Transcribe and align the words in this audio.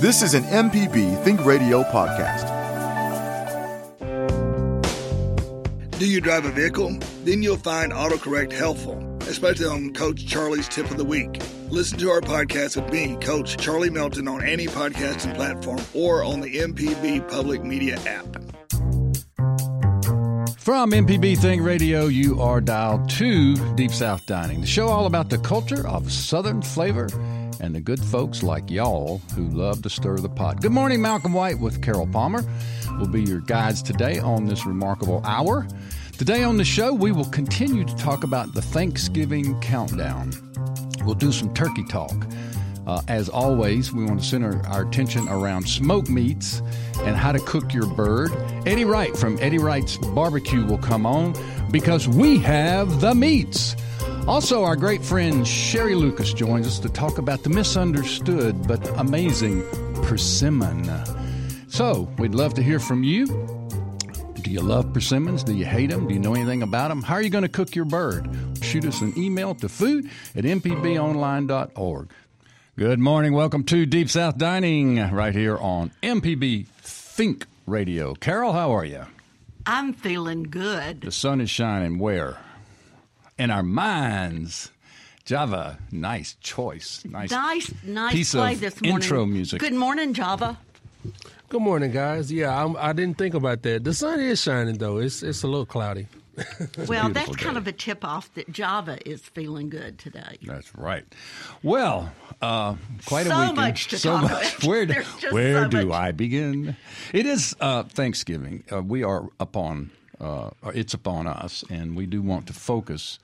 This 0.00 0.22
is 0.22 0.34
an 0.34 0.44
MPB 0.44 1.24
Think 1.24 1.44
Radio 1.44 1.82
podcast. 1.82 2.46
Do 5.98 6.08
you 6.08 6.20
drive 6.20 6.44
a 6.44 6.52
vehicle? 6.52 6.96
Then 7.24 7.42
you'll 7.42 7.56
find 7.56 7.90
autocorrect 7.90 8.52
helpful, 8.52 8.96
especially 9.22 9.66
on 9.66 9.92
Coach 9.94 10.24
Charlie's 10.24 10.68
tip 10.68 10.88
of 10.92 10.98
the 10.98 11.04
week. 11.04 11.42
Listen 11.68 11.98
to 11.98 12.10
our 12.10 12.20
podcast 12.20 12.80
with 12.80 12.92
me, 12.92 13.16
Coach 13.16 13.56
Charlie 13.56 13.90
Melton, 13.90 14.28
on 14.28 14.40
any 14.40 14.68
podcasting 14.68 15.34
platform 15.34 15.80
or 15.94 16.22
on 16.22 16.42
the 16.42 16.58
MPB 16.58 17.28
Public 17.28 17.64
Media 17.64 17.98
app. 18.06 18.24
From 20.58 20.92
MPB 20.92 21.38
Think 21.38 21.62
Radio, 21.62 22.06
you 22.06 22.40
are 22.40 22.60
dialed 22.60 23.10
to 23.10 23.56
Deep 23.74 23.90
South 23.90 24.24
Dining, 24.26 24.60
the 24.60 24.66
show 24.68 24.86
all 24.86 25.06
about 25.06 25.28
the 25.28 25.38
culture 25.38 25.88
of 25.88 26.12
Southern 26.12 26.62
flavor 26.62 27.08
and 27.60 27.74
the 27.74 27.80
good 27.80 28.02
folks 28.04 28.42
like 28.42 28.70
y'all 28.70 29.18
who 29.34 29.48
love 29.48 29.82
to 29.82 29.90
stir 29.90 30.18
the 30.18 30.28
pot. 30.28 30.60
Good 30.60 30.72
morning, 30.72 31.02
Malcolm 31.02 31.32
White 31.32 31.58
with 31.58 31.82
Carol 31.82 32.06
Palmer 32.06 32.44
will 32.98 33.08
be 33.08 33.22
your 33.22 33.40
guides 33.40 33.82
today 33.82 34.18
on 34.18 34.46
this 34.46 34.66
remarkable 34.66 35.20
hour. 35.24 35.66
Today 36.16 36.42
on 36.42 36.56
the 36.56 36.64
show, 36.64 36.92
we 36.92 37.12
will 37.12 37.26
continue 37.26 37.84
to 37.84 37.96
talk 37.96 38.24
about 38.24 38.54
the 38.54 38.62
Thanksgiving 38.62 39.58
countdown. 39.60 40.32
We'll 41.04 41.14
do 41.14 41.30
some 41.30 41.54
turkey 41.54 41.84
talk. 41.84 42.26
Uh, 42.86 43.02
as 43.06 43.28
always, 43.28 43.92
we 43.92 44.04
want 44.04 44.20
to 44.20 44.26
center 44.26 44.64
our 44.66 44.82
attention 44.82 45.28
around 45.28 45.68
smoked 45.68 46.08
meats 46.08 46.60
and 47.00 47.16
how 47.16 47.32
to 47.32 47.38
cook 47.40 47.72
your 47.72 47.86
bird. 47.86 48.32
Eddie 48.66 48.86
Wright 48.86 49.16
from 49.16 49.38
Eddie 49.40 49.58
Wright's 49.58 49.98
Barbecue 49.98 50.64
will 50.64 50.78
come 50.78 51.04
on 51.06 51.34
because 51.70 52.08
we 52.08 52.38
have 52.38 53.00
the 53.00 53.14
meats. 53.14 53.76
Also, 54.28 54.62
our 54.62 54.76
great 54.76 55.02
friend 55.02 55.48
Sherry 55.48 55.94
Lucas 55.94 56.34
joins 56.34 56.66
us 56.66 56.78
to 56.80 56.90
talk 56.90 57.16
about 57.16 57.44
the 57.44 57.48
misunderstood 57.48 58.68
but 58.68 58.86
amazing 58.98 59.66
persimmon. 60.02 60.84
So, 61.68 62.12
we'd 62.18 62.34
love 62.34 62.52
to 62.54 62.62
hear 62.62 62.78
from 62.78 63.02
you. 63.02 63.26
Do 64.34 64.50
you 64.50 64.60
love 64.60 64.92
persimmons? 64.92 65.42
Do 65.42 65.54
you 65.54 65.64
hate 65.64 65.88
them? 65.88 66.08
Do 66.08 66.12
you 66.12 66.20
know 66.20 66.34
anything 66.34 66.62
about 66.62 66.88
them? 66.88 67.02
How 67.02 67.14
are 67.14 67.22
you 67.22 67.30
going 67.30 67.42
to 67.42 67.48
cook 67.48 67.74
your 67.74 67.86
bird? 67.86 68.28
Shoot 68.60 68.84
us 68.84 69.00
an 69.00 69.14
email 69.16 69.54
to 69.54 69.68
food 69.68 70.10
at 70.36 70.44
mpbonline.org. 70.44 72.10
Good 72.76 72.98
morning. 72.98 73.32
Welcome 73.32 73.64
to 73.64 73.86
Deep 73.86 74.10
South 74.10 74.36
Dining 74.36 75.10
right 75.10 75.34
here 75.34 75.56
on 75.56 75.90
MPB 76.02 76.66
Think 76.66 77.46
Radio. 77.64 78.12
Carol, 78.12 78.52
how 78.52 78.72
are 78.72 78.84
you? 78.84 79.06
I'm 79.64 79.94
feeling 79.94 80.42
good. 80.42 81.00
The 81.00 81.12
sun 81.12 81.40
is 81.40 81.48
shining 81.48 81.98
where? 81.98 82.36
In 83.38 83.50
our 83.50 83.62
minds. 83.62 84.70
Java, 85.24 85.78
nice 85.92 86.36
choice. 86.40 87.04
Nice, 87.04 87.30
nice, 87.30 87.72
nice 87.84 88.12
piece 88.14 88.32
play 88.34 88.54
of 88.54 88.60
this 88.60 88.80
morning. 88.80 88.94
intro 89.02 89.26
music. 89.26 89.60
Good 89.60 89.74
morning, 89.74 90.14
Java. 90.14 90.58
Good 91.50 91.60
morning, 91.62 91.92
guys. 91.92 92.32
Yeah, 92.32 92.64
I'm, 92.64 92.76
I 92.76 92.92
did 92.94 93.08
not 93.08 93.18
think 93.18 93.34
about 93.34 93.62
that. 93.62 93.84
The 93.84 93.92
sun 93.94 94.20
is 94.20 94.40
shining 94.42 94.78
though. 94.78 94.96
It's 94.98 95.22
it's 95.22 95.42
a 95.42 95.46
little 95.46 95.66
cloudy. 95.66 96.06
well, 96.36 97.08
beautiful 97.08 97.10
that's 97.12 97.36
kind 97.36 97.56
of 97.58 97.66
a 97.66 97.72
tip 97.72 98.04
off 98.04 98.32
that 98.34 98.50
Java 98.50 98.98
is 99.08 99.20
feeling 99.20 99.68
good 99.68 99.98
today. 99.98 100.38
That's 100.42 100.74
right. 100.74 101.04
Well, 101.62 102.10
uh, 102.40 102.76
quite 103.06 103.26
a 103.26 103.30
So 103.30 103.38
weekend. 103.40 103.56
much 103.56 103.88
to 103.88 103.98
so 103.98 104.10
talk 104.12 104.22
much. 104.30 104.54
about. 104.58 104.64
Where, 104.68 104.86
do- 104.86 105.02
where 105.30 105.62
so 105.64 105.68
do 105.68 105.86
much. 105.86 105.96
I 105.98 106.12
begin? 106.12 106.76
It 107.12 107.26
is 107.26 107.54
uh, 107.60 107.82
Thanksgiving. 107.84 108.64
Uh, 108.72 108.82
we 108.82 109.02
are 109.02 109.28
upon. 109.40 109.90
Uh, 110.20 110.50
it's 110.74 110.94
upon 110.94 111.26
us, 111.26 111.64
and 111.70 111.96
we 111.96 112.06
do 112.06 112.20
want 112.20 112.46
to 112.48 112.52
focus 112.52 113.18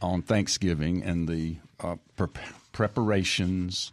on 0.00 0.22
Thanksgiving 0.22 1.02
and 1.02 1.28
the 1.28 1.56
uh, 1.80 1.96
pre- 2.16 2.28
preparations, 2.72 3.92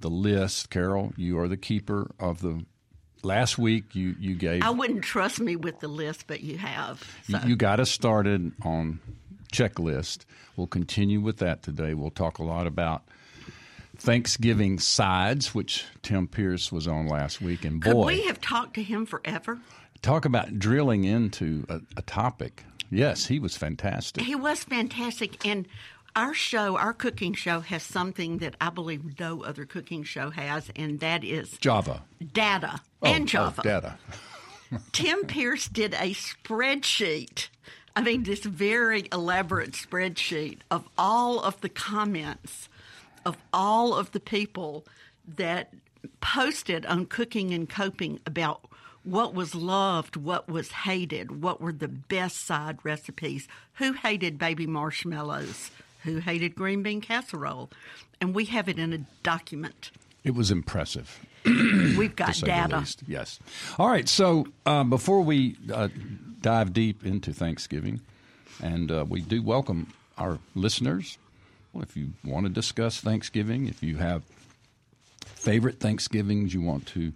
the 0.00 0.10
list. 0.10 0.70
Carol, 0.70 1.12
you 1.16 1.38
are 1.38 1.48
the 1.48 1.56
keeper 1.56 2.10
of 2.18 2.40
the. 2.40 2.64
Last 3.22 3.56
week, 3.56 3.94
you 3.94 4.14
you 4.20 4.34
gave 4.34 4.62
I 4.62 4.68
wouldn't 4.68 5.02
trust 5.02 5.40
me 5.40 5.56
with 5.56 5.80
the 5.80 5.88
list, 5.88 6.26
but 6.26 6.42
you 6.42 6.58
have. 6.58 7.02
you, 7.26 7.38
you 7.46 7.56
got 7.56 7.80
us 7.80 7.90
started 7.90 8.52
on 8.62 9.00
checklist. 9.50 10.26
We'll 10.56 10.66
continue 10.66 11.20
with 11.22 11.38
that 11.38 11.62
today. 11.62 11.94
We'll 11.94 12.10
talk 12.10 12.38
a 12.38 12.44
lot 12.44 12.66
about 12.66 13.02
Thanksgiving 14.04 14.78
sides, 14.78 15.54
which 15.54 15.84
Tim 16.02 16.26
Pierce 16.28 16.70
was 16.70 16.86
on 16.86 17.06
last 17.06 17.40
week, 17.40 17.64
and 17.64 17.80
Could 17.82 17.92
boy, 17.94 18.06
we 18.06 18.22
have 18.26 18.40
talked 18.40 18.74
to 18.74 18.82
him 18.82 19.06
forever? 19.06 19.58
talk 20.02 20.26
about 20.26 20.58
drilling 20.58 21.04
into 21.04 21.64
a, 21.70 21.80
a 21.96 22.02
topic. 22.02 22.62
Yes, 22.90 23.24
he 23.26 23.38
was 23.38 23.56
fantastic. 23.56 24.22
He 24.22 24.34
was 24.34 24.62
fantastic. 24.62 25.46
And 25.46 25.66
our 26.14 26.34
show, 26.34 26.76
our 26.76 26.92
cooking 26.92 27.32
show, 27.32 27.60
has 27.60 27.82
something 27.82 28.38
that 28.38 28.54
I 28.60 28.68
believe 28.68 29.18
no 29.18 29.42
other 29.42 29.64
cooking 29.64 30.04
show 30.04 30.28
has, 30.30 30.70
and 30.76 31.00
that 31.00 31.24
is 31.24 31.52
Java 31.58 32.02
data 32.32 32.80
Oh, 33.02 33.06
and 33.06 33.22
oh, 33.24 33.26
Java. 33.26 33.62
data. 33.62 33.98
Tim 34.92 35.24
Pierce 35.24 35.68
did 35.68 35.94
a 35.94 36.12
spreadsheet. 36.14 37.48
I 37.96 38.02
mean, 38.02 38.24
this 38.24 38.40
very 38.44 39.08
elaborate 39.12 39.72
spreadsheet 39.72 40.58
of 40.70 40.86
all 40.98 41.40
of 41.40 41.60
the 41.62 41.68
comments 41.70 42.68
of 43.24 43.36
all 43.52 43.94
of 43.94 44.12
the 44.12 44.20
people 44.20 44.84
that 45.36 45.72
posted 46.20 46.84
on 46.86 47.06
Cooking 47.06 47.52
and 47.52 47.68
Coping 47.68 48.20
about 48.26 48.66
what 49.04 49.34
was 49.34 49.54
loved, 49.54 50.16
what 50.16 50.48
was 50.48 50.70
hated, 50.70 51.42
what 51.42 51.60
were 51.60 51.72
the 51.72 51.88
best 51.88 52.44
side 52.44 52.78
recipes, 52.82 53.46
who 53.74 53.92
hated 53.92 54.38
baby 54.38 54.66
marshmallows, 54.66 55.70
who 56.02 56.18
hated 56.18 56.54
green 56.54 56.82
bean 56.82 57.00
casserole. 57.00 57.70
And 58.20 58.34
we 58.34 58.46
have 58.46 58.68
it 58.68 58.78
in 58.78 58.92
a 58.92 58.98
document. 59.22 59.90
It 60.24 60.34
was 60.34 60.50
impressive. 60.50 61.20
We've 61.44 62.16
got 62.16 62.28
to 62.28 62.34
say 62.34 62.40
the 62.40 62.46
data. 62.46 62.96
Yes. 63.06 63.38
All 63.78 63.88
right. 63.88 64.08
So 64.08 64.46
uh, 64.64 64.84
before 64.84 65.20
we 65.20 65.56
uh, 65.72 65.88
dive 66.40 66.72
deep 66.72 67.04
into 67.04 67.34
Thanksgiving, 67.34 68.00
and 68.62 68.90
uh, 68.90 69.04
we 69.06 69.20
do 69.20 69.42
welcome 69.42 69.92
our 70.16 70.38
listeners. 70.54 71.18
If 71.80 71.96
you 71.96 72.12
want 72.24 72.46
to 72.46 72.52
discuss 72.52 73.00
Thanksgiving, 73.00 73.66
if 73.66 73.82
you 73.82 73.96
have 73.96 74.22
favorite 75.24 75.80
Thanksgivings 75.80 76.54
you 76.54 76.62
want 76.62 76.86
to 76.88 77.12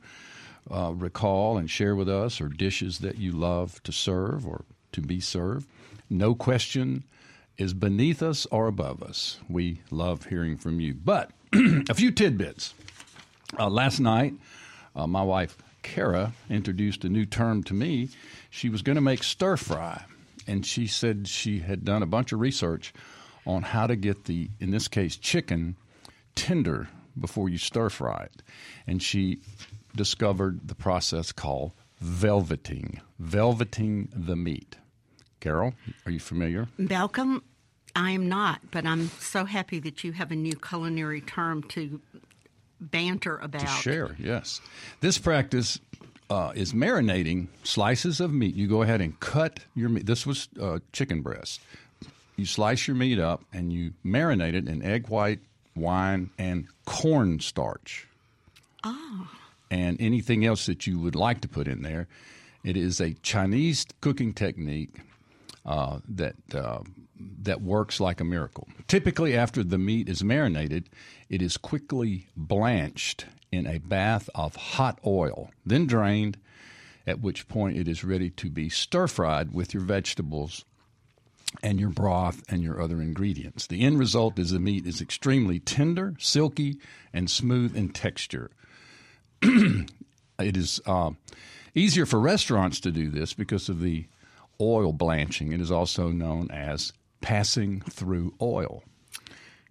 uh, 0.71 0.93
recall 0.95 1.57
and 1.57 1.71
share 1.71 1.95
with 1.95 2.09
us, 2.09 2.41
or 2.41 2.49
dishes 2.49 2.99
that 2.99 3.17
you 3.19 3.33
love 3.33 3.83
to 3.85 3.93
serve 3.93 4.47
or 4.47 4.65
to 4.93 5.01
be 5.01 5.21
served, 5.21 5.67
no 6.11 6.35
question 6.35 7.05
is 7.57 7.75
beneath 7.75 8.23
us 8.23 8.47
or 8.47 8.67
above 8.67 9.03
us. 9.03 9.39
We 9.49 9.81
love 9.91 10.27
hearing 10.27 10.57
from 10.57 10.81
you. 10.81 10.95
But 10.95 11.31
a 11.53 11.95
few 11.95 12.11
tidbits. 12.11 12.75
Uh, 13.59 13.69
last 13.69 13.99
night, 13.99 14.35
uh, 14.95 15.07
my 15.07 15.23
wife 15.23 15.57
Kara 15.83 16.33
introduced 16.51 17.05
a 17.05 17.09
new 17.09 17.25
term 17.25 17.63
to 17.65 17.75
me. 17.75 18.11
She 18.51 18.69
was 18.69 18.83
going 18.83 18.97
to 18.97 19.03
make 19.03 19.23
stir 19.23 19.57
fry, 19.57 20.05
and 20.47 20.67
she 20.67 20.87
said 20.87 21.29
she 21.29 21.61
had 21.61 21.85
done 21.85 22.03
a 22.03 22.07
bunch 22.07 22.33
of 22.33 22.41
research 22.41 22.93
on 23.49 23.63
how 23.63 23.87
to 23.87 23.97
get 23.97 24.27
the, 24.27 24.51
in 24.61 24.71
this 24.71 24.87
case, 24.87 25.17
chicken 25.17 25.77
tender 26.37 26.89
before 27.19 27.49
you 27.49 27.59
stir 27.59 27.89
fry 27.89 28.29
it. 28.33 28.43
And 28.87 29.03
she 29.03 29.41
discovered 29.97 30.69
the 30.69 30.75
process 30.75 31.33
called 31.33 31.73
velveting, 31.99 33.01
velveting 33.19 34.11
the 34.15 34.37
meat. 34.37 34.77
Carol, 35.41 35.75
are 36.05 36.13
you 36.13 36.21
familiar? 36.21 36.69
Malcolm, 36.77 37.43
I 37.97 38.11
am 38.11 38.29
not, 38.29 38.61
but 38.71 38.85
I'm 38.85 39.09
so 39.19 39.45
happy 39.45 39.81
that 39.81 40.05
you 40.05 40.13
have 40.13 40.31
a 40.31 40.37
new 40.37 40.55
culinary 40.55 41.23
term 41.23 41.63
to 41.71 42.01
banter 42.81 43.39
about. 43.39 43.63
To 43.63 43.67
share, 43.67 44.17
yes. 44.19 44.61
This 45.01 45.17
practice 45.19 45.81
uh, 46.29 46.53
is 46.55 46.73
marinating 46.73 47.49
slices 47.65 48.21
of 48.21 48.33
meat. 48.33 48.55
You 48.55 48.69
go 48.69 48.83
ahead 48.83 49.01
and 49.01 49.19
cut 49.21 49.61
your 49.75 49.89
meat. 49.89 50.07
This 50.07 50.27
was 50.27 50.49
uh, 50.61 50.81
chicken 50.93 51.23
breast. 51.23 51.61
You 52.39 52.47
slice 52.47 52.87
your 52.87 52.95
meat 52.95 53.19
up 53.19 53.43
and 53.53 53.73
you 53.73 53.95
marinate 54.07 54.55
it 54.55 54.69
in 54.69 54.81
egg 54.81 55.09
white, 55.09 55.41
wine, 55.75 56.31
and 56.39 56.69
cornstarch. 56.85 58.07
Oh. 58.85 59.29
And 59.73 60.01
anything 60.01 60.47
else 60.47 60.67
that 60.67 60.87
you 60.87 61.01
would 61.01 61.17
like 61.17 61.41
to 61.41 61.49
put 61.49 61.67
in 61.67 61.83
there. 61.83 62.07
It 62.63 62.77
is 62.77 63.01
a 63.01 63.15
Chinese 63.23 63.87
cooking 64.01 64.33
technique 64.33 65.01
uh, 65.67 65.99
that 66.09 66.37
uh, 66.55 66.79
that 67.43 67.61
works 67.61 67.99
like 67.99 68.21
a 68.21 68.25
miracle. 68.25 68.69
Typically, 68.87 69.37
after 69.37 69.65
the 69.65 69.77
meat 69.77 70.09
is 70.09 70.23
marinated, 70.23 70.89
it 71.29 71.43
is 71.43 71.57
quickly 71.57 72.29
blanched 72.37 73.27
in 73.51 73.67
a 73.67 73.79
bath 73.79 74.31
of 74.37 74.55
hot 74.55 75.01
oil, 75.05 75.51
then 75.67 75.89
drained. 75.89 76.39
At 77.05 77.21
which 77.21 77.49
point, 77.49 77.77
it 77.77 77.89
is 77.89 78.05
ready 78.05 78.31
to 78.31 78.49
be 78.49 78.69
stir 78.69 79.09
fried 79.09 79.53
with 79.53 79.75
your 79.75 79.83
vegetables 79.83 80.65
and 81.63 81.81
your 81.81 81.91
broth 81.91 82.43
and 82.49 82.63
your 82.63 82.81
other 82.81 83.01
ingredients. 83.01 83.67
The 83.67 83.83
end 83.83 83.99
result 83.99 84.39
is 84.39 84.51
the 84.51 84.59
meat 84.59 84.87
is 84.87 85.01
extremely 85.01 85.59
tender, 85.59 86.15
silky, 86.19 86.79
and 87.13 87.31
smooth 87.31 87.77
in 87.77 87.91
texture. 87.91 88.51
it 89.43 90.57
is 90.57 90.81
uh, 90.87 91.11
easier 91.75 92.07
for 92.07 92.21
restaurants 92.21 92.81
to 92.81 92.91
do 92.91 93.11
this 93.11 93.33
because 93.33 93.69
of 93.69 93.81
the 93.81 94.07
oil 94.61 94.93
blanching. 94.93 95.53
It 95.53 95.61
is 95.61 95.71
also 95.71 96.09
known 96.09 96.51
as 96.51 96.93
passing 97.21 97.81
through 97.81 98.35
oil. 98.41 98.83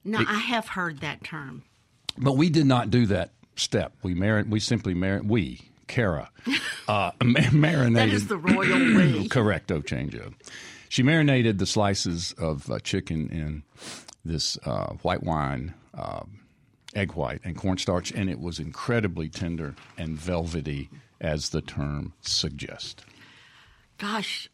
Now, 0.04 0.24
I 0.28 0.40
have 0.40 0.70
heard 0.70 1.02
that 1.02 1.24
term. 1.24 1.64
But 2.18 2.34
we 2.38 2.50
did 2.50 2.66
not 2.66 2.90
do 2.90 3.06
that 3.08 3.32
step. 3.56 3.94
We 4.04 4.14
marin- 4.14 4.50
we 4.50 4.60
simply 4.60 4.94
mar- 4.94 5.22
we 5.24 5.70
Kara 5.88 6.30
uh, 6.88 7.12
ma- 7.24 7.52
marinated. 7.52 8.12
That 8.12 8.16
is 8.16 8.28
the 8.28 8.38
royal 8.38 8.80
we. 8.80 9.30
Correcto, 9.30 9.84
changeo. 9.84 10.34
She 10.90 11.04
marinated 11.04 11.60
the 11.60 11.66
slices 11.66 12.34
of 12.38 12.72
uh, 12.72 12.80
chicken 12.80 13.30
in 13.30 13.64
this 14.24 14.58
uh, 14.66 14.94
white 15.02 15.24
wine, 15.24 15.74
uh, 15.94 16.24
egg 16.96 17.14
white, 17.14 17.42
and 17.44 17.58
cornstarch, 17.58 18.12
and 18.12 18.30
it 18.30 18.40
was 18.40 18.60
incredibly 18.60 19.30
tender 19.30 19.76
and 19.98 20.18
velvety, 20.18 20.90
as 21.20 21.50
the 21.50 21.62
term 21.62 22.14
suggests. 22.22 23.04
Gosh, 23.98 24.50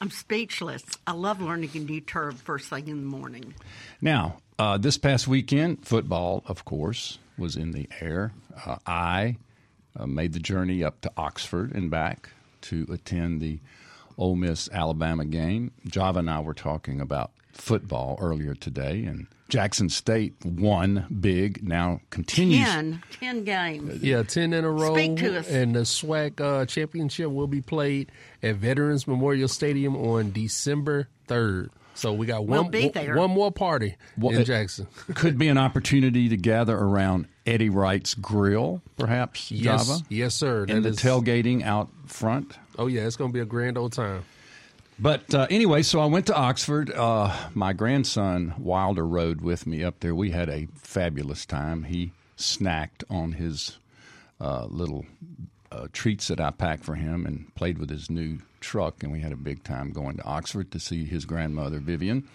I'm 0.00 0.10
speechless. 0.10 0.82
I 1.06 1.12
love 1.12 1.40
learning 1.40 1.70
a 1.74 1.78
new 1.78 2.00
term 2.00 2.34
first 2.34 2.68
thing 2.68 2.88
in 2.88 3.00
the 3.00 3.06
morning. 3.06 3.54
Now, 4.00 4.38
uh, 4.58 4.78
this 4.78 4.98
past 4.98 5.26
weekend, 5.26 5.86
football, 5.86 6.42
of 6.46 6.64
course, 6.64 7.18
was 7.38 7.56
in 7.56 7.72
the 7.72 7.88
air. 8.00 8.32
Uh, 8.66 8.76
I 8.86 9.36
uh, 9.98 10.06
made 10.06 10.32
the 10.32 10.40
journey 10.40 10.84
up 10.84 11.00
to 11.02 11.12
Oxford 11.16 11.74
and 11.74 11.90
back 11.90 12.28
to 12.62 12.86
attend 12.90 13.40
the 13.40 13.58
Ole 14.18 14.36
Miss 14.36 14.68
Alabama 14.72 15.24
game. 15.24 15.72
Java 15.86 16.20
and 16.20 16.30
I 16.30 16.40
were 16.40 16.54
talking 16.54 17.00
about 17.00 17.32
football 17.52 18.18
earlier 18.20 18.54
today, 18.54 19.04
and 19.04 19.26
Jackson 19.48 19.88
State 19.88 20.34
won 20.44 21.06
big. 21.20 21.62
Now 21.66 22.00
continues. 22.10 22.66
Ten, 22.66 23.02
ten 23.20 23.44
games. 23.44 24.02
Yeah, 24.02 24.22
ten 24.22 24.52
in 24.52 24.64
a 24.64 24.70
row. 24.70 24.94
Speak 24.94 25.16
to 25.18 25.38
us. 25.38 25.48
And 25.48 25.74
the 25.74 25.80
SWAC 25.80 26.40
uh, 26.40 26.66
championship 26.66 27.30
will 27.30 27.46
be 27.46 27.60
played 27.60 28.10
at 28.42 28.56
Veterans 28.56 29.06
Memorial 29.06 29.48
Stadium 29.48 29.96
on 29.96 30.32
December 30.32 31.08
third. 31.26 31.70
So 31.94 32.12
we 32.12 32.26
got 32.26 32.44
We'll 32.46 32.62
one 32.62 32.70
be 32.70 32.88
there. 32.88 33.16
one 33.16 33.30
more 33.30 33.52
party 33.52 33.96
Well, 34.18 34.34
in 34.34 34.40
it- 34.42 34.44
Jackson. 34.44 34.86
Could 35.14 35.38
be 35.38 35.48
an 35.48 35.58
opportunity 35.58 36.28
to 36.28 36.36
gather 36.36 36.76
around 36.76 37.26
Eddie 37.46 37.70
Wright's 37.70 38.14
grill, 38.14 38.82
perhaps. 38.96 39.50
yes, 39.50 39.86
Java, 39.86 40.04
yes, 40.08 40.34
sir. 40.34 40.66
and 40.68 40.84
the 40.84 40.88
is- 40.90 40.98
tailgating 40.98 41.62
out 41.62 41.88
front. 42.06 42.56
Oh 42.78 42.86
yeah, 42.88 43.02
it's 43.06 43.16
gonna 43.16 43.32
be 43.32 43.40
a 43.40 43.44
grand 43.44 43.78
old 43.78 43.92
time. 43.92 44.24
But 44.98 45.34
uh, 45.34 45.46
anyway, 45.50 45.82
so 45.82 45.98
I 46.00 46.06
went 46.06 46.26
to 46.26 46.34
Oxford. 46.36 46.90
Uh, 46.92 47.34
my 47.54 47.72
grandson 47.72 48.54
Wilder 48.58 49.06
rode 49.06 49.40
with 49.40 49.66
me 49.66 49.82
up 49.82 50.00
there. 50.00 50.14
We 50.14 50.30
had 50.30 50.48
a 50.48 50.68
fabulous 50.76 51.44
time. 51.46 51.82
He 51.84 52.12
snacked 52.38 53.02
on 53.10 53.32
his 53.32 53.78
uh, 54.40 54.66
little 54.66 55.04
uh, 55.72 55.88
treats 55.92 56.28
that 56.28 56.40
I 56.40 56.50
packed 56.50 56.84
for 56.84 56.94
him 56.94 57.26
and 57.26 57.52
played 57.56 57.78
with 57.78 57.90
his 57.90 58.08
new 58.08 58.38
truck. 58.64 59.02
And 59.02 59.12
we 59.12 59.20
had 59.20 59.32
a 59.32 59.36
big 59.36 59.62
time 59.62 59.92
going 59.92 60.16
to 60.16 60.24
Oxford 60.24 60.72
to 60.72 60.80
see 60.80 61.04
his 61.04 61.24
grandmother 61.24 61.78
Vivian. 61.78 62.28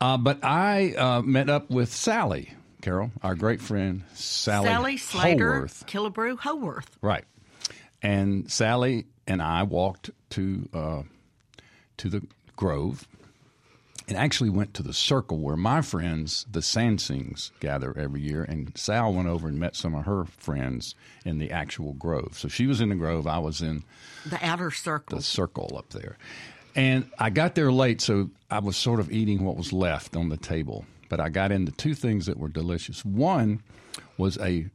Uh, 0.00 0.16
but 0.16 0.44
I 0.44 0.94
uh, 0.94 1.22
met 1.22 1.48
up 1.48 1.70
with 1.70 1.92
Sally 1.92 2.52
Carol, 2.82 3.10
our 3.22 3.34
great 3.34 3.60
friend 3.60 4.04
Sally, 4.14 4.68
Sally 4.68 4.96
Slater, 4.96 5.52
Holworth. 5.52 5.86
Killebrew, 5.86 6.38
Howarth. 6.38 6.96
Right. 7.00 7.24
And 8.02 8.50
Sally 8.50 9.06
and 9.26 9.42
I 9.42 9.64
walked 9.64 10.10
to 10.30 10.68
uh, 10.72 11.02
to 11.96 12.08
the 12.08 12.26
Grove 12.56 13.06
and 14.08 14.16
actually 14.16 14.48
went 14.50 14.72
to 14.74 14.82
the 14.82 14.94
circle 14.94 15.38
where 15.38 15.56
my 15.56 15.82
friends, 15.82 16.46
the 16.50 16.60
Sansings, 16.60 17.50
gather 17.60 17.96
every 17.96 18.22
year. 18.22 18.42
And 18.42 18.72
Sal 18.76 19.12
went 19.12 19.28
over 19.28 19.46
and 19.48 19.58
met 19.60 19.76
some 19.76 19.94
of 19.94 20.06
her 20.06 20.24
friends 20.24 20.94
in 21.26 21.38
the 21.38 21.50
actual 21.50 21.92
Grove. 21.92 22.32
So 22.36 22.48
she 22.48 22.66
was 22.66 22.80
in 22.80 22.88
the 22.88 22.94
Grove, 22.94 23.26
I 23.26 23.38
was 23.38 23.60
in 23.60 23.84
The 24.26 24.44
outer 24.44 24.70
circle. 24.70 25.18
the 25.18 25.22
circle 25.22 25.74
up 25.76 25.90
there. 25.90 26.16
And 26.74 27.10
I 27.18 27.28
got 27.30 27.54
there 27.54 27.70
late, 27.70 28.00
so 28.00 28.30
I 28.50 28.60
was 28.60 28.76
sort 28.76 28.98
of 29.00 29.12
eating 29.12 29.44
what 29.44 29.56
was 29.56 29.72
left 29.72 30.16
on 30.16 30.30
the 30.30 30.36
table. 30.36 30.86
But 31.10 31.20
I 31.20 31.28
got 31.28 31.52
into 31.52 31.72
two 31.72 31.94
things 31.94 32.26
that 32.26 32.38
were 32.38 32.48
delicious. 32.48 33.04
One 33.04 33.62
was 34.16 34.38
a 34.38 34.68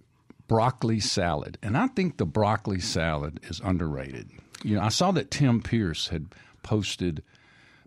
broccoli 0.48 1.00
salad, 1.00 1.58
and 1.64 1.78
I 1.78 1.88
think 1.88 2.18
the 2.18 2.26
broccoli 2.26 2.80
salad 2.82 3.40
is 3.44 3.62
underrated. 3.64 4.30
You 4.64 4.76
know, 4.76 4.82
I 4.82 4.90
saw 4.90 5.12
that 5.12 5.32
Tim 5.32 5.62
Pierce 5.62 6.10
had 6.10 6.28
posted 6.62 7.24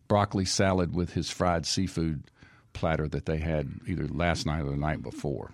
broccoli 0.08 0.44
salad 0.44 0.94
with 0.94 1.12
his 1.12 1.30
fried 1.30 1.66
seafood 1.66 2.22
platter 2.72 3.08
that 3.08 3.26
they 3.26 3.38
had 3.38 3.70
either 3.86 4.06
last 4.08 4.46
night 4.46 4.60
or 4.62 4.70
the 4.70 4.76
night 4.76 5.02
before. 5.02 5.50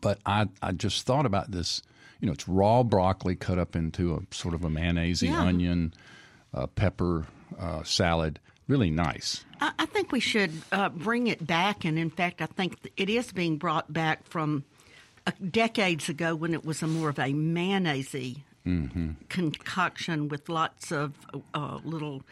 But 0.00 0.18
I, 0.24 0.46
I 0.62 0.72
just 0.72 1.06
thought 1.06 1.26
about 1.26 1.50
this. 1.50 1.82
You 2.20 2.26
know, 2.26 2.32
it's 2.32 2.48
raw 2.48 2.82
broccoli 2.82 3.36
cut 3.36 3.58
up 3.58 3.76
into 3.76 4.14
a 4.14 4.34
sort 4.34 4.54
of 4.54 4.64
a 4.64 4.70
mayonnaise 4.70 5.22
Yeah. 5.22 5.40
onion, 5.40 5.94
uh, 6.52 6.66
pepper 6.68 7.26
uh, 7.58 7.82
salad. 7.82 8.40
Really 8.68 8.90
nice. 8.90 9.44
I, 9.60 9.72
I 9.80 9.86
think 9.86 10.12
we 10.12 10.20
should 10.20 10.52
uh, 10.72 10.88
bring 10.90 11.26
it 11.26 11.46
back, 11.46 11.84
and 11.84 11.98
in 11.98 12.10
fact, 12.10 12.40
I 12.42 12.46
think 12.46 12.76
it 12.96 13.08
is 13.10 13.32
being 13.32 13.56
brought 13.56 13.92
back 13.92 14.24
from 14.26 14.64
uh, 15.26 15.32
decades 15.50 16.08
ago 16.08 16.34
when 16.34 16.54
it 16.54 16.64
was 16.64 16.82
a 16.82 16.86
more 16.86 17.08
of 17.08 17.18
a 17.18 17.32
mayonnaise 17.32 18.36
Mm-hmm. 18.66 19.12
concoction 19.30 20.28
with 20.28 20.50
lots 20.50 20.92
of 20.92 21.14
uh, 21.54 21.78
little 21.82 22.22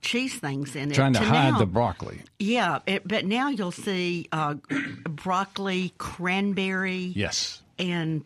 cheese 0.00 0.34
things 0.34 0.76
in 0.76 0.90
it. 0.90 0.94
Trying 0.94 1.14
to 1.14 1.20
hide 1.20 1.52
now- 1.52 1.58
the 1.58 1.66
broccoli. 1.66 2.20
Yeah, 2.38 2.80
it, 2.86 3.06
but 3.06 3.24
now 3.24 3.48
you'll 3.48 3.72
see 3.72 4.28
uh, 4.32 4.54
broccoli, 5.08 5.92
cranberry, 5.98 7.12
Yes, 7.16 7.62
and 7.78 8.24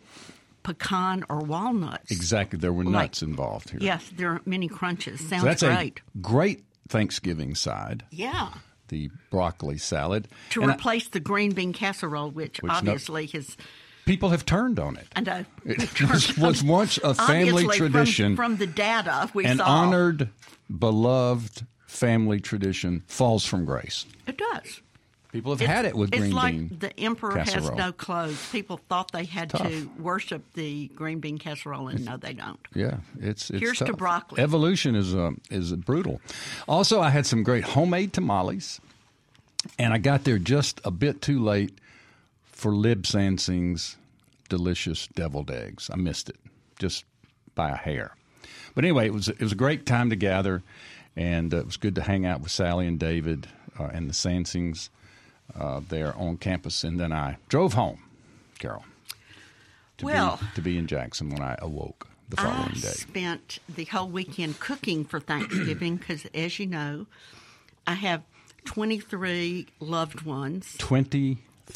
pecan 0.63 1.25
or 1.29 1.39
walnuts. 1.41 2.11
exactly. 2.11 2.59
There 2.59 2.73
were 2.73 2.85
Like- 2.85 2.93
nuts 3.11 3.23
involved 3.23 3.71
here. 3.71 3.81
Yes, 3.83 4.09
there 4.17 4.31
are 4.33 4.41
many 4.45 4.69
crunches. 4.69 5.21
Sounds 5.21 5.43
so 5.43 5.49
that's 5.49 5.63
great. 5.63 6.01
a 6.15 6.19
great 6.19 6.65
Thanksgiving 6.89 7.55
side. 7.55 8.05
yeah. 8.11 8.51
The 8.89 9.09
broccoli 9.31 9.79
salad. 9.79 10.27
To 10.51 10.63
And 10.63 10.73
I- 10.73 10.75
replace 10.75 11.07
the 11.09 11.21
green 11.21 11.53
bean 11.53 11.73
casserole, 11.73 12.31
which, 12.33 12.61
Which 12.61 12.71
no- 12.71 12.77
obviously 12.79 13.27
has. 13.29 13.57
People 14.07 14.31
have 14.31 14.45
turned 14.47 14.79
on 14.79 14.97
it. 14.97 15.07
I 15.17 15.21
know. 15.21 15.45
It 15.65 16.01
was, 16.11 16.37
was 16.37 16.63
once 16.63 16.99
a 16.99 17.15
family 17.15 17.65
Obviously, 17.65 17.79
from- 17.79 17.93
tradition. 17.93 18.37
From, 18.37 18.57
the 18.57 18.67
data 18.67 19.31
we 19.35 19.45
an 19.45 19.59
saw. 19.59 19.65
honored, 19.67 20.29
beloved 20.79 21.67
family 21.87 22.41
tradition 22.41 23.03
falls 23.07 23.45
from 23.45 23.65
grace. 23.65 24.07
It 24.27 24.39
does. 24.39 24.81
People 25.33 25.53
have 25.57 25.61
had 25.61 25.85
it 25.85 25.95
with 25.95 26.13
it's 26.13 26.19
green 26.23 26.33
like 26.33 26.55
bean. 26.57 26.77
the 26.81 26.99
emperor 27.01 27.39
has 27.39 27.71
no 27.71 27.93
clothes. 27.93 28.49
People 28.51 28.81
thought 28.89 29.13
they 29.13 29.23
had 29.25 29.51
Tough. 29.51 29.63
to 29.69 29.89
worship 29.97 30.43
the 30.55 30.89
green 30.89 31.21
bean 31.21 31.39
casserole, 31.39 31.87
and 31.87 32.05
no, 32.05 32.17
they 32.17 32.33
don't. 32.33 32.59
Yeah, 32.75 32.97
it's 33.21 33.49
it's 33.49 33.61
Here's 33.61 33.79
to 33.79 33.93
broccoli. 33.93 34.43
Evolution 34.43 34.97
is 34.97 35.15
uh, 35.15 35.31
is 35.49 35.73
brutal. 35.75 36.21
Also, 36.67 37.01
I 37.01 37.11
had 37.11 37.27
some 37.27 37.45
great 37.45 37.63
homemade 37.63 38.13
tamales, 38.13 38.81
and 39.79 39.95
I 39.95 39.99
got 39.99 40.25
there 40.25 40.39
just 40.41 40.81
a 40.85 40.91
bit 40.91 41.23
too 41.23 41.39
late 41.41 41.79
for 42.61 42.75
Lib 42.75 43.05
Sansing's 43.05 43.97
delicious 44.51 45.07
deviled 45.07 45.51
eggs. 45.51 45.89
I 45.91 45.97
missed 45.97 46.29
it 46.29 46.37
just 46.79 47.07
by 47.55 47.71
a 47.71 47.77
hair. 47.77 48.15
But 48.75 48.85
anyway, 48.85 49.07
it 49.07 49.15
was 49.15 49.29
it 49.29 49.41
was 49.41 49.53
a 49.53 49.57
great 49.57 49.87
time 49.87 50.11
to 50.11 50.17
gather, 50.17 50.63
and 51.17 51.55
uh, 51.55 51.59
it 51.59 51.67
was 51.67 51.79
good 51.79 51.95
to 51.95 52.03
hang 52.03 52.27
out 52.27 52.43
with 52.43 52.51
Sally 52.51 52.87
and 52.87 52.99
David 52.99 53.49
uh, 53.79 53.85
and 53.85 54.11
the 54.11 54.13
Sansings 54.13 54.91
uh, 55.59 55.81
there 55.89 56.15
on 56.17 56.37
campus. 56.37 56.85
And 56.85 57.01
then 57.01 57.13
I 57.13 57.39
drove 57.49 57.73
home, 57.73 58.03
Carol, 58.59 58.85
to 59.99 60.05
Well- 60.05 60.37
be, 60.37 60.47
to 60.57 60.61
be 60.61 60.79
in 60.79 60.87
Jackson 60.87 61.31
when 61.31 61.43
I 61.43 61.57
awoke 61.61 62.09
the 62.29 62.37
following 62.37 62.73
I 62.77 62.81
day. 62.81 62.89
I 62.89 62.93
spent 62.93 63.59
the 63.75 63.87
whole 63.87 64.09
weekend 64.09 64.61
cooking 64.61 65.07
for 65.07 65.19
Thanksgiving 65.19 65.97
because, 65.97 66.27
as 66.35 66.59
you 66.59 66.67
know, 66.67 67.07
I 67.87 67.95
have 67.95 68.23
23 68.67 69.67
loved 69.81 70.23
ones. 70.23 70.77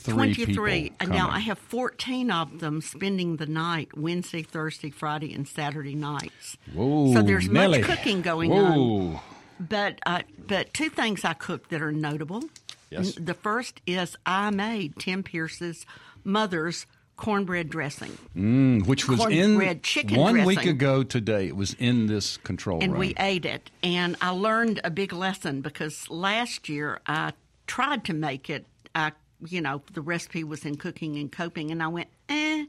23, 0.03 0.45
23. 0.55 0.83
people 0.83 0.97
And 1.01 1.11
now. 1.11 1.31
I 1.31 1.41
have 1.41 1.59
14 1.59 2.31
of 2.31 2.61
them 2.61 2.81
spending 2.81 3.37
the 3.37 3.47
night 3.47 3.97
Wednesday, 3.97 4.43
Thursday, 4.43 4.91
Friday, 4.91 5.33
and 5.33 5.47
Saturday 5.47 5.95
nights. 5.95 6.57
Whoa, 6.73 7.13
so 7.15 7.23
there's 7.23 7.49
Nelly. 7.49 7.81
much 7.81 7.91
cooking 7.91 8.23
going 8.23 8.51
Whoa. 8.51 9.15
on. 9.15 9.21
But 9.61 10.01
uh, 10.05 10.23
but 10.47 10.75
two 10.75 10.91
things 10.91 11.25
I 11.25 11.33
cooked 11.33 11.71
that 11.71 11.81
are 11.81 11.93
notable. 11.93 12.43
Yes. 12.91 13.15
The 13.15 13.35
first 13.35 13.81
is 13.87 14.17
I 14.27 14.51
made 14.51 14.97
Tim 14.99 15.23
Pierce's 15.23 15.87
mother's 16.25 16.87
cornbread 17.17 17.69
dressing. 17.71 18.19
Mm, 18.37 18.87
which 18.87 19.09
was 19.09 19.21
in 19.27 19.51
cornbread 19.51 19.83
chicken 19.83 20.19
one 20.19 20.45
week 20.45 20.65
ago 20.65 21.03
today. 21.03 21.47
It 21.47 21.57
was 21.57 21.75
in 21.75 22.07
this 22.07 22.37
control 22.39 22.83
and 22.83 22.93
room. 22.93 23.01
we 23.01 23.15
ate 23.19 23.45
it. 23.45 23.71
And 23.83 24.17
I 24.21 24.31
learned 24.31 24.81
a 24.85 24.91
big 24.91 25.13
lesson 25.13 25.61
because 25.61 26.09
last 26.11 26.69
year 26.69 27.01
I 27.07 27.33
tried 27.67 28.05
to 28.07 28.13
make 28.13 28.51
it. 28.51 28.67
I, 28.95 29.13
you 29.49 29.61
know, 29.61 29.83
the 29.93 30.01
recipe 30.01 30.45
was 30.45 30.65
in 30.65 30.77
cooking 30.77 31.17
and 31.17 31.31
coping, 31.31 31.71
and 31.71 31.83
I 31.83 31.89
went, 31.89 32.09
eh. 32.29 32.65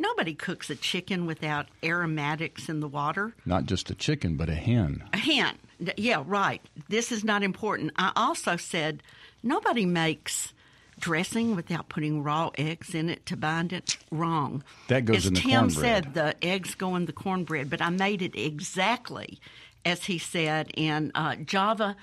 Nobody 0.00 0.32
cooks 0.34 0.70
a 0.70 0.76
chicken 0.76 1.26
without 1.26 1.66
aromatics 1.82 2.68
in 2.68 2.78
the 2.78 2.86
water. 2.86 3.34
Not 3.44 3.66
just 3.66 3.90
a 3.90 3.96
chicken, 3.96 4.36
but 4.36 4.48
a 4.48 4.54
hen. 4.54 5.02
A 5.12 5.18
hen. 5.18 5.56
Yeah, 5.96 6.22
right. 6.24 6.62
This 6.88 7.10
is 7.10 7.24
not 7.24 7.42
important. 7.42 7.92
I 7.96 8.12
also 8.14 8.56
said 8.56 9.02
nobody 9.42 9.86
makes 9.86 10.52
dressing 11.00 11.56
without 11.56 11.88
putting 11.88 12.22
raw 12.22 12.50
eggs 12.56 12.94
in 12.94 13.08
it 13.08 13.26
to 13.26 13.36
bind 13.36 13.72
it. 13.72 13.96
Wrong. 14.10 14.62
That 14.88 15.04
goes 15.04 15.18
As 15.18 15.26
in 15.26 15.34
the 15.34 15.40
Tim 15.40 15.50
cornbread. 15.50 15.74
said, 16.04 16.14
the 16.14 16.44
eggs 16.44 16.74
go 16.76 16.94
in 16.96 17.06
the 17.06 17.12
cornbread, 17.12 17.68
but 17.70 17.82
I 17.82 17.90
made 17.90 18.22
it 18.22 18.36
exactly 18.36 19.40
as 19.84 20.04
he 20.04 20.18
said. 20.18 20.70
And 20.76 21.10
uh, 21.14 21.36
Java 21.36 21.96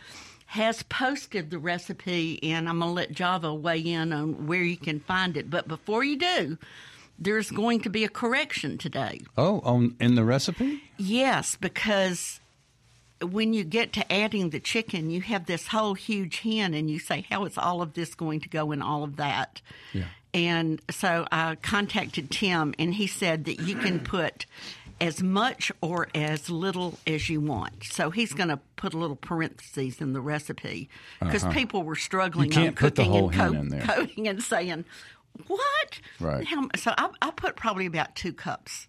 has 0.55 0.83
posted 0.83 1.49
the 1.49 1.59
recipe, 1.59 2.41
and 2.41 2.69
I'm 2.69 2.79
going 2.79 2.89
to 2.89 2.95
let 2.95 3.11
Java 3.11 3.53
weigh 3.53 3.81
in 3.81 4.13
on 4.13 4.47
where 4.47 4.63
you 4.63 4.77
can 4.77 5.01
find 5.01 5.35
it. 5.35 5.49
But 5.49 5.67
before 5.67 6.01
you 6.05 6.17
do, 6.17 6.57
there's 7.19 7.51
going 7.51 7.81
to 7.81 7.89
be 7.89 8.05
a 8.05 8.09
correction 8.09 8.77
today. 8.77 9.19
Oh, 9.37 9.59
on 9.65 9.97
in 9.99 10.15
the 10.15 10.23
recipe? 10.23 10.81
Yes, 10.95 11.57
because 11.57 12.39
when 13.21 13.53
you 13.53 13.65
get 13.65 13.91
to 13.93 14.11
adding 14.11 14.51
the 14.51 14.61
chicken, 14.61 15.09
you 15.09 15.19
have 15.19 15.45
this 15.45 15.67
whole 15.67 15.93
huge 15.93 16.39
hen, 16.39 16.73
and 16.73 16.89
you 16.89 16.99
say, 16.99 17.25
"How 17.29 17.43
is 17.43 17.57
all 17.57 17.81
of 17.81 17.93
this 17.93 18.15
going 18.15 18.39
to 18.39 18.49
go 18.49 18.71
in 18.71 18.81
all 18.81 19.03
of 19.03 19.17
that?" 19.17 19.61
Yeah. 19.91 20.05
And 20.33 20.81
so 20.89 21.27
I 21.33 21.55
contacted 21.55 22.31
Tim, 22.31 22.73
and 22.79 22.93
he 22.93 23.07
said 23.07 23.43
that 23.45 23.59
you 23.59 23.75
can 23.75 23.99
put 23.99 24.45
as 25.01 25.21
much 25.21 25.71
or 25.81 26.07
as 26.15 26.49
little 26.49 26.97
as 27.05 27.29
you 27.29 27.41
want. 27.41 27.83
So 27.83 28.09
he's 28.11 28.33
going 28.33 28.49
to 28.49 28.59
put 28.77 28.93
a 28.93 28.97
little 28.97 29.15
parentheses 29.17 29.99
in 30.01 30.13
the 30.13 30.21
recipe 30.21 30.89
because 31.19 31.43
people 31.53 31.83
were 31.83 31.95
struggling 31.95 32.51
Uh-huh. 32.51 32.61
You 32.61 32.67
on 32.67 32.73
can't 32.73 32.77
put 32.77 32.95
the 32.95 33.01
cooking 33.03 33.11
whole 33.11 33.29
and 33.29 33.35
hen 33.35 33.53
co- 33.53 33.59
in 33.59 33.69
there. 33.69 33.81
coding 33.81 34.27
and 34.27 34.41
saying, 34.43 34.85
"What?" 35.47 35.99
Right. 36.19 36.45
How- 36.47 36.69
so 36.75 36.93
I, 36.97 37.09
I 37.21 37.31
put 37.31 37.55
probably 37.55 37.85
about 37.85 38.15
two 38.15 38.33
cups. 38.33 38.87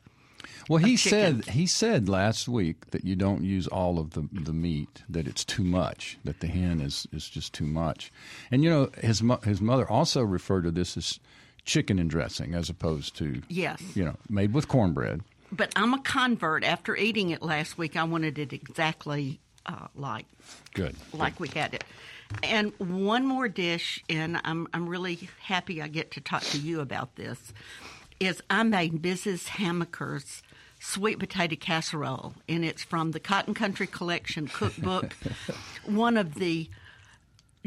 Well, 0.68 0.78
he 0.78 0.96
chicken. 0.96 1.42
said 1.44 1.54
he 1.54 1.66
said 1.66 2.08
last 2.08 2.48
week 2.48 2.90
that 2.90 3.04
you 3.04 3.14
don't 3.16 3.42
use 3.44 3.66
all 3.66 3.98
of 3.98 4.10
the 4.10 4.28
the 4.32 4.52
meat; 4.52 5.02
that 5.08 5.26
it's 5.26 5.44
too 5.44 5.64
much; 5.64 6.18
that 6.24 6.40
the 6.40 6.46
hen 6.48 6.80
is 6.80 7.06
is 7.12 7.28
just 7.28 7.52
too 7.52 7.66
much. 7.66 8.12
And 8.50 8.62
you 8.64 8.70
know, 8.70 8.90
his 9.00 9.22
his 9.44 9.60
mother 9.60 9.88
also 9.88 10.22
referred 10.22 10.62
to 10.64 10.70
this 10.70 10.96
as 10.96 11.18
chicken 11.64 11.98
and 11.98 12.08
dressing, 12.08 12.54
as 12.54 12.70
opposed 12.70 13.16
to 13.16 13.42
Yes. 13.48 13.82
you 13.96 14.04
know, 14.04 14.16
made 14.28 14.52
with 14.52 14.68
cornbread. 14.68 15.22
But 15.52 15.72
I'm 15.76 15.94
a 15.94 16.02
convert. 16.02 16.64
After 16.64 16.96
eating 16.96 17.30
it 17.30 17.42
last 17.42 17.78
week, 17.78 17.96
I 17.96 18.04
wanted 18.04 18.38
it 18.38 18.52
exactly 18.52 19.40
uh, 19.66 19.88
like 19.94 20.26
Good. 20.74 20.96
like 21.12 21.38
we 21.40 21.48
had 21.48 21.74
it. 21.74 21.84
And 22.42 22.72
one 22.78 23.24
more 23.24 23.48
dish, 23.48 24.02
and 24.08 24.40
I'm 24.44 24.66
I'm 24.72 24.88
really 24.88 25.28
happy 25.40 25.80
I 25.80 25.88
get 25.88 26.10
to 26.12 26.20
talk 26.20 26.42
to 26.42 26.58
you 26.58 26.80
about 26.80 27.16
this. 27.16 27.52
Is 28.18 28.42
I 28.48 28.62
made 28.62 29.02
Mrs. 29.02 29.46
Hamaker's 29.46 30.42
sweet 30.80 31.18
potato 31.18 31.56
casserole, 31.56 32.34
and 32.48 32.64
it's 32.64 32.82
from 32.82 33.12
the 33.12 33.20
Cotton 33.20 33.54
Country 33.54 33.86
Collection 33.86 34.48
cookbook, 34.48 35.14
one 35.84 36.16
of 36.16 36.34
the 36.34 36.68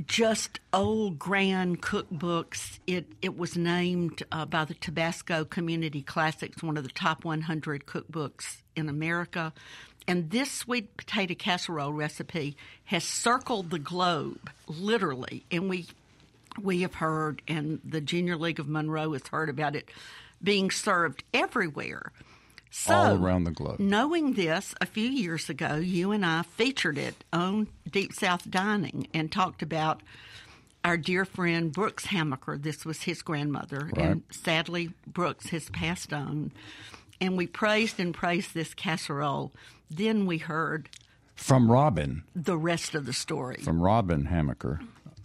just 0.08 0.60
old 0.74 1.20
grand 1.20 1.82
cookbooks. 1.82 2.80
It 2.88 3.08
it 3.22 3.38
was 3.38 3.58
named 3.58 4.24
uh, 4.32 4.46
by 4.46 4.66
the 4.66 4.74
Tabasco 4.74 5.46
Community 5.46 6.02
Classics, 6.02 6.64
one 6.64 6.78
of 6.78 6.84
the 6.84 6.90
top 6.90 7.26
100 7.26 7.86
cookbooks 7.86 8.62
in 8.76 8.90
America. 8.90 9.54
And 10.08 10.32
this 10.32 10.52
sweet 10.52 10.98
potato 10.98 11.36
casserole 11.36 11.94
recipe 11.94 12.58
has 12.86 13.04
circled 13.04 13.70
the 13.70 13.80
globe, 13.80 14.50
literally. 14.68 15.46
And 15.52 15.70
we 15.70 15.88
we 16.62 16.82
have 16.82 16.96
heard, 16.96 17.42
and 17.48 17.80
the 17.86 18.02
Junior 18.02 18.36
League 18.36 18.60
of 18.60 18.68
Monroe 18.68 19.14
has 19.14 19.28
heard 19.28 19.50
about 19.50 19.76
it 19.76 19.90
being 20.42 20.72
served 20.72 21.24
everywhere. 21.34 22.12
So, 22.72 22.94
All 22.94 23.16
around 23.16 23.46
the 23.46 23.52
globe. 23.52 23.80
Knowing 23.80 24.34
this, 24.34 24.76
a 24.80 24.86
few 24.86 25.10
years 25.10 25.50
ago, 25.50 25.76
you 25.78 26.12
and 26.12 26.26
I 26.26 26.44
featured 26.44 26.98
it 26.98 27.24
on 27.34 27.68
Deep 27.90 28.14
South 28.14 28.50
Dining 28.50 29.08
and 29.14 29.32
talked 29.32 29.62
about 29.64 30.02
our 30.84 30.96
dear 30.96 31.26
friend 31.26 31.72
Brooks 31.74 32.06
Hamaker. 32.06 32.58
This 32.58 32.86
was 32.86 33.04
his 33.04 33.22
grandmother, 33.22 33.92
and 33.98 34.24
sadly, 34.32 34.92
Brooks 35.08 35.48
has 35.50 35.70
passed 35.72 36.14
on. 36.14 36.52
And 37.20 37.36
we 37.36 37.48
praised 37.48 38.00
and 38.00 38.14
praised 38.14 38.54
this 38.54 38.74
casserole. 38.74 39.52
Then 39.90 40.26
we 40.26 40.38
heard 40.38 40.90
From 41.36 41.70
Robin, 41.72 42.24
the 42.36 42.58
rest 42.58 42.96
of 42.96 43.06
the 43.06 43.14
story. 43.14 43.58
from 43.58 43.82
Robin 43.82 44.26
Hamaker, 44.26 44.80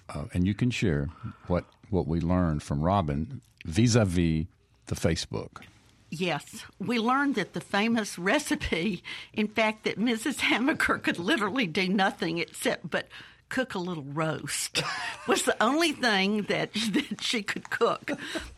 uh, 0.08 0.24
and 0.32 0.46
you 0.46 0.54
can 0.54 0.70
share 0.70 1.08
what 1.46 1.66
what 1.90 2.08
we 2.08 2.18
learned 2.20 2.62
from 2.62 2.80
Robin 2.80 3.42
vis-a-vis 3.64 4.46
the 4.86 4.94
Facebook. 4.96 5.58
Yes, 6.16 6.64
we 6.78 7.00
learned 7.00 7.34
that 7.34 7.54
the 7.54 7.60
famous 7.60 8.20
recipe, 8.20 9.02
in 9.32 9.48
fact, 9.48 9.82
that 9.82 9.98
Mrs. 9.98 10.40
Hamaker 10.42 10.98
could 10.98 11.18
literally 11.18 11.66
do 11.66 11.88
nothing 11.88 12.38
except 12.38 12.88
but 12.88 13.08
cook 13.48 13.74
a 13.74 13.80
little 13.80 14.04
roast, 14.04 14.80
was 15.26 15.42
the 15.42 15.60
only 15.60 15.90
thing 15.90 16.42
that, 16.42 16.72
that 16.72 17.20
she 17.20 17.42
could 17.42 17.68
cook. 17.68 18.12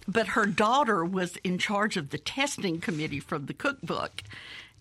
But 0.07 0.29
her 0.29 0.45
daughter 0.45 1.03
was 1.03 1.39
in 1.39 1.57
charge 1.57 1.97
of 1.97 2.11
the 2.11 2.19
testing 2.19 2.79
committee 2.79 3.21
from 3.21 3.47
the 3.47 3.55
cookbook 3.55 4.23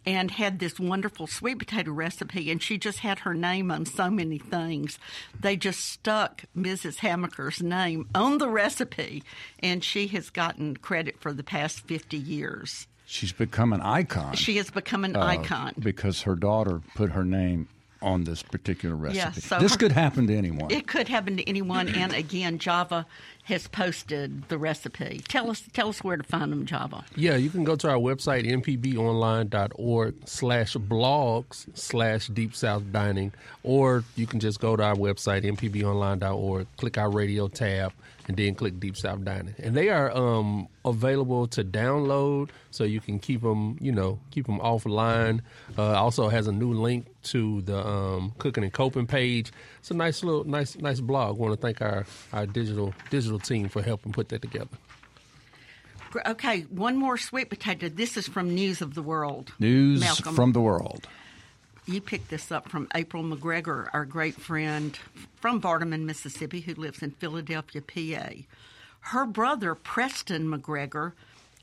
and 0.05 0.31
had 0.31 0.59
this 0.59 0.79
wonderful 0.79 1.27
sweet 1.27 1.59
potato 1.59 1.91
recipe, 1.91 2.51
and 2.51 2.61
she 2.61 2.77
just 2.77 2.99
had 2.99 3.19
her 3.19 3.33
name 3.33 3.71
on 3.71 3.85
so 3.85 4.09
many 4.09 4.37
things. 4.37 4.99
They 5.39 5.57
just 5.57 5.79
stuck 5.85 6.43
Mrs. 6.55 6.97
Hamaker's 6.97 7.61
name 7.61 8.07
on 8.13 8.37
the 8.37 8.49
recipe, 8.49 9.23
and 9.59 9.83
she 9.83 10.07
has 10.07 10.29
gotten 10.29 10.77
credit 10.77 11.19
for 11.19 11.33
the 11.33 11.43
past 11.43 11.81
50 11.87 12.17
years. 12.17 12.87
She's 13.05 13.31
become 13.31 13.71
an 13.73 13.81
icon. 13.81 14.35
She 14.35 14.57
has 14.57 14.71
become 14.71 15.05
an 15.05 15.15
uh, 15.15 15.23
icon. 15.23 15.73
because 15.79 16.23
her 16.23 16.35
daughter 16.35 16.81
put 16.95 17.11
her 17.11 17.23
name 17.23 17.67
on 18.01 18.23
this 18.23 18.43
particular 18.43 18.95
recipe. 18.95 19.41
so 19.41 19.59
this 19.59 19.73
her- 19.73 19.77
could 19.77 19.91
happen 19.91 20.27
to 20.27 20.35
anyone. 20.35 20.71
It 20.71 20.87
could 20.87 21.07
happen 21.07 21.37
to 21.37 21.49
anyone, 21.49 21.87
and 21.89 22.13
again, 22.13 22.59
Java 22.59 23.05
has 23.45 23.67
posted 23.67 24.49
the 24.49 24.57
recipe. 24.57 25.21
Tell 25.27 25.49
us, 25.51 25.63
tell 25.73 25.89
us 25.89 26.03
where 26.03 26.17
to 26.17 26.23
find 26.23 26.51
them, 26.51 26.65
Java. 26.65 27.05
Yeah, 27.15 27.35
you 27.35 27.49
can 27.49 27.63
go 27.63 27.75
to 27.75 27.89
our 27.89 27.97
website, 27.97 28.45
mpbonline.org 28.45 30.15
slash 30.25 30.73
blogs 30.73 31.67
slash 31.77 32.27
deep 32.27 32.55
south 32.55 32.91
dining, 32.91 33.31
or 33.63 34.03
you 34.15 34.25
can 34.25 34.39
just 34.39 34.59
go 34.59 34.75
to 34.75 34.83
our 34.83 34.95
website, 34.95 35.43
mpbonline.org, 35.43 36.67
click 36.77 36.97
our 36.97 37.09
radio 37.11 37.47
tab, 37.47 37.93
and 38.27 38.37
then 38.37 38.55
click 38.55 38.79
deep 38.79 38.97
south 38.97 39.23
dining. 39.23 39.53
And 39.59 39.75
they 39.75 39.89
are 39.89 40.15
um, 40.15 40.67
available 40.83 41.47
to 41.47 41.63
download, 41.63 42.49
so 42.71 42.83
you 42.83 42.99
can 42.99 43.19
keep 43.19 43.41
them, 43.41 43.77
you 43.79 43.91
know, 43.91 44.19
keep 44.31 44.47
them 44.47 44.59
offline. 44.59 45.41
Uh, 45.77 45.93
also 45.93 46.29
has 46.29 46.47
a 46.47 46.51
new 46.51 46.73
link 46.73 47.05
to 47.23 47.61
the 47.61 47.85
um, 47.85 48.33
cooking 48.37 48.63
and 48.63 48.73
coping 48.73 49.05
page. 49.07 49.51
It's 49.79 49.91
a 49.91 49.93
nice 49.93 50.23
little, 50.23 50.43
nice, 50.43 50.77
nice 50.77 50.99
blog. 50.99 51.37
Want 51.37 51.53
to 51.53 51.59
thank 51.59 51.81
our, 51.81 52.05
our 52.33 52.45
digital 52.45 52.93
digital 53.09 53.34
team 53.39 53.69
for 53.69 53.81
helping 53.81 54.11
put 54.11 54.29
that 54.29 54.41
together. 54.41 54.77
Okay, 56.25 56.61
one 56.69 56.95
more 56.95 57.17
sweet 57.17 57.49
potato. 57.49 57.89
This 57.89 58.15
is 58.15 58.27
from 58.27 58.55
News 58.55 58.81
of 58.81 58.93
the 58.93 59.01
World. 59.01 59.51
News 59.59 59.99
Malcolm. 59.99 60.33
from 60.35 60.53
the 60.53 60.61
world. 60.61 61.07
You 61.85 62.01
picked 62.01 62.29
this 62.29 62.51
up 62.51 62.69
from 62.69 62.87
April 62.95 63.21
McGregor, 63.21 63.89
our 63.93 64.05
great 64.05 64.35
friend 64.35 64.97
from 65.35 65.61
Vardaman, 65.61 66.05
Mississippi, 66.05 66.61
who 66.61 66.73
lives 66.73 67.03
in 67.03 67.11
Philadelphia, 67.11 67.81
PA. 67.81 68.29
Her 69.01 69.25
brother, 69.25 69.75
Preston 69.75 70.47
McGregor, 70.47 71.11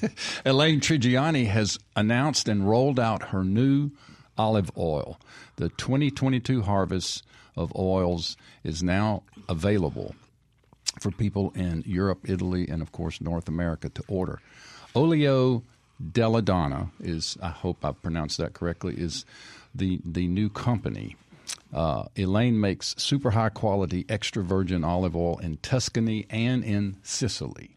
Elaine 0.45 0.81
Trigiani 0.81 1.47
has 1.47 1.79
announced 1.95 2.49
and 2.49 2.69
rolled 2.69 3.01
out 3.01 3.29
her 3.29 3.45
new 3.45 3.91
olive 4.39 4.71
oil. 4.77 5.19
The 5.57 5.69
2022 5.71 6.63
harvest 6.63 7.25
of 7.57 7.75
oils 7.77 8.37
is 8.65 8.83
now 8.83 9.23
available 9.49 10.15
for 11.01 11.11
people 11.11 11.53
in 11.55 11.83
Europe, 11.87 12.21
Italy, 12.29 12.69
and 12.69 12.83
of 12.83 12.93
course 12.93 13.21
North 13.21 13.49
America 13.49 13.89
to 13.89 14.05
order. 14.09 14.41
Olio 14.95 15.63
della 16.13 16.43
Donna 16.43 16.91
is, 17.01 17.37
I 17.43 17.49
hope 17.49 17.85
I 17.85 17.93
pronounced 17.93 18.39
that 18.39 18.53
correctly, 18.53 18.95
is 18.97 19.25
the 19.75 20.01
the 20.05 20.27
new 20.27 20.49
company. 20.49 21.17
Uh, 21.73 22.05
Elaine 22.17 22.61
makes 22.61 22.95
super 22.99 23.31
high 23.31 23.49
quality 23.51 24.05
extra 24.09 24.43
virgin 24.43 24.85
olive 24.85 25.15
oil 25.15 25.39
in 25.39 25.59
Tuscany 25.59 26.27
and 26.31 26.65
in 26.65 26.97
Sicily. 27.03 27.76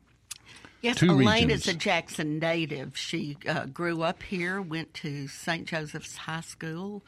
Yes, 0.81 0.97
Two 0.97 1.11
Elaine 1.11 1.47
regions. 1.47 1.67
is 1.67 1.75
a 1.75 1.77
Jackson 1.77 2.39
native. 2.39 2.97
She 2.97 3.37
uh, 3.47 3.65
grew 3.65 4.01
up 4.01 4.23
here, 4.23 4.61
went 4.61 4.93
to 4.95 5.27
St. 5.27 5.67
Joseph's 5.67 6.15
High 6.15 6.41
School. 6.41 7.03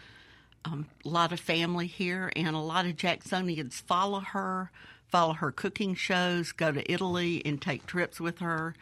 Um, 0.65 0.87
a 1.05 1.09
lot 1.09 1.31
of 1.31 1.39
family 1.39 1.87
here, 1.87 2.31
and 2.35 2.55
a 2.55 2.59
lot 2.59 2.85
of 2.85 2.95
Jacksonians 2.95 3.73
follow 3.81 4.19
her, 4.19 4.71
follow 5.07 5.33
her 5.33 5.51
cooking 5.51 5.95
shows, 5.95 6.51
go 6.51 6.71
to 6.71 6.91
Italy 6.91 7.41
and 7.45 7.61
take 7.61 7.85
trips 7.87 8.19
with 8.19 8.39
her, 8.39 8.75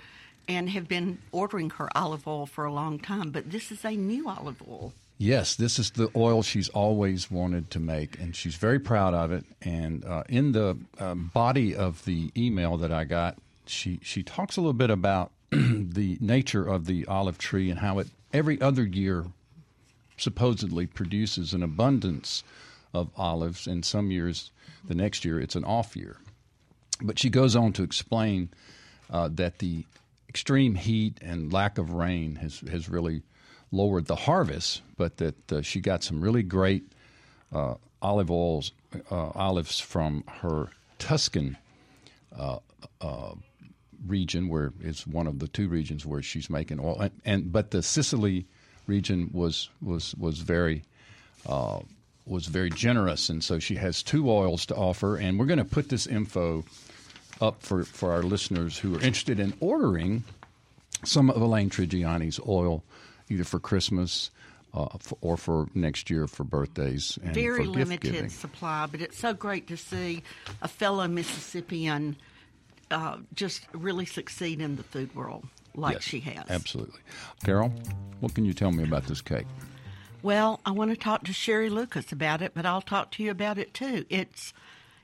and 0.47 0.69
have 0.71 0.87
been 0.87 1.19
ordering 1.31 1.69
her 1.71 1.87
olive 1.95 2.27
oil 2.27 2.47
for 2.47 2.65
a 2.65 2.73
long 2.73 2.99
time. 2.99 3.29
But 3.29 3.51
this 3.51 3.71
is 3.71 3.85
a 3.85 3.91
new 3.91 4.27
olive 4.27 4.61
oil. 4.67 4.93
Yes, 5.19 5.55
this 5.55 5.79
is 5.79 5.91
the 5.91 6.09
oil 6.15 6.41
she's 6.41 6.69
always 6.69 7.29
wanted 7.29 7.69
to 7.71 7.79
make, 7.79 8.19
and 8.19 8.35
she's 8.35 8.55
very 8.55 8.79
proud 8.79 9.13
of 9.13 9.31
it. 9.31 9.45
And 9.61 10.03
uh, 10.03 10.23
in 10.29 10.53
the 10.53 10.77
um, 10.97 11.29
body 11.33 11.75
of 11.75 12.03
the 12.05 12.31
email 12.35 12.77
that 12.77 12.91
I 12.91 13.03
got, 13.03 13.37
she 13.69 13.99
she 14.01 14.23
talks 14.23 14.57
a 14.57 14.61
little 14.61 14.73
bit 14.73 14.89
about 14.89 15.31
the 15.51 16.17
nature 16.19 16.65
of 16.65 16.85
the 16.85 17.05
olive 17.05 17.37
tree 17.37 17.69
and 17.69 17.79
how 17.79 17.99
it 17.99 18.07
every 18.33 18.59
other 18.61 18.83
year 18.83 19.25
supposedly 20.17 20.85
produces 20.85 21.53
an 21.53 21.63
abundance 21.63 22.43
of 22.93 23.09
olives, 23.15 23.67
and 23.67 23.85
some 23.85 24.11
years, 24.11 24.51
the 24.87 24.95
next 24.95 25.23
year, 25.23 25.39
it's 25.39 25.55
an 25.55 25.63
off 25.63 25.95
year. 25.95 26.17
But 27.01 27.19
she 27.19 27.29
goes 27.29 27.55
on 27.55 27.73
to 27.73 27.83
explain 27.83 28.49
uh, 29.09 29.29
that 29.33 29.59
the 29.59 29.85
extreme 30.27 30.75
heat 30.75 31.17
and 31.21 31.53
lack 31.53 31.77
of 31.77 31.91
rain 31.91 32.35
has, 32.35 32.59
has 32.71 32.89
really 32.89 33.21
lowered 33.71 34.05
the 34.05 34.15
harvest, 34.15 34.81
but 34.97 35.17
that 35.17 35.51
uh, 35.51 35.61
she 35.61 35.79
got 35.79 36.03
some 36.03 36.21
really 36.21 36.43
great 36.43 36.83
uh, 37.53 37.75
olive 38.01 38.31
oils, 38.31 38.71
uh, 39.11 39.29
olives 39.29 39.79
from 39.79 40.23
her 40.41 40.69
Tuscan 40.97 41.57
uh, 42.37 42.59
uh, 43.01 43.33
region, 44.05 44.49
where 44.49 44.73
it's 44.81 45.05
one 45.05 45.27
of 45.27 45.39
the 45.39 45.47
two 45.47 45.67
regions 45.67 46.05
where 46.05 46.21
she's 46.21 46.49
making 46.49 46.79
oil, 46.79 46.99
and, 46.99 47.11
and 47.25 47.51
but 47.51 47.71
the 47.71 47.81
Sicily 47.81 48.45
region 48.87 49.29
was 49.33 49.69
was 49.81 50.15
was 50.15 50.39
very 50.39 50.83
uh, 51.45 51.79
was 52.25 52.47
very 52.47 52.69
generous, 52.69 53.29
and 53.29 53.43
so 53.43 53.59
she 53.59 53.75
has 53.75 54.03
two 54.03 54.29
oils 54.29 54.65
to 54.67 54.75
offer, 54.75 55.17
and 55.17 55.39
we're 55.39 55.45
going 55.45 55.59
to 55.59 55.65
put 55.65 55.89
this 55.89 56.07
info 56.07 56.63
up 57.41 57.61
for, 57.61 57.83
for 57.83 58.11
our 58.11 58.23
listeners 58.23 58.77
who 58.77 58.95
are 58.95 59.01
interested 59.01 59.39
in 59.39 59.53
ordering 59.59 60.23
some 61.05 61.29
of 61.29 61.41
Elaine 61.41 61.69
Trigiani's 61.69 62.39
oil, 62.47 62.83
either 63.29 63.43
for 63.43 63.59
Christmas 63.59 64.29
uh, 64.73 64.87
f 64.93 65.13
or 65.21 65.37
for 65.37 65.67
next 65.73 66.09
year 66.09 66.27
for 66.27 66.43
birthdays 66.43 67.17
and 67.23 67.33
Very 67.33 67.65
for 67.65 67.71
limited 67.71 68.31
supply, 68.31 68.85
but 68.85 69.01
it's 69.01 69.17
so 69.17 69.33
great 69.33 69.67
to 69.67 69.77
see 69.77 70.21
a 70.61 70.67
fellow 70.67 71.07
Mississippian 71.07 72.15
uh, 72.91 73.17
just 73.33 73.61
really 73.73 74.05
succeed 74.05 74.61
in 74.61 74.75
the 74.75 74.83
food 74.83 75.15
world 75.15 75.45
like 75.75 75.95
Yes, 75.95 76.03
she 76.03 76.19
has. 76.21 76.45
Absolutely. 76.49 76.99
Carol, 77.43 77.73
what 78.19 78.33
can 78.33 78.45
you 78.45 78.53
tell 78.53 78.71
me 78.71 78.83
about 78.83 79.05
this 79.05 79.21
cake? 79.21 79.47
Well, 80.21 80.59
I 80.65 80.71
want 80.71 80.91
to 80.91 80.97
talk 80.97 81.23
to 81.25 81.33
Sherry 81.33 81.69
Lucas 81.69 82.11
about 82.11 82.41
it, 82.41 82.53
but 82.53 82.65
I'll 82.65 82.81
talk 82.81 83.11
to 83.11 83.23
you 83.23 83.31
about 83.31 83.57
it 83.57 83.73
too. 83.73 84.05
It's 84.09 84.53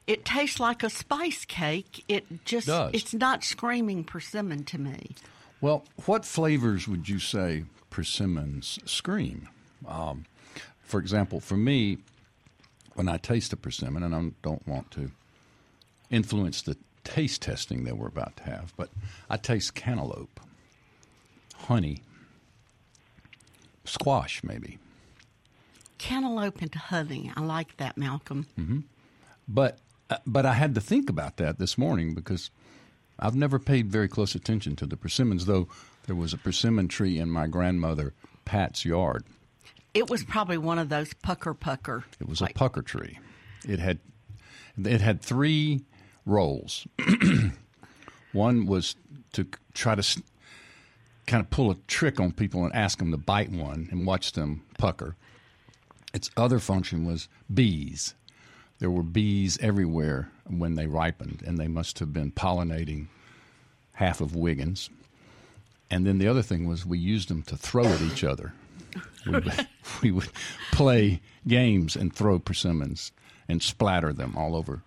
it 0.08 0.25
tastes 0.25 0.60
like 0.60 0.84
a 0.84 0.89
spice 0.89 1.46
cake. 1.46 2.04
It 2.08 2.46
just 2.46 2.68
Does. 2.68 2.92
it's 2.94 3.13
not 3.13 3.44
screaming 3.44 4.04
persimmon 4.04 4.63
to 4.65 4.77
me. 4.77 5.15
Well, 5.62 5.86
what 6.06 6.25
flavors 6.25 6.88
would 6.88 7.08
you 7.10 7.20
say 7.20 7.63
persimmons 7.89 8.77
scream? 8.86 9.50
Um, 9.88 10.25
for 10.84 11.00
example, 11.00 11.39
for 11.39 11.58
me, 11.58 11.98
when 12.94 13.08
I 13.08 13.18
taste 13.18 13.54
a 13.54 13.58
persimmon, 13.58 14.04
and 14.04 14.13
I 14.13 14.32
don't 14.44 14.68
want 14.68 14.92
to 14.92 15.12
influence 16.12 16.62
the 16.62 16.77
taste 17.05 17.41
testing 17.41 17.85
that 17.85 17.97
we're 17.97 18.07
about 18.07 18.35
to 18.38 18.43
have, 18.43 18.74
but 18.75 18.89
I 19.29 19.38
taste 19.38 19.74
cantaloupe, 19.75 20.39
honey, 21.55 22.01
squash, 23.86 24.43
maybe. 24.43 24.77
Cantaloupe 25.97 26.62
and 26.62 26.73
honey. 26.75 27.32
I 27.36 27.41
like 27.41 27.77
that, 27.77 27.97
Malcolm. 27.97 28.84
But 29.47 29.80
uh, 30.10 30.17
but 30.27 30.45
I 30.45 30.53
had 30.53 30.75
to 30.75 30.82
think 30.82 31.10
about 31.10 31.38
that 31.38 31.58
this 31.58 31.77
morning 31.77 32.13
because 32.13 32.49
I've 33.17 33.36
never 33.36 33.58
paid 33.60 33.88
very 33.91 34.08
close 34.08 34.36
attention 34.36 34.75
to 34.77 34.86
the 34.86 34.97
persimmons, 34.97 35.45
though 35.45 35.67
there 36.06 36.15
was 36.15 36.34
a 36.34 36.38
persimmon 36.38 36.88
tree 36.88 37.17
in 37.17 37.30
my 37.30 37.47
grandmother 37.47 38.13
Pat's 38.43 38.86
yard. 38.86 39.23
It 39.93 40.10
was 40.10 40.23
probably 40.23 40.58
one 40.58 40.77
of 40.77 40.89
those 40.89 41.13
pucker 41.13 41.53
pucker. 41.53 42.03
It 42.19 42.27
was 42.27 42.41
like- 42.41 42.51
a 42.51 42.53
pucker 42.53 42.82
tree. 42.82 43.17
It 43.67 43.80
had 43.80 43.99
it 44.84 44.99
had 45.01 45.21
three 45.21 45.82
roles. 46.25 46.88
One 48.31 48.65
was 48.65 48.95
to 49.33 49.47
try 49.73 49.95
to 49.95 50.23
kind 51.25 51.41
of 51.41 51.49
pull 51.49 51.71
a 51.71 51.75
trick 51.88 52.19
on 52.19 52.31
people 52.31 52.63
and 52.63 52.73
ask 52.75 52.99
them 52.99 53.11
to 53.11 53.17
bite 53.17 53.49
one 53.49 53.88
and 53.91 54.05
watch 54.05 54.33
them 54.33 54.63
pucker. 54.77 55.15
Its 56.13 56.29
other 56.38 56.59
function 56.59 57.05
was 57.05 57.27
bees. 57.53 58.13
There 58.79 58.91
were 58.91 59.03
bees 59.03 59.57
everywhere 59.61 60.29
when 60.47 60.75
they 60.75 60.88
ripened, 60.88 61.41
and 61.45 61.57
they 61.57 61.67
must 61.67 61.99
have 61.99 62.13
been 62.13 62.31
pollinating 62.31 63.07
half 63.93 64.21
of 64.21 64.35
Wiggins. 64.35 64.89
And 65.89 66.05
then 66.05 66.17
the 66.17 66.27
other 66.27 66.41
thing 66.41 66.67
was 66.67 66.85
we 66.85 66.97
used 66.97 67.29
them 67.29 67.41
to 67.43 67.57
throw 67.57 67.85
at 67.85 68.01
each 68.01 68.23
other. 68.23 68.53
We 69.25 69.31
would, 69.31 69.67
we 70.01 70.11
would 70.11 70.29
play 70.71 71.21
games 71.47 71.95
and 71.95 72.13
throw 72.13 72.39
persimmons 72.39 73.11
and 73.47 73.61
splatter 73.61 74.13
them 74.13 74.35
all 74.38 74.55
over 74.55 74.81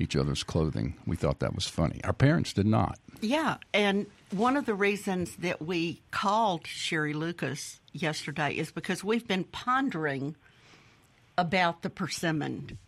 each 0.00 0.16
other's 0.16 0.42
clothing. 0.42 0.94
We 1.06 1.16
thought 1.16 1.40
that 1.40 1.54
was 1.54 1.66
funny. 1.66 2.00
Our 2.04 2.12
parents 2.12 2.52
did 2.52 2.66
not. 2.66 2.98
Yeah, 3.20 3.56
and 3.74 4.06
one 4.30 4.56
of 4.56 4.64
the 4.66 4.74
reasons 4.74 5.36
that 5.36 5.60
we 5.60 6.00
called 6.10 6.66
Sherry 6.66 7.12
Lucas 7.12 7.80
yesterday 7.92 8.54
is 8.54 8.70
because 8.70 9.04
we've 9.04 9.26
been 9.26 9.44
pondering 9.44 10.36
about 11.36 11.82
the 11.82 11.90
persimmon. 11.90 12.78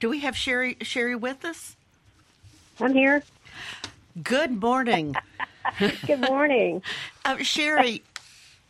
Do 0.00 0.08
we 0.08 0.20
have 0.20 0.36
Sherry 0.36 0.76
Sherry 0.80 1.14
with 1.14 1.44
us? 1.44 1.76
I'm 2.80 2.94
here. 2.94 3.22
Good 4.22 4.60
morning. 4.60 5.14
Good 6.06 6.20
morning. 6.20 6.82
Uh, 7.22 7.36
Sherry, 7.42 8.02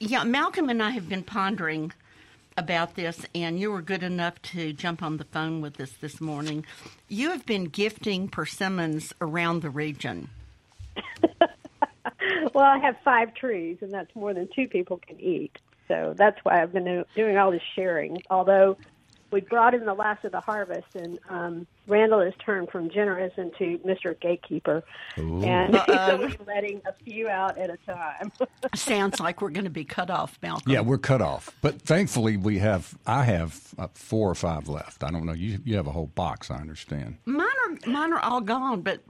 yeah, 0.01 0.25
Malcolm 0.25 0.69
and 0.69 0.83
I 0.83 0.91
have 0.91 1.09
been 1.09 1.23
pondering 1.23 1.93
about 2.61 2.95
this, 2.95 3.25
and 3.35 3.59
you 3.59 3.73
were 3.73 3.83
good 3.83 4.03
enough 4.03 4.41
to 4.43 4.73
jump 4.75 5.03
on 5.03 5.17
the 5.17 5.25
phone 5.25 5.61
with 5.61 5.81
us 5.81 5.91
this 6.01 6.21
morning. 6.21 6.65
You 7.09 7.31
have 7.31 7.47
been 7.47 7.65
gifting 7.65 8.29
persimmons 8.29 9.13
around 9.21 9.63
the 9.63 9.71
region. 9.71 10.29
well, 12.55 12.65
I 12.65 12.79
have 12.79 12.97
five 13.03 13.35
trees, 13.35 13.79
and 13.81 13.91
that's 13.91 14.15
more 14.15 14.35
than 14.35 14.49
two 14.55 14.69
people 14.69 14.99
can 14.99 15.19
eat. 15.19 15.57
So 15.89 16.15
that's 16.17 16.39
why 16.45 16.63
I've 16.63 16.73
been 16.73 17.05
doing 17.17 17.37
all 17.39 17.51
this 17.51 17.63
sharing. 17.75 18.23
Although 18.29 18.77
we 19.31 19.41
brought 19.41 19.75
in 19.75 19.85
the 19.85 19.95
last 19.95 20.25
of 20.25 20.33
the 20.33 20.41
harvest, 20.41 20.95
and 20.95 21.19
um, 21.29 21.67
Randall 21.87 22.21
has 22.21 22.35
turned 22.45 22.71
from 22.71 22.91
generous 22.91 23.33
into 23.37 23.79
Mr. 23.79 24.19
Gatekeeper, 24.19 24.83
and 25.17 25.75
he's 25.87 25.97
only 25.97 26.37
letting 26.47 26.83
a 26.87 26.93
few 27.05 27.29
out 27.29 27.57
at 27.59 27.71
a 27.71 27.77
time. 27.79 28.33
Sounds 28.75 29.21
like 29.21 29.41
we're 29.41 29.51
going 29.51 29.65
to 29.65 29.71
be 29.71 29.85
cut 29.85 30.11
off, 30.11 30.39
Malcolm. 30.43 30.73
Yeah, 30.73 30.81
we're 30.81 30.99
cut 30.99 31.23
off. 31.23 31.51
But 31.63 31.81
thankfully, 31.83 32.37
we 32.37 32.59
have. 32.59 32.97
I 33.07 33.25
have 33.25 33.61
uh, 33.79 33.89
four 33.95 34.29
or 34.31 34.35
five 34.35 34.69
left. 34.69 35.05
I 35.05 35.11
don't 35.11 35.25
know. 35.27 35.33
You 35.33 35.61
you 35.65 35.77
have 35.77 35.87
a 35.87 35.93
whole 35.93 36.07
box. 36.09 36.51
I 36.51 36.57
understand. 36.57 37.19
Mine 37.25 37.47
are 37.47 37.91
mine 37.91 38.13
are 38.13 38.21
all 38.21 38.41
gone, 38.41 38.83
but 38.83 39.01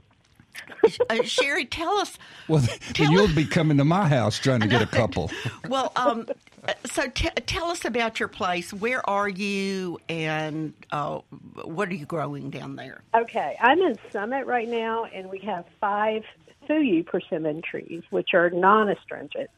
uh, 1.09 1.23
Sherry, 1.23 1.65
tell 1.65 1.97
us. 1.97 2.17
Well, 2.47 2.61
Tell- 2.93 3.11
you'll 3.11 3.33
be 3.33 3.45
coming 3.45 3.77
to 3.77 3.85
my 3.85 4.07
house 4.07 4.39
trying 4.39 4.61
to 4.61 4.67
get 4.67 4.81
a 4.81 4.87
couple. 4.87 5.31
Well, 5.69 5.91
um, 5.95 6.27
so 6.85 7.07
t- 7.07 7.29
tell 7.45 7.71
us 7.71 7.85
about 7.85 8.19
your 8.19 8.29
place. 8.29 8.73
Where 8.73 9.07
are 9.09 9.29
you, 9.29 9.99
and 10.09 10.73
uh, 10.91 11.19
what 11.63 11.89
are 11.89 11.95
you 11.95 12.05
growing 12.05 12.49
down 12.49 12.75
there? 12.75 13.01
Okay, 13.15 13.55
I'm 13.59 13.79
in 13.79 13.97
Summit 14.11 14.45
right 14.45 14.67
now, 14.67 15.05
and 15.05 15.29
we 15.29 15.39
have 15.39 15.65
five 15.79 16.23
Fuyu 16.67 17.05
persimmon 17.05 17.61
trees, 17.61 18.03
which 18.09 18.33
are 18.33 18.49
non-astringent. 18.49 19.49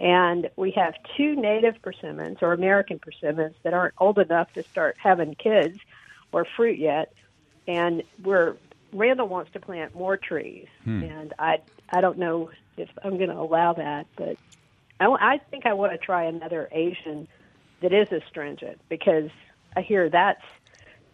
And 0.00 0.48
we 0.54 0.70
have 0.72 0.94
two 1.16 1.34
native 1.34 1.82
persimmons, 1.82 2.38
or 2.40 2.52
American 2.52 3.00
persimmons, 3.00 3.56
that 3.64 3.74
aren't 3.74 3.94
old 3.98 4.18
enough 4.18 4.52
to 4.52 4.62
start 4.62 4.96
having 4.98 5.34
kids 5.34 5.78
or 6.30 6.46
fruit 6.56 6.78
yet. 6.78 7.12
And 7.66 8.02
we're 8.22 8.56
Randall 8.92 9.28
wants 9.28 9.52
to 9.52 9.60
plant 9.60 9.94
more 9.94 10.16
trees, 10.16 10.66
and 11.02 11.34
I 11.38 11.58
I 11.90 12.00
don't 12.00 12.18
know 12.18 12.50
if 12.76 12.88
I'm 13.02 13.18
going 13.18 13.28
to 13.28 13.38
allow 13.38 13.74
that, 13.74 14.06
but 14.16 14.38
I, 15.00 15.06
I 15.06 15.38
think 15.50 15.66
I 15.66 15.72
want 15.74 15.92
to 15.92 15.98
try 15.98 16.24
another 16.24 16.68
Asian 16.72 17.28
that 17.80 17.92
is 17.92 18.10
astringent 18.10 18.80
because 18.88 19.30
I 19.76 19.82
hear 19.82 20.08
that's 20.08 20.42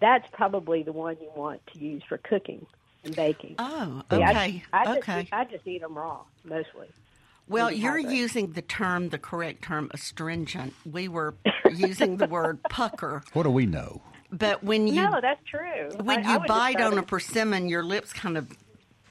that's 0.00 0.26
probably 0.32 0.82
the 0.82 0.92
one 0.92 1.16
you 1.20 1.30
want 1.34 1.60
to 1.72 1.78
use 1.78 2.02
for 2.08 2.18
cooking 2.18 2.66
and 3.04 3.14
baking. 3.14 3.54
Oh, 3.58 4.02
See, 4.10 4.22
I- 4.22 4.30
okay, 4.30 4.62
I, 4.72 4.84
just, 4.86 4.98
okay. 4.98 5.28
I 5.32 5.44
just 5.44 5.66
eat 5.66 5.80
them 5.82 5.96
raw 5.96 6.20
mostly. 6.44 6.88
Well, 7.46 7.70
you're 7.70 7.98
using 7.98 8.52
the 8.52 8.62
term, 8.62 9.10
the 9.10 9.18
correct 9.18 9.62
term, 9.62 9.90
astringent. 9.92 10.72
We 10.90 11.08
were 11.08 11.34
using 11.74 12.16
the 12.16 12.26
word 12.26 12.62
pucker. 12.70 13.22
What 13.34 13.42
do 13.42 13.50
we 13.50 13.66
know? 13.66 14.00
But 14.32 14.64
when 14.64 14.86
you 14.88 14.94
No, 15.02 15.20
that's 15.20 15.44
true. 15.44 15.90
when 16.02 16.24
I- 16.26 16.30
I 16.30 16.32
you 16.34 16.38
would 16.40 16.48
bite 16.48 16.80
on 16.80 16.96
a 16.98 17.02
persimmon, 17.02 17.68
your 17.68 17.82
lips 17.82 18.12
kind 18.14 18.36
of 18.38 18.48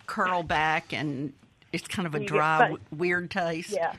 curl 0.08 0.42
back, 0.44 0.92
and 0.94 1.32
it's 1.72 1.88
kind 1.88 2.08
of 2.08 2.16
a 2.16 2.20
dry, 2.20 2.70
fuzz- 2.72 2.80
weird 2.92 3.30
taste. 3.32 3.70
Yeah, 3.72 3.94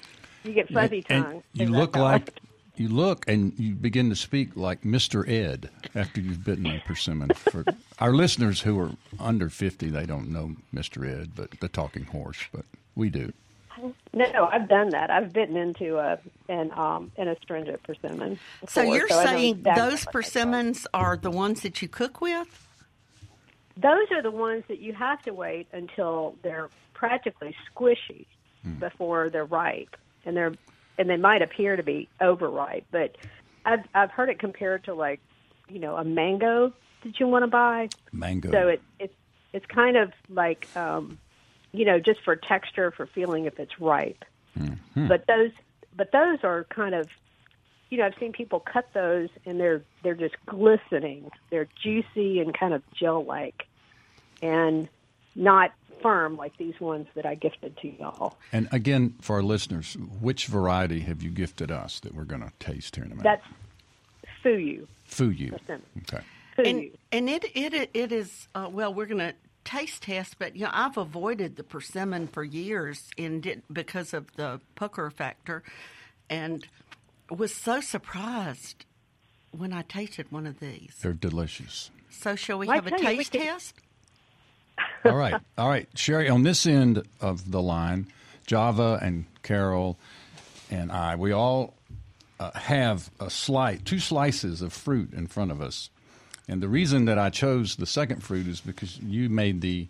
you 0.45 0.53
get 0.53 0.69
fuzzy 0.73 1.05
And 1.09 1.25
tongue. 1.25 1.43
you 1.53 1.67
look 1.67 1.93
that 1.93 1.99
how- 1.99 2.05
like 2.05 2.31
you 2.77 2.89
look, 2.89 3.25
and 3.29 3.53
you 3.59 3.73
begin 3.75 4.11
to 4.11 4.17
speak 4.17 4.57
like 4.57 4.83
Mr. 4.83 5.29
Ed 5.29 5.71
after 5.95 6.21
you've 6.21 6.45
bitten 6.45 6.67
a 6.67 6.81
persimmon. 6.85 7.29
For 7.31 7.65
our 8.01 8.13
listeners 8.13 8.61
who 8.63 8.79
are 8.81 8.91
under 9.21 9.49
fifty, 9.49 9.91
they 9.91 10.07
don't 10.07 10.29
know 10.31 10.57
Mr. 10.75 11.09
Ed, 11.09 11.31
but 11.37 11.51
the 11.61 11.69
talking 11.69 12.05
horse, 12.05 12.39
but 12.53 12.65
we 12.97 13.11
do. 13.11 13.33
No, 14.13 14.49
I've 14.53 14.69
done 14.69 14.91
that. 14.91 15.11
I've 15.11 15.33
bitten 15.33 15.57
into 15.57 15.99
a 15.99 16.19
an 16.49 16.73
um 16.73 17.13
an 17.17 17.29
astringent 17.29 17.83
persimmon. 17.85 18.39
So 18.69 18.83
you're 18.83 19.07
I 19.07 19.09
know 19.09 19.25
saying 19.25 19.55
exactly 19.57 19.63
those 19.63 19.77
what 19.77 19.91
that's 19.91 20.07
like. 20.07 20.13
persimmons 20.13 20.87
are 20.95 21.17
the 21.17 21.31
ones 21.31 21.61
that 21.63 21.81
you 21.81 21.87
cook 21.89 22.21
with? 22.21 22.69
Those 23.77 24.07
are 24.13 24.23
the 24.23 24.31
ones 24.31 24.65
that 24.69 24.79
you 24.81 24.93
have 24.95 25.21
to 25.23 25.33
wait 25.33 25.67
until 25.73 26.37
they're 26.43 26.71
practically 26.93 27.55
squishy 27.73 28.27
before 28.81 29.29
they're 29.31 29.45
ripe, 29.45 29.95
and 30.25 30.37
they're 30.37 30.55
and 30.99 31.11
they 31.11 31.17
might 31.17 31.43
appear 31.43 31.77
to 31.77 31.83
be 31.83 32.09
overripe. 32.21 32.87
But 32.91 33.17
I've 33.65 33.85
I've 33.95 34.11
heard 34.11 34.29
it 34.29 34.39
compared 34.39 34.85
to 34.85 34.95
like 34.95 35.21
you 35.69 35.79
know 35.79 35.97
a 35.97 36.05
mango 36.05 36.73
that 37.03 37.21
you 37.21 37.29
want 37.29 37.43
to 37.43 37.49
buy. 37.49 37.89
Mango. 38.13 38.51
So 38.51 38.69
it 38.69 38.83
it's 38.99 39.15
it's 39.53 39.67
kind 39.67 39.97
of 39.97 40.13
like 40.29 40.69
um, 40.77 41.19
you 41.73 41.85
know 41.85 41.99
just 41.99 42.21
for 42.23 42.37
texture 42.37 42.91
for 42.91 43.07
feeling 43.07 43.47
if 43.47 43.59
it's 43.59 43.81
ripe. 43.81 44.25
But 45.09 45.27
those 45.27 45.51
but 45.97 46.13
those 46.13 46.39
are 46.43 46.65
kind 46.65 46.95
of 46.95 47.09
you 47.91 47.99
know 47.99 48.07
I've 48.07 48.15
seen 48.19 48.33
people 48.33 48.61
cut 48.61 48.89
those 48.93 49.29
and 49.47 49.59
they're 49.59 49.83
they're 50.03 50.15
just 50.15 50.37
glistening. 50.47 51.31
They're 51.51 51.69
juicy 51.83 52.41
and 52.41 52.57
kind 52.57 52.75
of 52.75 52.83
gel 52.93 53.25
like, 53.25 53.67
and 54.43 54.89
not 55.35 55.73
firm 56.05 56.37
like 56.37 56.55
these 56.59 56.79
ones 56.81 57.07
that 57.15 57.25
I 57.25 57.35
gifted 57.35 57.79
to 57.79 57.89
y'all. 57.89 58.37
and 58.53 58.69
again, 58.73 59.15
for 59.23 59.37
our 59.37 59.43
listeners, 59.43 59.97
which 60.21 60.47
variety 60.49 61.01
have 61.01 61.23
you 61.23 61.31
gifted 61.31 61.71
us 61.73 61.99
that 62.01 62.15
we're 62.15 62.25
going 62.25 62.43
to 62.43 62.53
taste 62.61 62.97
here 62.97 63.07
in 63.07 63.13
a 63.13 63.15
minute? 63.15 63.41
That's 63.41 63.47
fuyu. 64.45 64.87
Fuyu. 65.09 65.51
persimmon. 65.53 65.83
Okay. 66.01 66.23
Fuyu. 66.59 66.69
And 66.69 66.91
and 67.11 67.31
it 67.31 67.45
it 67.57 67.91
it 67.95 68.13
is 68.13 68.49
uh, 68.55 68.69
well. 68.71 68.93
We're 68.93 69.07
going 69.07 69.31
to 69.31 69.35
taste 69.65 70.03
test, 70.03 70.39
but 70.39 70.55
you 70.55 70.65
know 70.65 70.71
I've 70.75 70.99
avoided 70.99 71.57
the 71.57 71.65
persimmon 71.65 72.27
for 72.29 72.45
years 72.45 73.09
in 73.17 73.63
because 73.73 74.13
of 74.13 74.31
the 74.37 74.61
pucker 74.75 75.11
factor, 75.11 75.63
and 76.29 76.67
was 77.31 77.55
so 77.55 77.81
surprised 77.81 78.85
when 79.53 79.73
I 79.73 79.83
tasted 79.83 80.31
one 80.31 80.47
of 80.47 80.61
these. 80.61 80.97
They're 81.01 81.15
delicious. 81.15 81.91
So 82.11 82.37
shall 82.37 82.59
we 82.59 82.67
Well, 82.67 82.75
I 82.75 82.77
have 82.77 82.87
a 82.87 82.91
tell 82.91 83.01
you, 83.01 83.19
we 83.19 83.25
taste 83.25 83.33
test? 83.33 83.75
All 85.05 85.15
right. 85.17 85.41
All 85.59 85.69
right. 85.69 85.89
Sherry, 85.95 86.29
on 86.29 86.43
this 86.43 86.67
end 86.67 87.03
of 87.21 87.51
the 87.51 87.61
line, 87.63 88.07
Java 88.47 88.99
and 89.03 89.25
Carol 89.43 89.99
and 90.71 90.91
I, 90.91 91.17
we 91.17 91.33
all 91.33 91.75
uh, 92.41 92.51
have 92.53 93.11
a 93.21 93.29
slice, 93.31 93.81
two 93.85 93.99
slices 93.99 94.63
of 94.63 94.73
fruit 94.73 95.13
in 95.13 95.27
front 95.27 95.51
of 95.51 95.61
us. 95.61 95.91
And 96.49 96.63
the 96.63 96.69
reason 96.69 97.05
that 97.07 97.19
I 97.19 97.31
chose 97.31 97.77
the 97.77 97.87
second 97.87 98.23
fruit 98.23 98.47
is 98.49 98.61
because 98.61 98.99
you 98.99 99.29
made 99.29 99.61
the 99.61 99.89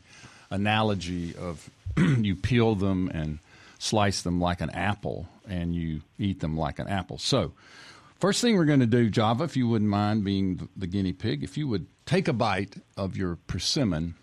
analogy 0.50 1.34
of 1.36 1.68
you 1.96 2.36
peel 2.36 2.74
them 2.74 3.08
and 3.12 3.38
slice 3.78 4.22
them 4.22 4.40
like 4.40 4.60
an 4.60 4.70
apple 4.70 5.28
and 5.48 5.74
you 5.74 6.00
eat 6.18 6.40
them 6.40 6.56
like 6.56 6.78
an 6.78 6.88
apple. 6.88 7.18
So, 7.18 7.52
first 8.20 8.40
thing 8.40 8.56
we're 8.56 8.64
going 8.64 8.80
to 8.80 8.86
do, 8.86 9.10
Java, 9.10 9.44
if 9.44 9.56
you 9.56 9.68
wouldn't 9.68 9.90
mind 9.90 10.24
being 10.24 10.56
the- 10.56 10.68
the 10.76 10.86
guinea 10.86 11.12
pig, 11.12 11.42
if 11.42 11.56
you 11.56 11.66
would 11.68 11.86
take 12.06 12.28
a 12.28 12.32
bite 12.32 12.76
of 12.96 13.16
your 13.16 13.36
persimmon 13.46 14.14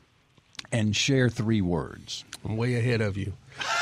and 0.72 0.96
share 0.96 1.30
three 1.30 1.62
words. 1.62 2.24
I'm 2.46 2.58
way 2.58 2.76
ahead 2.76 3.02
of 3.02 3.18
you. 3.18 3.34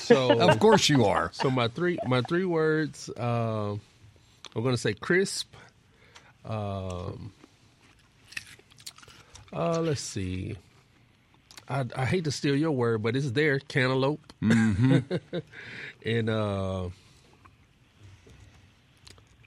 So 0.00 0.38
Of 0.38 0.60
course 0.60 0.88
you 0.90 1.06
are. 1.06 1.30
So 1.32 1.50
my 1.50 1.68
three 1.68 1.98
my 2.06 2.20
three 2.20 2.44
words. 2.44 3.08
Uh, 3.08 3.72
I'm 3.72 4.62
going 4.62 4.74
to 4.74 4.80
say 4.80 4.92
crisp. 4.92 5.54
Um, 6.44 7.32
uh, 9.52 9.80
let's 9.80 10.02
see. 10.02 10.56
I, 11.68 11.86
I 11.96 12.04
hate 12.04 12.24
to 12.24 12.30
steal 12.30 12.54
your 12.54 12.70
word, 12.70 13.02
but 13.02 13.16
it's 13.16 13.30
there. 13.32 13.58
Cantaloupe. 13.60 14.20
and 14.42 16.30
uh, 16.30 16.88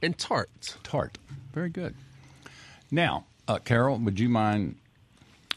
and 0.01 0.17
tart. 0.17 0.77
Tart. 0.83 1.17
Very 1.53 1.69
good. 1.69 1.95
Now, 2.89 3.25
uh, 3.47 3.59
Carol, 3.59 3.97
would 3.99 4.19
you 4.19 4.27
mind 4.29 4.75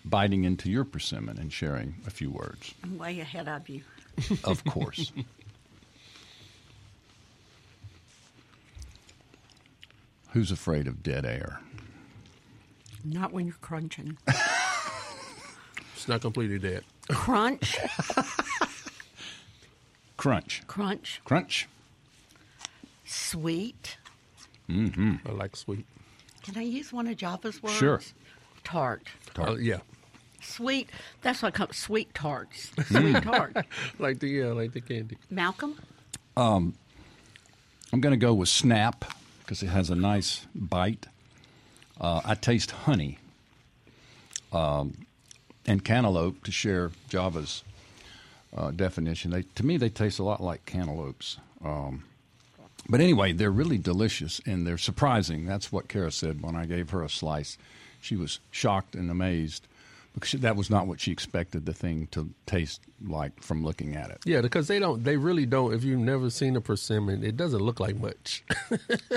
biting 0.04 0.44
into 0.44 0.70
your 0.70 0.84
persimmon 0.84 1.38
and 1.38 1.52
sharing 1.52 1.94
a 2.06 2.10
few 2.10 2.30
words? 2.30 2.74
I'm 2.82 2.98
way 2.98 3.20
ahead 3.20 3.48
of 3.48 3.68
you. 3.68 3.82
Of 4.44 4.64
course. 4.64 5.10
Who's 10.30 10.50
afraid 10.50 10.86
of 10.86 11.02
dead 11.02 11.24
air? 11.24 11.60
Not 13.04 13.32
when 13.32 13.46
you're 13.46 13.54
crunching. 13.60 14.18
It's 15.96 16.08
not 16.08 16.20
completely 16.20 16.58
dead. 16.58 16.84
Crunch, 17.08 17.78
Crunch. 20.18 20.62
crunch, 20.66 21.22
Crunch. 21.24 21.66
sweet. 23.06 23.96
Mm-hmm. 24.68 25.14
I 25.26 25.32
like 25.32 25.56
sweet. 25.56 25.86
Can 26.42 26.58
I 26.58 26.62
use 26.62 26.92
one 26.92 27.06
of 27.06 27.16
Java's 27.16 27.62
words? 27.62 27.74
Sure. 27.76 28.02
Tart. 28.64 29.08
Tart. 29.32 29.48
Uh, 29.48 29.54
yeah, 29.54 29.78
Sweet. 30.44 30.90
That's 31.22 31.42
what 31.42 31.54
I 31.54 31.57
call 31.57 31.68
Sweet 31.72 32.14
tarts. 32.14 32.70
Sweet 32.87 33.22
tart. 33.22 33.57
like 33.98 34.20
the 34.20 34.28
yeah, 34.28 34.46
like 34.46 34.72
the 34.72 34.80
candy. 34.80 35.16
Malcolm. 35.30 35.78
I'm 37.92 38.00
going 38.00 38.12
to 38.12 38.16
go 38.16 38.35
with 38.35 38.48
snap 38.48 39.04
because 39.40 39.62
it 39.62 39.68
has 39.68 39.90
a 39.90 39.94
nice 39.94 40.46
bite. 40.54 41.07
Uh, 42.00 42.20
I 42.24 42.35
taste 42.35 42.72
honey 42.72 43.18
um, 44.52 45.07
and 45.66 45.85
cantaloupe 45.85 46.42
to 46.44 46.50
share 46.50 46.90
Java's 47.09 47.62
uh, 48.57 48.70
definition. 48.72 49.30
They, 49.30 49.42
to 49.42 49.64
me, 49.64 49.76
they 49.76 49.90
taste 49.90 50.18
a 50.18 50.24
lot 50.24 50.42
like 50.42 50.64
cantaloupes. 50.66 51.38
Um, 51.64 52.04
but 52.88 53.00
anyway, 53.00 53.33
they're 53.33 53.50
really 53.50 53.78
delicious 53.78 54.40
and 54.44 54.66
they're 54.66 54.78
surprising. 54.78 55.46
That's 55.46 55.70
what 55.70 55.88
Kara 55.88 56.11
said 56.11 56.42
when 56.42 56.57
I 56.57 56.66
gave 56.66 56.90
her 56.90 57.02
a 57.02 57.09
slice. 57.09 57.57
She 58.00 58.16
was 58.16 58.40
shocked 58.50 58.94
and 58.94 59.11
amazed 59.11 59.66
because 60.14 60.33
that 60.40 60.57
was 60.57 60.70
not 60.70 60.87
what 60.87 61.00
she 61.00 61.11
expected 61.12 61.66
the 61.66 61.72
thing 61.74 62.07
to 62.12 62.31
taste 62.46 62.81
like 63.07 63.42
from 63.42 63.64
looking 63.64 63.96
at 63.96 64.11
it. 64.11 64.18
Yeah, 64.24 64.40
because 64.40 64.68
they 64.68 64.79
don't. 64.79 65.03
They 65.05 65.16
really 65.16 65.44
don't. 65.46 65.74
If 65.74 65.83
you've 65.85 65.98
never 66.00 66.31
seen 66.31 66.55
a 66.57 66.61
persimmon, 66.61 67.24
it 67.24 67.37
doesn't 67.37 67.61
look 67.61 67.81
like 67.81 67.96
much. 67.96 68.44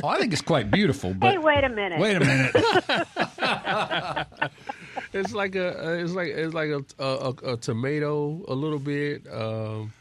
Oh, 0.04 0.08
I 0.10 0.20
think 0.20 0.32
it's 0.34 0.42
quite 0.44 0.70
beautiful. 0.70 1.14
But 1.14 1.32
hey, 1.32 1.38
wait 1.40 1.64
a 1.64 1.70
minute. 1.70 2.00
wait 2.00 2.16
a 2.18 2.20
minute. 2.20 2.56
it's 5.14 5.34
like 5.34 5.56
a. 5.56 5.86
uh, 5.88 5.92
It's 6.04 6.14
like 6.14 6.28
it's 6.30 6.54
like 6.54 6.70
a 6.70 6.84
a, 7.00 7.06
a, 7.06 7.54
a 7.54 7.58
tomato 7.58 8.44
a 8.48 8.54
little 8.54 8.80
bit. 8.80 9.26
Um, 9.32 9.92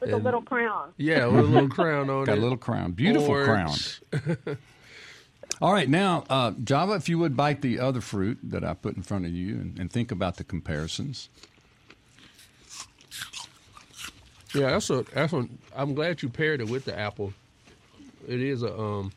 With 0.00 0.12
a 0.12 0.16
little 0.18 0.42
crown. 0.42 0.92
yeah, 0.98 1.26
with 1.26 1.44
a 1.46 1.48
little 1.48 1.68
crown 1.68 2.10
on 2.10 2.24
Got 2.24 2.36
it. 2.36 2.38
a 2.38 2.42
little 2.42 2.58
crown. 2.58 2.92
Beautiful 2.92 3.30
Orange. 3.30 4.00
crown. 4.12 4.58
All 5.62 5.72
right, 5.72 5.88
now, 5.88 6.24
uh, 6.28 6.52
Java, 6.64 6.94
if 6.94 7.08
you 7.08 7.18
would 7.18 7.34
bite 7.36 7.62
the 7.62 7.80
other 7.80 8.02
fruit 8.02 8.38
that 8.42 8.62
I 8.62 8.74
put 8.74 8.94
in 8.96 9.02
front 9.02 9.24
of 9.24 9.32
you 9.32 9.54
and, 9.54 9.78
and 9.78 9.90
think 9.90 10.12
about 10.12 10.36
the 10.36 10.44
comparisons. 10.44 11.30
Yeah, 14.54 14.70
that's 14.70 14.90
a 14.90 15.04
that's 15.12 15.32
a, 15.32 15.48
I'm 15.74 15.94
glad 15.94 16.22
you 16.22 16.28
paired 16.28 16.60
it 16.60 16.68
with 16.68 16.84
the 16.84 16.98
apple. 16.98 17.32
It 18.26 18.40
is 18.40 18.62
a 18.62 18.78
um 18.78 19.12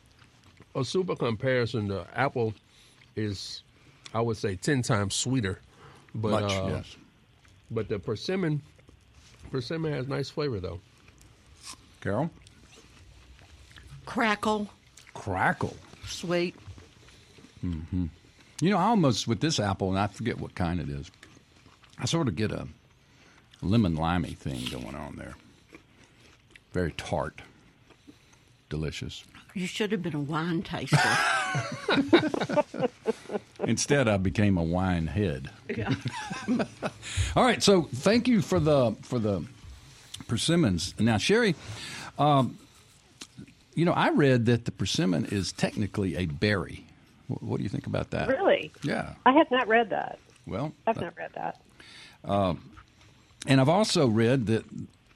a 0.74 0.84
super 0.84 1.16
comparison. 1.16 1.88
The 1.88 2.06
apple 2.14 2.54
is, 3.16 3.62
I 4.14 4.20
would 4.20 4.36
say, 4.36 4.56
ten 4.56 4.82
times 4.82 5.14
sweeter. 5.14 5.60
But 6.14 6.42
Much, 6.42 6.52
uh, 6.52 6.66
yes. 6.68 6.96
But 7.70 7.88
the 7.88 7.98
persimmon, 7.98 8.60
persimmon 9.50 9.92
has 9.92 10.08
nice 10.08 10.28
flavor 10.28 10.60
though. 10.60 10.80
Carol? 12.00 12.30
Crackle. 14.04 14.68
Crackle. 15.14 15.76
Sweet. 16.10 16.54
You 17.62 18.08
know, 18.60 18.76
I 18.76 18.84
almost, 18.84 19.26
with 19.26 19.40
this 19.40 19.58
apple, 19.58 19.88
and 19.90 19.98
I 19.98 20.06
forget 20.06 20.38
what 20.38 20.54
kind 20.54 20.80
it 20.80 20.88
is, 20.88 21.10
I 21.98 22.04
sort 22.06 22.28
of 22.28 22.36
get 22.36 22.52
a 22.52 22.66
lemon 23.62 23.96
limey 23.96 24.32
thing 24.32 24.64
going 24.70 24.94
on 24.94 25.16
there. 25.16 25.34
Very 26.72 26.92
tart. 26.92 27.42
Delicious. 28.68 29.24
You 29.54 29.66
should 29.66 29.90
have 29.92 30.02
been 30.02 30.14
a 30.14 30.20
wine 30.20 30.62
taster. 30.62 30.98
Instead, 33.64 34.08
I 34.08 34.16
became 34.16 34.56
a 34.56 34.62
wine 34.62 35.08
head. 35.08 35.50
Yeah. 35.68 35.92
All 37.36 37.44
right, 37.44 37.62
so 37.62 37.82
thank 37.94 38.28
you 38.28 38.42
for 38.42 38.60
the 38.60 38.94
for 39.02 39.18
the 39.18 39.44
persimmons. 40.28 40.94
Now, 41.00 41.18
Sherry, 41.18 41.56
um, 42.18 42.58
you 43.80 43.86
know, 43.86 43.92
I 43.92 44.10
read 44.10 44.44
that 44.44 44.66
the 44.66 44.72
persimmon 44.72 45.24
is 45.24 45.52
technically 45.52 46.14
a 46.14 46.26
berry. 46.26 46.84
What, 47.28 47.56
do 47.56 47.62
you 47.62 47.70
think 47.70 47.86
about 47.86 48.10
that? 48.10 48.28
Really? 48.28 48.72
Yeah. 48.82 49.14
I 49.24 49.32
have 49.32 49.50
not 49.50 49.68
read 49.68 49.88
that. 49.88 50.18
Well, 50.46 50.72
I've 50.86 50.98
uh, 50.98 51.00
not 51.00 51.16
read 51.16 51.30
that. 51.34 51.62
Um, 52.22 52.70
and 53.46 53.58
I've 53.58 53.70
also 53.70 54.06
read 54.06 54.48
that 54.48 54.66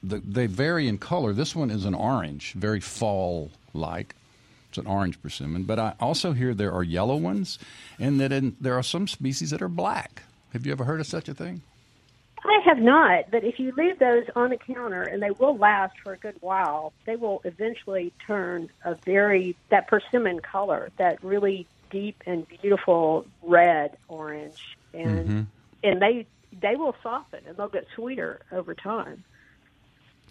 the, 0.01 0.17
they 0.17 0.47
vary 0.47 0.87
in 0.87 0.97
color. 0.97 1.31
This 1.31 1.55
one 1.55 1.69
is 1.69 1.85
an 1.85 1.93
orange, 1.93 2.53
very 2.53 2.79
fall-like. 2.79 4.15
It's 4.69 4.79
an 4.79 4.87
orange 4.87 5.21
persimmon. 5.21 5.65
But 5.65 5.77
I 5.77 5.93
also 5.99 6.33
hear 6.33 6.55
there 6.55 6.73
are 6.73 6.81
yellow 6.81 7.17
ones, 7.17 7.59
and 7.99 8.19
that 8.19 8.31
in, 8.31 8.55
there 8.59 8.73
are 8.73 8.81
some 8.81 9.07
species 9.07 9.51
that 9.51 9.61
are 9.61 9.69
black. 9.69 10.23
Have 10.53 10.65
you 10.65 10.71
ever 10.71 10.85
heard 10.85 10.99
of 10.99 11.05
such 11.05 11.29
a 11.29 11.35
thing? 11.35 11.61
I 12.47 12.61
have 12.65 12.79
not, 12.79 13.31
but 13.31 13.43
if 13.43 13.59
you 13.59 13.73
leave 13.75 13.99
those 13.99 14.25
on 14.35 14.49
the 14.51 14.57
counter 14.57 15.01
and 15.01 15.21
they 15.21 15.31
will 15.31 15.57
last 15.57 15.99
for 15.99 16.13
a 16.13 16.17
good 16.17 16.35
while, 16.41 16.93
they 17.05 17.15
will 17.15 17.41
eventually 17.43 18.13
turn 18.25 18.69
a 18.83 18.95
very 18.95 19.55
that 19.69 19.87
persimmon 19.87 20.39
color, 20.39 20.89
that 20.97 21.23
really 21.23 21.67
deep 21.89 22.21
and 22.25 22.47
beautiful 22.47 23.25
red 23.41 23.97
orange, 24.07 24.77
and 24.93 25.27
mm-hmm. 25.27 25.41
and 25.83 26.01
they 26.01 26.25
they 26.61 26.75
will 26.75 26.95
soften 27.01 27.41
and 27.47 27.57
they'll 27.57 27.67
get 27.67 27.87
sweeter 27.95 28.39
over 28.51 28.73
time. 28.73 29.23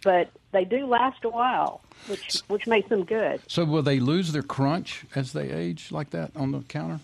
But 0.02 0.30
they 0.52 0.64
do 0.64 0.86
last 0.86 1.24
a 1.24 1.30
while, 1.30 1.80
which 2.06 2.40
which 2.48 2.66
makes 2.66 2.88
them 2.88 3.04
good. 3.04 3.40
So 3.48 3.64
will 3.64 3.82
they 3.82 4.00
lose 4.00 4.32
their 4.32 4.42
crunch 4.42 5.04
as 5.14 5.32
they 5.32 5.50
age 5.50 5.90
like 5.90 6.10
that 6.10 6.30
on 6.36 6.52
the 6.52 6.60
counter? 6.60 7.00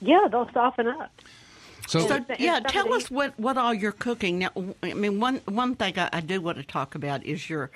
Yeah, 0.00 0.28
they'll 0.30 0.50
soften 0.52 0.86
up. 0.86 1.10
So, 1.88 2.06
So 2.06 2.16
And 2.16 2.26
yeah, 2.38 2.56
some 2.56 2.66
of 2.66 2.70
tell 2.70 2.92
us 2.92 3.10
what, 3.10 3.38
what 3.40 3.56
all 3.56 3.72
you're 3.72 3.92
cooking 3.92 4.40
now. 4.40 4.50
I 4.82 4.92
mean, 4.92 5.20
one 5.20 5.40
one 5.46 5.74
thing 5.74 5.98
I, 5.98 6.10
I 6.12 6.20
do 6.20 6.38
want 6.38 6.58
to 6.58 6.62
talk 6.62 6.94
about 6.94 7.24
is 7.24 7.48
your 7.48 7.70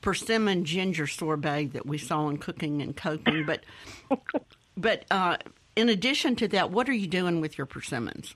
persimmon 0.00 0.64
ginger 0.64 1.06
sorbet 1.06 1.66
that 1.74 1.84
we 1.84 1.98
saw 1.98 2.28
in 2.30 2.38
Cooking 2.38 2.80
and 2.80 2.96
Coping. 2.96 3.44
But 3.44 3.64
but 4.78 5.04
uh, 5.10 5.36
in 5.76 5.90
addition 5.90 6.36
to 6.36 6.48
that, 6.48 6.70
what 6.70 6.88
are 6.88 6.94
you 6.94 7.06
doing 7.06 7.42
with 7.42 7.58
your 7.58 7.66
persimmons? 7.66 8.34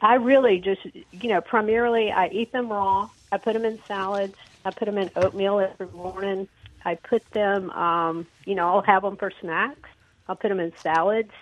I 0.00 0.14
really 0.14 0.60
just, 0.60 0.82
you 1.12 1.28
know, 1.30 1.40
primarily 1.40 2.12
I 2.12 2.28
eat 2.28 2.52
them 2.52 2.68
raw. 2.68 3.08
I 3.32 3.38
put 3.38 3.54
them 3.54 3.64
in 3.64 3.80
salads. 3.88 4.36
I 4.64 4.70
put 4.70 4.84
them 4.84 4.98
in 4.98 5.10
oatmeal 5.16 5.58
every 5.58 5.88
morning. 5.88 6.46
I 6.84 6.94
put 6.94 7.28
them, 7.32 7.70
um, 7.70 8.26
you 8.44 8.54
know, 8.54 8.68
I'll 8.68 8.82
have 8.82 9.02
them 9.02 9.16
for 9.16 9.32
snacks. 9.40 9.88
I'll 10.28 10.36
put 10.36 10.50
them 10.50 10.60
in 10.60 10.72
salads. 10.80 11.32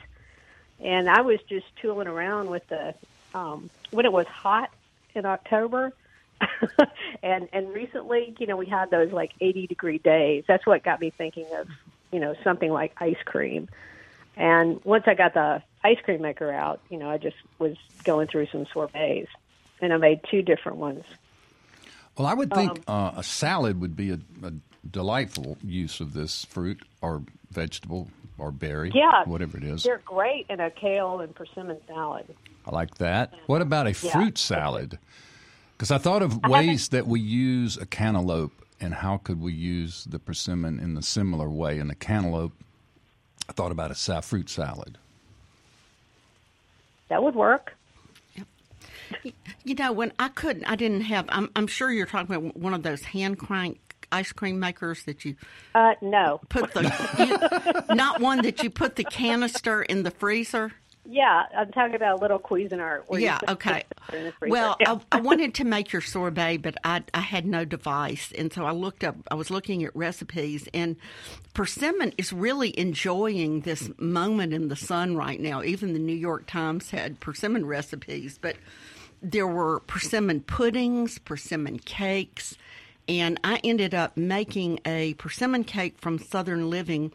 And 0.83 1.09
I 1.09 1.21
was 1.21 1.41
just 1.49 1.67
tooling 1.81 2.09
around 2.09 2.51
with 2.51 2.67
the, 2.69 2.95
um, 3.35 3.71
when 3.91 4.05
it 4.05 4.13
was 4.13 4.27
hot 4.27 4.71
in 5.15 5.27
October. 5.27 5.93
and 7.23 7.49
and 7.53 7.73
recently, 7.73 8.35
you 8.39 8.47
know, 8.47 8.57
we 8.57 8.67
had 8.67 8.91
those 8.91 9.13
like 9.13 9.33
80 9.41 9.69
degree 9.69 9.99
days. 9.99 10.45
That's 10.49 10.67
what 10.67 10.83
got 10.83 11.01
me 11.01 11.11
thinking 11.11 11.47
of, 11.57 11.69
you 12.11 12.19
know, 12.19 12.35
something 12.43 12.71
like 12.71 12.95
ice 13.01 13.23
cream. 13.25 13.69
And 14.37 14.85
once 14.85 15.05
I 15.07 15.15
got 15.15 15.35
the 15.35 15.63
ice 15.85 15.99
cream 16.03 16.23
maker 16.23 16.51
out, 16.51 16.81
you 16.91 16.99
know, 16.99 17.11
I 17.11 17.19
just 17.19 17.37
was 17.59 17.77
going 18.05 18.29
through 18.29 18.47
some 18.47 18.67
sorbets, 18.73 19.29
and 19.81 19.93
I 19.93 19.99
made 19.99 20.21
two 20.31 20.43
different 20.43 20.79
ones. 20.79 21.05
well, 22.17 22.27
I 22.27 22.35
would 22.35 22.53
think 22.53 22.83
uh, 22.89 23.13
a 23.17 23.23
salad 23.23 23.81
would 23.81 23.95
be 23.95 24.11
a, 24.11 24.19
a 24.43 24.53
delightful 24.89 25.59
use 25.63 26.01
of 26.01 26.13
this 26.13 26.45
fruit 26.47 26.83
or 27.01 27.23
vegetable 27.51 28.09
or 28.43 28.51
berry, 28.51 28.91
Yeah, 28.93 29.23
whatever 29.25 29.57
it 29.57 29.63
is. 29.65 29.85
They're 29.85 30.03
great 30.05 30.47
in 30.51 30.59
a 30.59 30.71
kale 30.71 31.21
and 31.21 31.33
persimmon 31.35 31.79
salad. 31.87 32.27
I 32.67 32.71
like 32.73 32.97
that. 32.97 33.33
What 33.47 33.63
about 33.63 33.87
a 33.87 33.91
Yeah. 33.91 34.13
fruit 34.13 34.37
salad? 34.37 34.99
Because 35.77 35.91
I 35.93 35.99
thought 35.99 36.23
of 36.23 36.45
ways 36.45 36.89
that 36.89 37.07
we 37.07 37.21
use 37.21 37.77
a 37.77 37.87
cantaloupe 37.87 38.53
and 38.81 38.95
how 38.95 39.17
could 39.19 39.41
we 39.41 39.53
use 39.53 40.05
the 40.05 40.19
persimmon 40.19 40.81
in 40.81 40.97
a 40.97 41.03
similar 41.03 41.49
way. 41.49 41.79
In 41.79 41.87
the 41.89 41.95
cantaloupe, 41.95 42.53
I 43.49 43.53
thought 43.53 43.71
about 43.73 43.91
a 43.93 43.95
sa- 43.95 44.21
fruit 44.21 44.51
salad. 44.51 44.99
That 47.09 47.23
would 47.23 47.35
work. 47.35 47.77
You 49.65 49.75
know, 49.75 49.93
when 49.93 50.13
I 50.19 50.29
couldn't, 50.29 50.65
I 50.65 50.75
didn't 50.75 51.03
have. 51.03 51.27
I'm, 51.29 51.51
I'm 51.55 51.67
sure 51.67 51.93
you're 51.93 52.07
talking 52.07 52.35
about 52.35 52.57
one 52.57 52.73
of 52.75 52.83
those 52.83 53.03
hand 53.05 53.39
crank 53.39 53.92
ice 54.13 54.33
cream 54.33 54.61
makers 54.61 55.05
that 55.05 55.25
you 55.25 55.35
Uh, 55.75 55.95
no. 56.03 56.41
put 56.49 56.73
the, 56.75 56.83
you, 57.89 57.95
not 57.95 58.21
one 58.21 58.43
that 58.43 58.63
you 58.63 58.71
put 58.71 58.97
the 58.97 59.05
canister 59.05 59.83
in 59.83 60.03
the 60.03 60.11
freezer. 60.11 60.73
Yeah, 61.05 61.47
I'm 61.57 61.73
talking 61.73 61.97
about 61.97 62.19
a 62.21 62.23
little 62.23 62.39
Cuisinart. 62.39 63.03
Yeah, 63.19 63.41
okay. 63.49 63.83
sugar 64.07 64.19
in 64.19 64.25
the 64.27 64.33
freezer. 64.33 64.53
Well, 64.53 64.77
Yeah. 64.79 64.99
I, 65.11 65.19
I 65.19 65.21
wanted 65.21 65.55
to 65.55 65.65
make 65.65 65.93
your 65.93 66.01
sorbet, 66.01 66.59
but 66.59 66.77
I, 66.85 67.03
I 67.13 67.19
had 67.19 67.45
no 67.45 67.65
device, 67.65 68.33
and 68.39 68.53
so 68.53 68.65
I 68.65 68.71
looked 68.71 69.03
up. 69.03 69.17
I 69.29 69.35
was 69.35 69.51
looking 69.51 69.83
at 69.83 69.97
recipes, 69.97 70.69
and 70.73 70.95
persimmon 71.55 72.13
is 72.19 72.33
really 72.33 72.79
enjoying 72.79 73.63
this 73.63 73.91
moment 73.99 74.55
in 74.55 74.69
the 74.69 74.77
sun 74.77 75.17
right 75.17 75.41
now. 75.41 75.65
Even 75.65 75.93
the 75.93 75.99
New 75.99 76.15
York 76.17 76.47
Times 76.47 76.91
had 76.91 77.19
persimmon 77.19 77.67
recipes, 77.67 78.39
but 78.41 78.55
there 79.21 79.47
were 79.49 79.81
persimmon 79.81 80.41
puddings, 80.41 81.19
persimmon 81.19 81.81
cakes, 81.81 82.57
and 83.09 83.39
I 83.45 83.61
ended 83.65 83.95
up 83.95 84.17
making 84.17 84.81
a 84.87 85.15
persimmon 85.15 85.65
cake 85.65 85.99
from 85.99 86.19
Southern 86.19 86.71
Living 86.71 87.13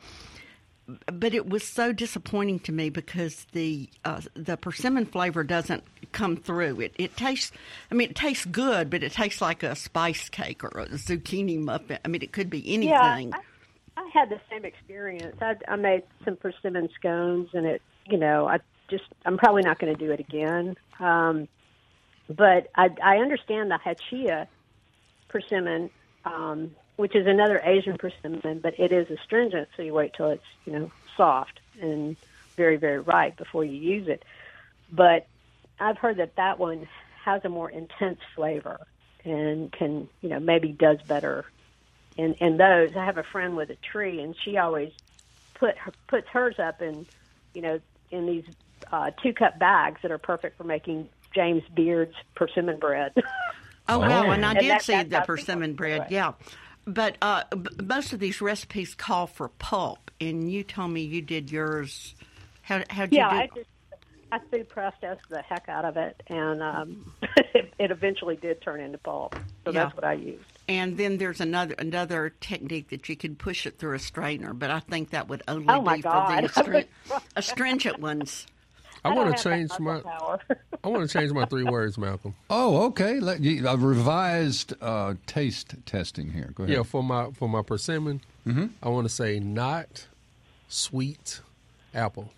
but 1.11 1.33
it 1.33 1.49
was 1.49 1.63
so 1.63 1.91
disappointing 1.91 2.59
to 2.59 2.71
me 2.71 2.89
because 2.89 3.45
the 3.51 3.89
uh, 4.05 4.21
the 4.35 4.55
persimmon 4.55 5.05
flavor 5.05 5.43
doesn't 5.43 5.83
come 6.13 6.37
through. 6.37 6.79
It 6.79 6.93
it 6.97 7.17
tastes. 7.17 7.51
I 7.91 7.95
mean, 7.95 8.11
it 8.11 8.15
tastes 8.15 8.45
good, 8.45 8.89
but 8.89 9.03
it 9.03 9.11
tastes 9.11 9.41
like 9.41 9.63
a 9.63 9.75
spice 9.75 10.29
cake 10.29 10.63
or 10.63 10.69
a 10.69 10.87
zucchini 10.87 11.59
muffin. 11.59 11.99
I 12.05 12.07
mean, 12.07 12.21
it 12.21 12.31
could 12.31 12.49
be 12.49 12.59
yeah, 12.59 12.73
anything. 12.73 13.33
I, 13.33 13.39
I 13.97 14.09
had 14.13 14.29
the 14.29 14.39
same 14.49 14.63
experience. 14.63 15.35
I, 15.41 15.55
I 15.67 15.75
made 15.75 16.03
some 16.23 16.37
persimmon 16.37 16.89
scones, 16.95 17.49
and 17.53 17.65
it, 17.65 17.81
you 18.05 18.17
know, 18.17 18.47
I 18.47 18.59
just, 18.89 19.03
I'm 19.25 19.37
probably 19.37 19.63
not 19.63 19.79
going 19.79 19.93
to 19.93 20.05
do 20.05 20.11
it 20.11 20.19
again. 20.19 20.77
Um, 20.99 21.47
but 22.29 22.69
I, 22.75 22.89
I 23.03 23.17
understand 23.17 23.71
the 23.71 23.79
hachiya 23.83 24.47
persimmon, 25.29 25.89
um, 26.25 26.75
which 26.95 27.15
is 27.15 27.27
another 27.27 27.61
Asian 27.63 27.97
persimmon, 27.97 28.59
but 28.59 28.79
it 28.79 28.91
is 28.91 29.07
astringent, 29.09 29.69
so 29.75 29.83
you 29.83 29.93
wait 29.93 30.13
till 30.15 30.29
it's, 30.29 30.43
you 30.65 30.73
know, 30.73 30.91
soft 31.15 31.59
and 31.81 32.15
very, 32.55 32.77
very 32.77 32.99
ripe 32.99 33.37
before 33.37 33.63
you 33.63 33.77
use 33.77 34.07
it. 34.07 34.23
But 34.91 35.27
I've 35.79 35.97
heard 35.97 36.17
that 36.17 36.35
that 36.37 36.59
one 36.59 36.87
has 37.23 37.43
a 37.45 37.49
more 37.49 37.69
intense 37.69 38.19
flavor 38.35 38.79
and 39.23 39.71
can, 39.71 40.09
you 40.21 40.29
know, 40.29 40.39
maybe 40.39 40.69
does 40.69 40.97
better 41.07 41.45
in, 42.17 42.33
in 42.35 42.57
those. 42.57 42.89
I 42.95 43.05
have 43.05 43.17
a 43.17 43.23
friend 43.23 43.55
with 43.55 43.69
a 43.69 43.77
tree, 43.91 44.21
and 44.21 44.35
she 44.43 44.57
always 44.57 44.91
put 45.55 45.77
her, 45.77 45.93
puts 46.07 46.27
hers 46.29 46.55
up 46.59 46.81
in, 46.81 47.05
you 47.53 47.61
know, 47.61 47.79
in 48.11 48.25
these 48.25 48.45
uh, 48.91 49.11
two 49.21 49.33
cup 49.33 49.59
bags 49.59 49.99
that 50.01 50.11
are 50.11 50.17
perfect 50.17 50.57
for 50.57 50.63
making 50.63 51.09
James 51.33 51.63
Beard's 51.75 52.15
persimmon 52.35 52.79
bread. 52.79 53.13
Oh, 53.89 53.99
wow, 53.99 54.31
and 54.31 54.45
I 54.45 54.51
And 54.51 54.59
did 54.59 54.69
that- 54.71 54.81
see 54.83 55.03
the 55.03 55.21
persimmon 55.21 55.73
bread. 55.75 56.07
Yeah, 56.09 56.33
but 56.85 57.17
uh, 57.21 57.43
b- 57.55 57.69
most 57.83 58.13
of 58.13 58.19
these 58.19 58.41
recipes 58.41 58.95
call 58.95 59.27
for 59.27 59.47
pulp, 59.49 60.11
and 60.19 60.51
you 60.51 60.63
told 60.63 60.91
me 60.91 61.01
you 61.01 61.21
did 61.21 61.51
yours. 61.51 62.15
How 62.61 62.83
how'd 62.89 63.11
you 63.11 63.19
yeah, 63.19 63.29
do? 63.29 63.35
I 63.37 63.47
just 63.55 63.69
I 64.31 64.39
food 64.51 64.67
processed 64.67 65.29
the 65.29 65.41
heck 65.41 65.69
out 65.69 65.85
of 65.85 65.95
it, 65.95 66.21
and 66.27 66.61
um, 66.61 67.13
it, 67.53 67.71
it 67.79 67.91
eventually 67.91 68.35
did 68.35 68.61
turn 68.61 68.81
into 68.81 68.97
pulp. 68.97 69.35
So 69.65 69.71
Yeah. 69.71 69.83
that's 69.85 69.95
what 69.95 70.03
I 70.03 70.13
used. 70.13 70.43
And 70.69 70.97
then 70.97 71.17
there's 71.17 71.39
another 71.39 71.75
another 71.79 72.33
technique 72.41 72.89
that 72.89 73.07
you 73.07 73.15
could 73.15 73.39
push 73.39 73.65
it 73.65 73.79
through 73.79 73.95
a 73.95 73.99
strainer, 73.99 74.53
but 74.53 74.69
I 74.69 74.79
think 74.81 75.11
that 75.11 75.29
would 75.29 75.43
only 75.47 75.65
Oh, 75.69 75.81
be 75.95 76.01
God. 76.01 76.51
for 76.51 76.63
the 76.63 76.71
astrin- 76.73 77.21
astringent 77.37 77.99
ones. 77.99 78.47
I, 79.03 79.09
don't 79.09 79.17
want 79.17 79.37
to 79.37 79.43
change 79.43 79.71
my. 79.79 79.99
power. 79.99 80.39
I 80.83 80.87
want 80.87 81.09
to 81.09 81.17
change 81.17 81.31
my 81.31 81.45
three 81.45 81.63
words, 81.69 81.97
Malcolm. 81.97 82.35
Oh, 82.49 82.85
okay. 82.87 83.19
Let 83.19 83.41
you, 83.41 83.67
a 83.67 83.77
revised 83.77 84.73
uh, 84.81 85.15
taste 85.25 85.75
testing 85.85 86.31
here. 86.31 86.51
Go 86.55 86.63
ahead. 86.63 86.75
Yeah, 86.75 86.83
for 86.83 87.03
my 87.03 87.31
for 87.31 87.47
my 87.49 87.61
persimmon, 87.61 88.21
I 88.81 88.89
want 88.89 89.07
to 89.07 89.13
say 89.13 89.39
not 89.39 90.07
sweet 90.67 91.41
apple. 91.93 92.31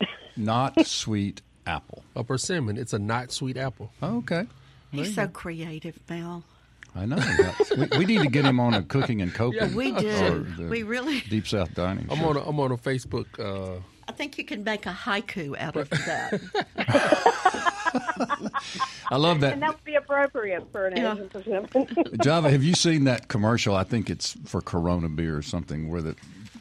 Not 0.36 0.86
sweet 0.86 1.42
apple. 1.66 2.02
A 2.16 2.24
persimmon, 2.24 2.78
it's 2.78 2.94
a 2.94 2.98
not 2.98 3.30
sweet 3.32 3.58
apple. 3.58 3.92
Oh, 4.02 4.18
okay. 4.18 4.46
He's 4.90 5.14
so 5.14 5.26
creative, 5.28 5.98
Mel. 6.08 6.42
I 6.94 7.06
know. 7.06 7.52
We, 7.76 7.98
we 7.98 8.04
need 8.04 8.22
to 8.22 8.28
get 8.28 8.44
him 8.44 8.60
on 8.60 8.74
a 8.74 8.82
cooking 8.82 9.22
and 9.22 9.32
coping. 9.32 9.74
We 9.74 9.92
or 9.92 10.40
do. 10.40 10.68
We 10.68 10.82
really. 10.82 11.20
Deep 11.20 11.46
South 11.46 11.74
Dining. 11.74 12.06
I'm 12.10 12.18
show. 12.18 12.28
on 12.30 12.36
a, 12.36 12.48
I'm 12.48 12.60
on 12.60 12.72
a 12.72 12.76
Facebook. 12.76 13.26
Uh, 13.38 13.80
I 14.08 14.12
think 14.12 14.36
you 14.38 14.44
can 14.44 14.64
make 14.64 14.84
a 14.86 14.90
haiku 14.92 15.56
out 15.58 15.76
of 15.76 15.88
that. 15.90 16.40
I 19.10 19.16
love 19.16 19.40
that. 19.40 19.52
and 19.54 19.62
that 19.62 19.70
would 19.74 19.84
be 19.84 19.94
appropriate 19.94 20.70
for 20.72 20.86
an 20.86 20.96
Yeah. 20.96 21.12
Asian 21.14 21.28
persimmon. 21.28 21.68
Java, 22.22 22.50
have 22.50 22.62
you 22.62 22.74
seen 22.74 23.04
that 23.04 23.28
commercial? 23.28 23.74
I 23.76 23.84
think 23.84 24.10
it's 24.10 24.36
for 24.46 24.60
Corona 24.60 25.08
beer 25.08 25.36
or 25.36 25.42
something, 25.42 25.88
where 25.90 26.02
the 26.02 26.16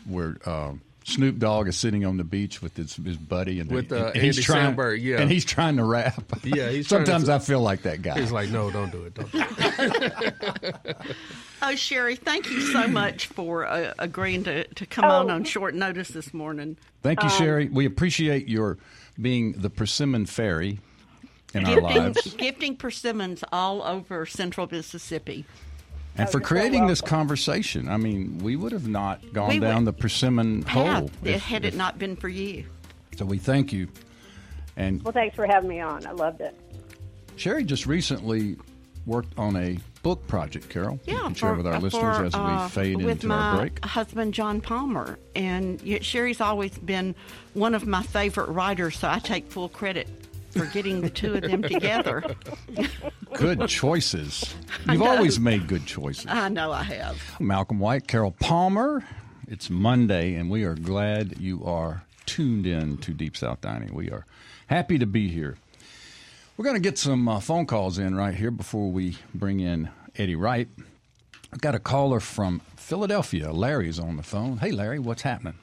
where 0.07 0.37
uh, 0.45 0.73
Snoop 1.03 1.37
Dogg 1.39 1.67
is 1.67 1.77
sitting 1.77 2.05
on 2.05 2.17
the 2.17 2.23
beach 2.23 2.61
with 2.61 2.75
his, 2.77 2.95
his 2.95 3.17
buddy, 3.17 3.59
and, 3.59 3.71
With, 3.71 3.91
uh, 3.91 4.11
and 4.13 4.23
he's 4.23 4.43
trying, 4.43 4.75
Samberg, 4.75 5.01
yeah. 5.01 5.19
and 5.19 5.31
he's 5.31 5.45
trying 5.45 5.77
to 5.77 5.83
rap. 5.83 6.23
Yeah, 6.43 6.69
he's 6.69 6.87
trying 6.87 7.05
to- 7.05 7.11
sometimes 7.11 7.29
I 7.29 7.39
feel 7.39 7.61
like 7.61 7.83
that 7.83 8.01
guy. 8.01 8.19
He's 8.19 8.31
like, 8.31 8.49
no, 8.49 8.69
don't 8.71 8.91
do 8.91 9.03
it. 9.05 9.13
Don't 9.15 9.31
do 9.31 9.43
it. 9.43 10.97
Oh, 11.63 11.75
Sherry, 11.75 12.15
thank 12.15 12.49
you 12.49 12.61
so 12.61 12.87
much 12.87 13.27
for 13.27 13.65
uh, 13.67 13.93
agreeing 13.99 14.43
to, 14.45 14.63
to 14.65 14.85
come 14.85 15.05
on 15.05 15.29
on 15.29 15.43
short 15.43 15.75
notice 15.75 16.09
this 16.09 16.33
morning. 16.33 16.77
Thank 17.03 17.21
you, 17.21 17.29
Um, 17.29 17.35
Sherry. 17.37 17.69
We 17.69 17.85
appreciate 17.85 18.47
your 18.47 18.77
being 19.19 19.51
the 19.53 19.69
persimmon 19.69 20.25
fairy 20.25 20.79
in 21.53 21.65
our 21.65 21.75
Gifting, 21.81 21.97
lives, 22.03 22.33
gifting 22.35 22.75
persimmons 22.77 23.43
all 23.51 23.83
over 23.83 24.25
central 24.25 24.67
Mississippi. 24.71 25.45
and 26.17 26.29
for 26.29 26.37
you're 26.39 26.43
so 26.43 26.47
creating 26.47 26.87
this 26.87 27.01
conversation. 27.01 27.89
I 27.89 27.97
mean, 27.97 28.39
we 28.39 28.55
would 28.55 28.71
have 28.71 28.87
not 28.87 29.21
gone 29.33 29.49
We 29.49 29.59
would- 29.59 29.65
down 29.67 29.85
the 29.85 29.93
persimmon 29.93 30.63
hole 30.63 30.83
Path, 30.85 31.09
if- 31.25 31.43
had 31.43 31.65
if- 31.65 31.73
it 31.73 31.77
not 31.77 31.99
been 31.99 32.15
for 32.15 32.29
you. 32.29 32.65
So 33.17 33.25
we 33.25 33.37
thank 33.37 33.71
you. 33.73 33.87
And 34.77 35.03
Well, 35.03 35.11
thanks 35.11 35.35
for 35.35 35.45
having 35.45 35.69
me 35.69 35.79
on. 35.81 36.07
I 36.07 36.11
loved 36.11 36.41
it. 36.41 36.55
Sherry 37.35 37.63
just 37.65 37.85
recently 37.85 38.55
worked 39.05 39.37
on 39.37 39.55
a 39.57 39.77
book 40.03 40.25
project. 40.27 40.69
Carol, 40.69 40.99
you 41.05 41.13
Yeah, 41.13 41.21
can 41.21 41.33
share 41.35 41.53
with 41.53 41.67
our 41.67 41.73
uh, 41.75 41.79
listeners 41.79 42.17
for, 42.17 42.25
as 42.25 42.35
uh, 42.35 42.61
we 42.63 42.69
fade 42.69 42.99
into 43.01 43.27
my 43.27 43.35
our 43.35 43.57
break. 43.57 43.83
husband 43.85 44.33
John 44.33 44.61
Palmer, 44.61 45.17
and 45.35 45.81
Sherry's 46.03 46.41
always 46.41 46.77
been 46.77 47.15
one 47.53 47.75
of 47.75 47.85
my 47.85 48.03
favorite 48.03 48.49
writers, 48.49 48.97
so 48.97 49.09
I 49.09 49.19
take 49.19 49.47
full 49.51 49.69
credit 49.69 50.07
for 50.51 50.65
getting 50.67 51.01
the 51.01 51.09
two 51.09 51.33
of 51.35 51.41
them 51.43 51.61
together. 51.61 52.23
Good 53.35 53.67
choices. 53.69 54.53
You've 54.89 55.01
always 55.01 55.39
made 55.39 55.67
good 55.67 55.85
choices. 55.85 56.25
I 56.27 56.49
know 56.49 56.71
I 56.73 56.83
have. 56.83 57.21
Malcolm 57.39 57.79
White, 57.79 58.07
Carol 58.07 58.31
Palmer. 58.39 59.05
It's 59.47 59.69
Monday, 59.69 60.33
and 60.35 60.49
we 60.49 60.63
are 60.65 60.75
glad 60.75 61.39
you 61.39 61.63
are 61.65 62.03
tuned 62.25 62.65
in 62.65 62.97
to 62.97 63.13
Deep 63.13 63.37
South 63.37 63.61
Dining. 63.61 63.93
We 63.93 64.09
are 64.11 64.25
happy 64.67 64.97
to 64.99 65.05
be 65.05 65.29
here. 65.29 65.57
We're 66.57 66.65
going 66.65 66.75
to 66.75 66.81
get 66.81 66.97
some 66.97 67.27
uh, 67.27 67.39
phone 67.39 67.65
calls 67.65 67.97
in 67.97 68.15
right 68.15 68.35
here 68.35 68.51
before 68.51 68.91
we 68.91 69.17
bring 69.33 69.59
in 69.59 69.89
Eddie 70.17 70.35
Wright. 70.35 70.67
I've 71.51 71.61
got 71.61 71.75
a 71.75 71.79
caller 71.79 72.19
from 72.19 72.61
Philadelphia. 72.75 73.51
Larry's 73.51 73.99
on 73.99 74.17
the 74.17 74.23
phone. 74.23 74.57
Hey, 74.57 74.71
Larry, 74.71 74.99
what's 74.99 75.21
happening? 75.23 75.55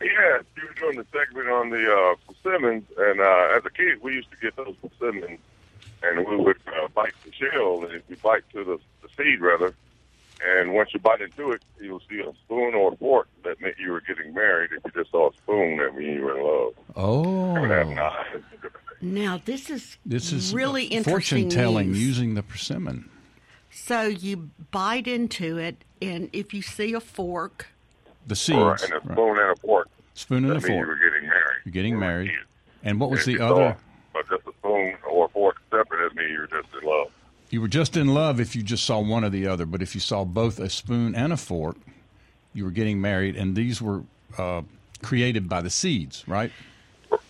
Yeah, 0.00 0.38
you 0.56 0.62
were 0.68 0.74
doing 0.74 0.96
the 0.96 1.06
segment 1.12 1.48
on 1.48 1.70
the 1.70 1.90
uh, 1.90 2.14
persimmons, 2.32 2.84
and 2.98 3.20
uh, 3.20 3.56
as 3.56 3.64
a 3.64 3.70
kid, 3.70 4.02
we 4.02 4.14
used 4.14 4.30
to 4.32 4.36
get 4.36 4.54
those 4.56 4.74
persimmons, 4.82 5.38
and 6.02 6.26
we 6.26 6.36
would 6.36 6.58
uh, 6.66 6.88
bite 6.88 7.14
the 7.24 7.32
shell, 7.32 7.84
and 7.84 7.92
if 7.94 8.02
you 8.08 8.16
bite 8.16 8.42
to 8.52 8.64
the, 8.64 8.78
the 9.02 9.08
seed, 9.16 9.40
rather, 9.40 9.74
and 10.46 10.72
once 10.74 10.90
you 10.94 11.00
bite 11.00 11.20
into 11.20 11.52
it, 11.52 11.62
you'll 11.80 12.00
see 12.08 12.20
a 12.20 12.32
spoon 12.44 12.74
or 12.74 12.92
a 12.92 12.96
fork 12.96 13.28
that 13.44 13.60
meant 13.60 13.76
you 13.78 13.92
were 13.92 14.00
getting 14.00 14.32
married. 14.34 14.70
If 14.72 14.82
you 14.84 15.02
just 15.02 15.10
saw 15.10 15.30
a 15.30 15.32
spoon, 15.34 15.76
that 15.78 15.94
means 15.94 16.16
you 16.18 16.24
were 16.24 16.38
in 16.38 16.44
love. 16.44 16.72
Oh, 16.96 17.56
Or 17.56 17.68
have 17.68 17.88
knives. 17.88 18.44
Now 19.00 19.40
this 19.44 19.68
is 19.70 19.98
this 20.06 20.32
is 20.32 20.54
really 20.54 20.84
interesting 20.84 21.44
fortune 21.44 21.48
telling 21.50 21.88
news. 21.92 22.00
using 22.06 22.34
the 22.34 22.42
persimmon. 22.42 23.10
So 23.70 24.02
you 24.02 24.50
bite 24.70 25.06
into 25.06 25.58
it, 25.58 25.76
and 26.00 26.30
if 26.32 26.54
you 26.54 26.62
see 26.62 26.94
a 26.94 27.00
fork, 27.00 27.66
The 28.26 28.36
seeds, 28.36 28.56
Or, 28.58 28.76
and 28.82 28.92
a 28.92 28.96
right. 29.00 29.12
spoon 29.12 29.38
and 29.38 29.50
a 29.50 29.56
fork. 29.60 29.88
spoon 30.14 30.44
and 30.44 30.52
a 30.52 30.54
that 30.54 30.62
means 30.62 30.68
you 30.68 30.74
fork. 30.76 30.88
were 30.88 31.10
getting 31.10 31.28
married. 31.28 31.60
You're 31.64 31.72
getting 31.72 31.98
married. 31.98 32.30
And 32.84 33.00
what 33.00 33.10
was 33.10 33.20
If 33.20 33.26
the 33.38 33.40
other? 33.44 33.76
saw, 33.76 33.76
But 34.12 34.28
just 34.30 34.46
a 34.46 34.52
spoon 34.60 34.94
or 35.10 35.26
a 35.26 35.28
fork 35.30 35.56
separate, 35.70 36.08
that 36.08 36.16
means 36.16 36.30
you 36.30 36.38
were 36.38 36.46
just 36.46 36.68
in 36.80 36.88
love. 36.88 37.10
You 37.50 37.60
were 37.60 37.68
just 37.68 37.96
in 37.96 38.08
love 38.08 38.40
if 38.40 38.56
you 38.56 38.62
just 38.62 38.84
saw 38.84 39.00
one 39.00 39.24
or 39.24 39.30
the 39.30 39.46
other, 39.46 39.66
but 39.66 39.82
if 39.82 39.94
you 39.94 40.00
saw 40.00 40.24
both 40.24 40.58
a 40.58 40.68
spoon 40.68 41.14
and 41.14 41.32
a 41.32 41.36
fork, 41.36 41.76
you 42.52 42.64
were 42.64 42.70
getting 42.70 43.00
married, 43.00 43.36
and 43.36 43.54
these 43.54 43.80
were 43.80 44.02
uh, 44.38 44.62
created 45.02 45.48
by 45.48 45.60
the 45.60 45.70
seeds, 45.70 46.24
right? 46.26 46.50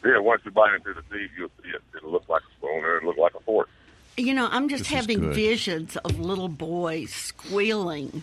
Yeah, 0.05 0.19
once 0.19 0.43
you 0.45 0.51
bite 0.51 0.75
into 0.75 0.95
the 0.95 1.03
seed, 1.11 1.31
you'll 1.37 1.51
see 1.63 1.71
it. 1.71 1.83
It'll 1.97 2.11
look 2.13 2.29
like 2.29 2.43
a 2.43 2.57
spoon 2.59 2.85
or 2.85 2.99
it'll 2.99 3.09
look 3.09 3.19
like 3.19 3.35
a 3.35 3.41
fork. 3.41 3.69
you 4.17 4.33
know, 4.35 4.49
I'm 4.51 4.69
just 4.69 4.85
This 4.85 4.93
having 4.93 5.33
visions 5.33 5.97
of 5.99 6.19
little 6.19 6.49
boys 6.49 7.11
squealing 7.13 8.23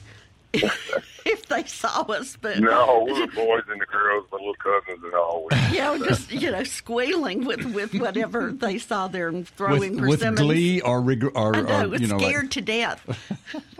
if 1.25 1.45
they 1.47 1.63
saw 1.63 2.01
us. 2.01 2.37
But 2.39 2.59
No, 2.59 3.03
we 3.05 3.13
were 3.13 3.27
boys 3.27 3.63
and 3.69 3.79
the 3.79 3.85
girls, 3.85 4.25
my 4.31 4.37
little 4.37 4.53
cousins 4.55 5.03
and 5.03 5.13
all. 5.13 5.47
We, 5.49 5.57
You 5.77 5.79
know, 5.81 5.97
just 6.05 6.31
you 6.31 6.51
know, 6.51 6.63
squealing 6.63 7.45
with, 7.45 7.63
with 7.73 7.93
whatever 7.93 8.51
they 8.51 8.77
saw 8.77 9.07
there 9.07 9.27
and 9.29 9.47
throwing 9.47 10.01
with 10.01 10.19
persimmons. 10.21 10.39
glee 10.41 10.81
or, 10.81 11.01
reg- 11.01 11.23
or, 11.35 11.55
I 11.55 11.61
know, 11.61 11.91
or 11.91 11.95
you 11.95 12.07
know, 12.07 12.17
like- 12.17 12.25
scared 12.27 12.51
to 12.51 12.61
death. 12.61 13.29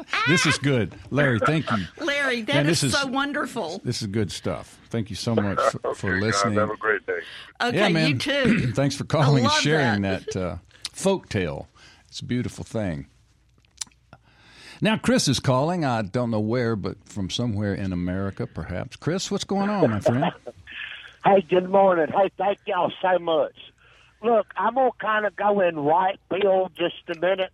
this 0.28 0.46
is 0.46 0.58
good, 0.60 0.96
Larry. 1.10 1.40
Thank 1.40 1.70
you. 1.72 1.78
Larry, 2.00 2.42
that 2.44 2.54
Man, 2.56 2.66
is, 2.70 2.82
this 2.82 2.94
is- 2.94 3.00
so 3.00 3.08
wonderful. 3.08 3.82
This 3.84 4.02
is 4.02 4.08
good 4.08 4.32
stuff. 4.32 4.78
Thank 4.90 5.10
you 5.10 5.16
so 5.16 5.36
much 5.36 5.60
for, 5.72 5.80
okay, 5.88 6.00
for 6.00 6.14
guys, 6.14 6.22
listening. 6.22 6.56
have 6.60 6.70
a 6.70 6.78
great 6.78 7.06
day. 7.06 7.20
Okay, 7.62 7.78
yeah, 7.78 7.90
man. 7.90 8.08
you 8.10 8.18
too. 8.18 8.72
Thanks 8.76 8.96
for 8.96 9.04
calling 9.04 9.44
and 9.46 9.54
sharing 9.54 10.02
that. 10.04 10.26
that, 10.34 10.36
uh, 10.42 10.56
folk 10.94 11.30
tale. 11.30 11.68
It's 12.08 12.20
a 12.20 12.26
beautiful 12.26 12.64
thing. 12.64 13.08
Now, 14.84 14.98
Chris 14.98 15.28
is 15.28 15.40
calling. 15.40 15.86
I 15.86 16.02
don't 16.02 16.32
know 16.32 16.40
where, 16.40 16.76
but 16.76 16.98
from 17.08 17.30
somewhere 17.30 17.76
in 17.76 17.94
America, 17.94 18.48
perhaps. 18.48 18.96
Chris, 18.96 19.30
what's 19.30 19.44
going 19.44 19.70
on, 19.70 19.90
my 19.92 20.00
friend? 20.00 20.32
Hey, 21.24 21.46
good 21.48 21.70
morning. 21.70 22.08
Hey, 22.08 22.32
thank 22.36 22.58
y'all 22.66 22.92
so 23.00 23.20
much. 23.20 23.54
Look, 24.24 24.48
I'm 24.58 24.74
gonna 24.74 24.90
kind 25.00 25.28
of 25.28 25.36
go 25.36 25.60
in 25.60 25.78
right 25.78 26.20
field 26.32 26.72
just 26.76 26.96
a 27.16 27.20
minute. 27.20 27.54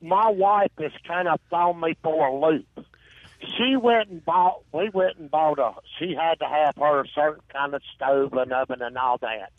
My 0.00 0.30
wife 0.30 0.70
has 0.78 0.92
kind 1.04 1.26
of 1.26 1.40
thrown 1.50 1.80
me 1.80 1.96
for 2.00 2.28
a 2.28 2.32
loop. 2.32 2.86
She 3.56 3.74
went 3.74 4.10
and 4.10 4.24
bought. 4.24 4.62
We 4.70 4.90
went 4.90 5.16
and 5.18 5.28
bought 5.28 5.58
a. 5.58 5.72
She 5.98 6.14
had 6.14 6.38
to 6.38 6.46
have 6.46 6.76
her 6.76 7.00
a 7.00 7.08
certain 7.08 7.42
kind 7.52 7.74
of 7.74 7.82
stove 7.96 8.34
and 8.34 8.52
oven 8.52 8.82
and 8.82 8.96
all 8.96 9.18
that, 9.18 9.50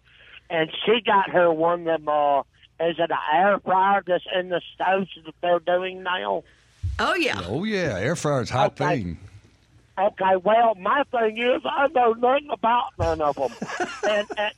and 0.49 0.71
she 0.85 1.01
got 1.05 1.29
her 1.31 1.51
one 1.51 1.81
of 1.81 2.05
them. 2.05 2.07
Uh, 2.07 2.39
is 2.79 2.95
it 2.97 3.11
an 3.11 3.17
air 3.33 3.59
fryer 3.59 4.03
that's 4.07 4.23
in 4.39 4.47
the 4.47 4.61
stoves 4.73 5.09
that 5.25 5.35
they're 5.41 5.59
doing 5.59 6.01
now? 6.01 6.43
Oh 6.99 7.15
yeah. 7.15 7.41
Oh, 7.45 7.63
yeah. 7.63 7.97
Air 7.97 8.15
fryer's 8.15 8.49
hot 8.49 8.79
Okay. 8.81 8.97
thing. 9.03 9.17
Okay, 9.97 10.35
well, 10.43 10.75
my 10.75 11.03
thing 11.11 11.37
is 11.37 11.61
I 11.65 11.87
know 11.87 12.13
nothing 12.13 12.49
about 12.51 12.91
none 12.97 13.19
of 13.19 13.35
them, 13.35 13.51
and, 14.09 14.27
and 14.37 14.53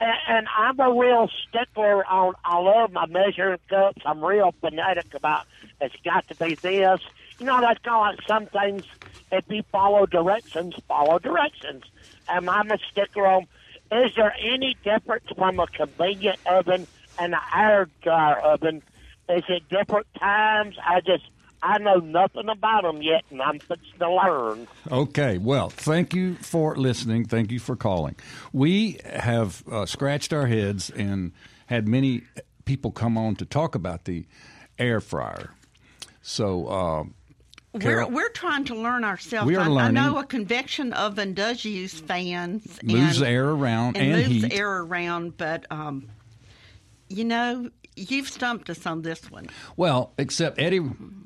and 0.00 0.12
and 0.28 0.46
I'm 0.56 0.78
a 0.78 0.92
real 0.92 1.28
stickler 1.48 2.06
on. 2.06 2.34
I 2.44 2.58
love 2.58 2.92
my 2.92 3.06
measuring 3.06 3.58
cups. 3.68 4.02
I'm 4.06 4.24
real 4.24 4.54
fanatic 4.60 5.14
about. 5.14 5.46
It's 5.80 5.96
got 6.04 6.28
to 6.28 6.36
be 6.36 6.54
this. 6.54 7.00
You 7.40 7.46
know, 7.46 7.60
that's 7.60 7.80
kind 7.82 7.96
of 7.96 8.18
like 8.18 8.26
some 8.28 8.46
things. 8.46 8.84
If 9.32 9.44
you 9.48 9.64
follow 9.72 10.06
directions, 10.06 10.74
follow 10.86 11.18
directions. 11.18 11.82
And 12.28 12.48
I'm 12.48 12.70
a 12.70 12.78
stickler 12.92 13.26
on. 13.26 13.46
Is 13.90 14.14
there 14.14 14.34
any 14.40 14.76
difference 14.84 15.24
from 15.36 15.58
a 15.58 15.66
convenient 15.66 16.38
oven 16.46 16.86
and 17.18 17.34
an 17.34 17.40
air 17.56 17.88
dryer 18.02 18.38
oven? 18.38 18.82
Is 19.28 19.42
it 19.48 19.68
different 19.68 20.06
times? 20.20 20.76
I 20.84 21.00
just 21.00 21.24
I 21.62 21.78
know 21.78 21.96
nothing 21.96 22.48
about 22.48 22.82
them 22.84 23.02
yet, 23.02 23.24
and 23.30 23.42
I'm 23.42 23.58
fixing 23.58 23.98
to 23.98 24.10
learn. 24.10 24.68
Okay, 24.90 25.38
well, 25.38 25.70
thank 25.70 26.14
you 26.14 26.34
for 26.36 26.76
listening. 26.76 27.24
Thank 27.24 27.50
you 27.50 27.58
for 27.58 27.76
calling. 27.76 28.14
We 28.52 28.98
have 29.04 29.64
uh, 29.70 29.86
scratched 29.86 30.32
our 30.32 30.46
heads 30.46 30.90
and 30.90 31.32
had 31.66 31.88
many 31.88 32.22
people 32.64 32.90
come 32.90 33.18
on 33.18 33.34
to 33.36 33.44
talk 33.44 33.74
about 33.74 34.04
the 34.04 34.26
air 34.78 35.00
fryer. 35.00 35.54
So, 36.22 36.66
uh, 36.66 37.04
We're, 37.72 37.80
Carol? 37.80 38.10
we're 38.10 38.28
trying 38.28 38.64
to 38.66 38.74
learn 38.74 39.02
ourselves. 39.02 39.46
We 39.46 39.56
are 39.56 39.68
I, 39.68 39.86
I 39.86 39.90
know 39.90 40.18
a 40.18 40.24
convection 40.24 40.92
oven 40.92 41.34
does 41.34 41.64
use 41.64 41.98
fans. 41.98 42.78
moves 42.82 43.20
and, 43.20 43.28
air 43.28 43.48
around 43.48 43.96
and, 43.96 44.12
and, 44.14 44.28
moves 44.32 44.44
heat. 44.44 44.52
air 44.52 44.78
around, 44.78 45.36
but 45.36 45.66
um, 45.70 46.08
you 47.08 47.24
know, 47.24 47.70
you've 47.98 48.28
stumped 48.28 48.70
us 48.70 48.86
on 48.86 49.02
this 49.02 49.30
one. 49.30 49.46
Well, 49.76 50.12
except 50.18 50.58
Eddie, 50.58 50.80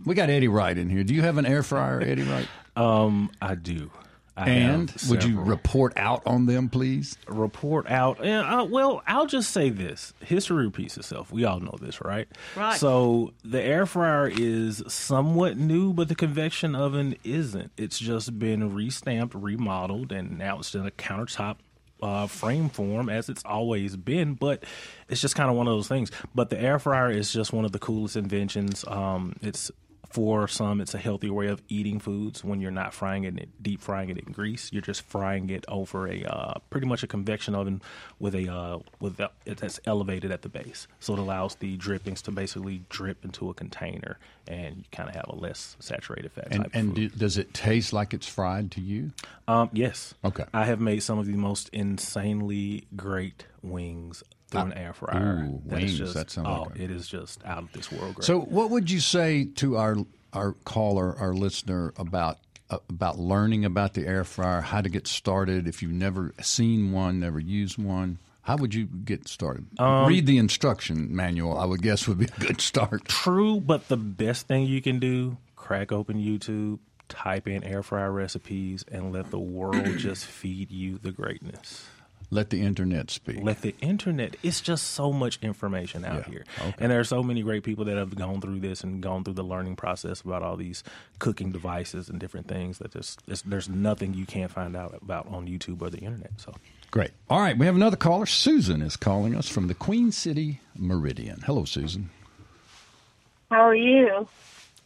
we 0.04 0.14
got 0.14 0.30
Eddie 0.30 0.48
Wright 0.48 0.76
in 0.76 0.88
here. 0.90 1.04
Do 1.04 1.14
you 1.14 1.22
have 1.22 1.38
an 1.38 1.46
air 1.46 1.62
fryer, 1.62 2.00
Eddie 2.00 2.22
Wright? 2.22 2.48
Um, 2.76 3.30
I 3.40 3.54
do. 3.54 3.90
I 4.34 4.48
And 4.48 4.90
would 5.10 5.24
you 5.24 5.38
report 5.42 5.92
out 5.98 6.22
on 6.26 6.46
them, 6.46 6.70
please? 6.70 7.18
report 7.28 7.90
out? 7.90 8.24
And 8.24 8.46
uh, 8.46 8.64
well, 8.64 9.02
I'll 9.06 9.26
just 9.26 9.50
say 9.50 9.68
this: 9.68 10.14
history 10.20 10.64
repeats 10.64 10.96
itself. 10.96 11.30
We 11.30 11.44
all 11.44 11.60
know 11.60 11.76
this, 11.78 12.00
right? 12.00 12.26
Right. 12.56 12.78
So 12.80 13.34
the 13.44 13.60
air 13.60 13.84
fryer 13.84 14.28
is 14.28 14.82
somewhat 14.88 15.58
new, 15.58 15.92
but 15.92 16.08
the 16.08 16.14
convection 16.14 16.74
oven 16.74 17.14
isn't. 17.24 17.72
It's 17.76 17.98
just 17.98 18.38
been 18.38 18.70
restamped, 18.70 19.32
remodeled, 19.34 20.12
and 20.12 20.38
now 20.38 20.60
it's 20.60 20.74
in 20.74 20.86
a 20.86 20.90
countertop. 20.90 21.56
Uh, 22.02 22.26
frame 22.26 22.68
form 22.68 23.08
as 23.08 23.28
it's 23.28 23.44
always 23.44 23.94
been, 23.94 24.34
but 24.34 24.64
it's 25.08 25.20
just 25.20 25.36
kind 25.36 25.48
of 25.48 25.56
one 25.56 25.68
of 25.68 25.72
those 25.72 25.86
things. 25.86 26.10
But 26.34 26.50
the 26.50 26.60
air 26.60 26.80
fryer 26.80 27.12
is 27.12 27.32
just 27.32 27.52
one 27.52 27.64
of 27.64 27.70
the 27.70 27.78
coolest 27.78 28.16
inventions. 28.16 28.84
Um, 28.88 29.36
it's 29.40 29.70
for 30.12 30.46
some, 30.48 30.80
it's 30.80 30.94
a 30.94 30.98
healthier 30.98 31.32
way 31.32 31.46
of 31.48 31.62
eating 31.68 31.98
foods 31.98 32.44
when 32.44 32.60
you're 32.60 32.70
not 32.70 32.92
frying 32.92 33.24
it, 33.24 33.62
deep 33.62 33.80
frying 33.80 34.10
it 34.10 34.18
in 34.18 34.32
grease. 34.32 34.70
You're 34.72 34.82
just 34.82 35.02
frying 35.02 35.50
it 35.50 35.64
over 35.68 36.06
a 36.06 36.22
uh, 36.24 36.54
pretty 36.70 36.86
much 36.86 37.02
a 37.02 37.06
convection 37.06 37.54
oven 37.54 37.82
with 38.18 38.34
a 38.34 38.52
uh, 38.52 38.78
with 39.00 39.18
a, 39.20 39.30
that's 39.44 39.80
elevated 39.86 40.30
at 40.30 40.42
the 40.42 40.48
base, 40.48 40.86
so 41.00 41.14
it 41.14 41.18
allows 41.18 41.56
the 41.56 41.76
drippings 41.76 42.22
to 42.22 42.30
basically 42.30 42.82
drip 42.88 43.24
into 43.24 43.50
a 43.50 43.54
container, 43.54 44.18
and 44.46 44.76
you 44.76 44.84
kind 44.92 45.08
of 45.08 45.14
have 45.14 45.26
a 45.28 45.36
less 45.36 45.76
saturated 45.80 46.32
fat. 46.32 46.48
And, 46.50 46.64
type 46.64 46.66
of 46.66 46.74
and 46.74 46.94
do, 46.94 47.08
does 47.08 47.38
it 47.38 47.54
taste 47.54 47.92
like 47.92 48.14
it's 48.14 48.26
fried 48.26 48.70
to 48.72 48.80
you? 48.80 49.12
Um, 49.48 49.70
yes. 49.72 50.14
Okay. 50.24 50.44
I 50.52 50.64
have 50.66 50.80
made 50.80 51.02
some 51.02 51.18
of 51.18 51.26
the 51.26 51.36
most 51.36 51.68
insanely 51.72 52.86
great 52.96 53.46
wings 53.62 54.22
through 54.52 54.60
an 54.60 54.72
air 54.74 54.92
fryer. 54.92 55.44
ooh, 55.48 55.62
That 55.66 55.76
wings, 55.80 55.98
just, 55.98 56.14
that 56.14 56.30
sounds 56.30 56.46
oh, 56.48 56.62
like 56.68 56.78
a- 56.78 56.82
it 56.84 56.90
is 56.90 57.08
just 57.08 57.44
out 57.44 57.58
of 57.64 57.72
this 57.72 57.90
world 57.90 58.14
great. 58.14 58.24
So, 58.24 58.40
what 58.40 58.70
would 58.70 58.90
you 58.90 59.00
say 59.00 59.44
to 59.56 59.76
our 59.76 59.96
our 60.32 60.52
caller, 60.64 61.14
our 61.18 61.34
listener, 61.34 61.92
about 61.96 62.38
uh, 62.70 62.78
about 62.88 63.18
learning 63.18 63.64
about 63.64 63.94
the 63.94 64.06
air 64.06 64.24
fryer, 64.24 64.60
how 64.60 64.80
to 64.80 64.88
get 64.88 65.06
started? 65.06 65.66
If 65.66 65.82
you've 65.82 65.92
never 65.92 66.32
seen 66.40 66.92
one, 66.92 67.20
never 67.20 67.38
used 67.40 67.76
one, 67.78 68.18
how 68.42 68.56
would 68.56 68.74
you 68.74 68.86
get 68.86 69.28
started? 69.28 69.66
Um, 69.78 70.06
Read 70.06 70.26
the 70.26 70.38
instruction 70.38 71.14
manual. 71.14 71.58
I 71.58 71.64
would 71.64 71.82
guess 71.82 72.06
would 72.08 72.18
be 72.18 72.26
a 72.26 72.40
good 72.40 72.60
start. 72.60 73.04
True, 73.06 73.60
but 73.60 73.88
the 73.88 73.96
best 73.96 74.46
thing 74.46 74.64
you 74.66 74.80
can 74.80 74.98
do: 75.00 75.36
crack 75.56 75.92
open 75.92 76.16
YouTube, 76.18 76.78
type 77.08 77.46
in 77.46 77.62
air 77.62 77.82
fryer 77.82 78.10
recipes, 78.10 78.84
and 78.90 79.12
let 79.12 79.30
the 79.30 79.38
world 79.38 79.98
just 79.98 80.24
feed 80.24 80.70
you 80.70 80.98
the 80.98 81.12
greatness. 81.12 81.84
Let 82.32 82.48
the 82.48 82.62
internet 82.62 83.10
speak. 83.10 83.40
Let 83.42 83.60
the 83.60 83.74
internet. 83.82 84.36
It's 84.42 84.62
just 84.62 84.92
so 84.92 85.12
much 85.12 85.38
information 85.42 86.02
out 86.02 86.14
Yeah, 86.26 86.32
here, 86.32 86.44
okay. 86.60 86.74
and 86.78 86.90
there 86.90 86.98
are 86.98 87.04
so 87.04 87.22
many 87.22 87.42
great 87.42 87.62
people 87.62 87.84
that 87.84 87.98
have 87.98 88.16
gone 88.16 88.40
through 88.40 88.60
this 88.60 88.82
and 88.82 89.02
gone 89.02 89.22
through 89.22 89.34
the 89.34 89.42
learning 89.44 89.76
process 89.76 90.22
about 90.22 90.42
all 90.42 90.56
these 90.56 90.82
cooking 91.18 91.52
devices 91.52 92.08
and 92.08 92.18
different 92.18 92.48
things. 92.48 92.78
That 92.78 92.92
there's 92.92 93.18
there's, 93.26 93.42
there's 93.42 93.68
nothing 93.68 94.14
you 94.14 94.24
can't 94.24 94.50
find 94.50 94.74
out 94.74 94.98
about 95.02 95.26
on 95.28 95.46
YouTube 95.46 95.82
or 95.82 95.90
the 95.90 95.98
internet. 95.98 96.30
So. 96.38 96.54
Great. 96.90 97.10
All 97.28 97.38
right, 97.40 97.56
we 97.58 97.66
have 97.66 97.76
another 97.76 97.96
caller. 97.98 98.24
Susan 98.24 98.80
is 98.80 98.96
calling 98.96 99.34
us 99.36 99.46
from 99.46 99.66
the 99.68 99.74
Queen 99.74 100.10
City 100.10 100.60
Meridian. 100.74 101.42
Hello, 101.44 101.66
Susan. 101.66 102.08
How 103.50 103.60
are 103.60 103.74
you? 103.74 104.26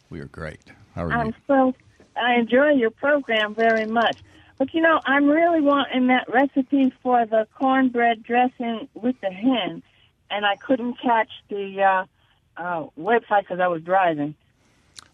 We 0.09 0.19
are 0.19 0.25
great. 0.25 0.59
How 0.95 1.05
are 1.05 1.13
I'm 1.13 1.27
you? 1.27 1.33
so 1.47 1.73
I 2.21 2.35
enjoy 2.35 2.71
your 2.71 2.91
program 2.91 3.55
very 3.55 3.85
much. 3.85 4.17
But 4.57 4.73
you 4.73 4.81
know, 4.81 4.99
I'm 5.05 5.27
really 5.27 5.61
wanting 5.61 6.07
that 6.07 6.27
recipe 6.29 6.91
for 7.03 7.25
the 7.25 7.47
cornbread 7.55 8.23
dressing 8.23 8.87
with 8.95 9.19
the 9.21 9.29
hen, 9.29 9.83
and 10.31 10.45
I 10.45 10.55
couldn't 10.55 10.99
catch 10.99 11.29
the 11.49 11.83
uh, 11.83 12.05
uh, 12.57 12.87
website 12.99 13.41
because 13.41 13.59
I 13.59 13.67
was 13.67 13.83
driving. 13.83 14.33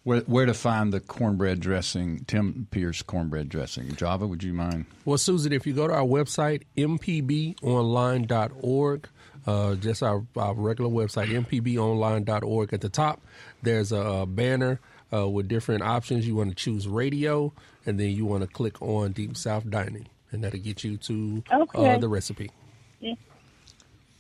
Where, 0.04 0.22
where 0.22 0.46
to 0.46 0.54
find 0.54 0.94
the 0.94 1.00
cornbread 1.00 1.62
dressing? 1.62 2.26
Tim 2.26 2.68
Pierce 2.72 3.02
cornbread 3.02 3.50
dressing. 3.50 3.96
Java, 3.96 4.28
would 4.28 4.44
you 4.44 4.54
mind? 4.54 4.86
Well, 5.06 5.18
Susan, 5.18 5.54
if 5.54 5.66
you 5.66 5.72
go 5.74 5.88
to 5.88 5.94
our 5.94 6.04
website, 6.04 6.64
mpbonline.org, 6.78 9.10
uh, 9.46 9.76
just 9.76 10.02
our, 10.04 10.26
our 10.36 10.54
regular 10.54 10.89
website, 10.89 11.28
mpbonline.org, 11.28 12.74
at 12.74 12.82
the 12.82 12.89
top, 12.89 13.22
there's 13.62 13.94
a, 13.94 14.02
uh 14.02 14.26
banner 14.26 14.82
uh, 15.14 15.28
with 15.28 15.47
different 15.47 15.84
options. 15.84 16.28
You 16.28 16.36
want 16.36 16.49
to 16.49 16.55
choose 16.55 16.88
radio, 16.88 17.53
and 17.86 17.99
then 17.99 18.09
you 18.11 18.26
want 18.26 18.41
to 18.41 18.47
click 18.47 18.82
on 18.82 19.11
Deep 19.11 19.38
South 19.38 19.70
Dining, 19.70 20.07
and 20.32 20.43
that'll 20.43 20.59
get 20.59 20.84
you 20.84 20.97
to 20.97 21.43
uh, 21.76 21.97
the 21.97 22.09
recipe. 22.09 22.51
Yeah. 22.99 23.16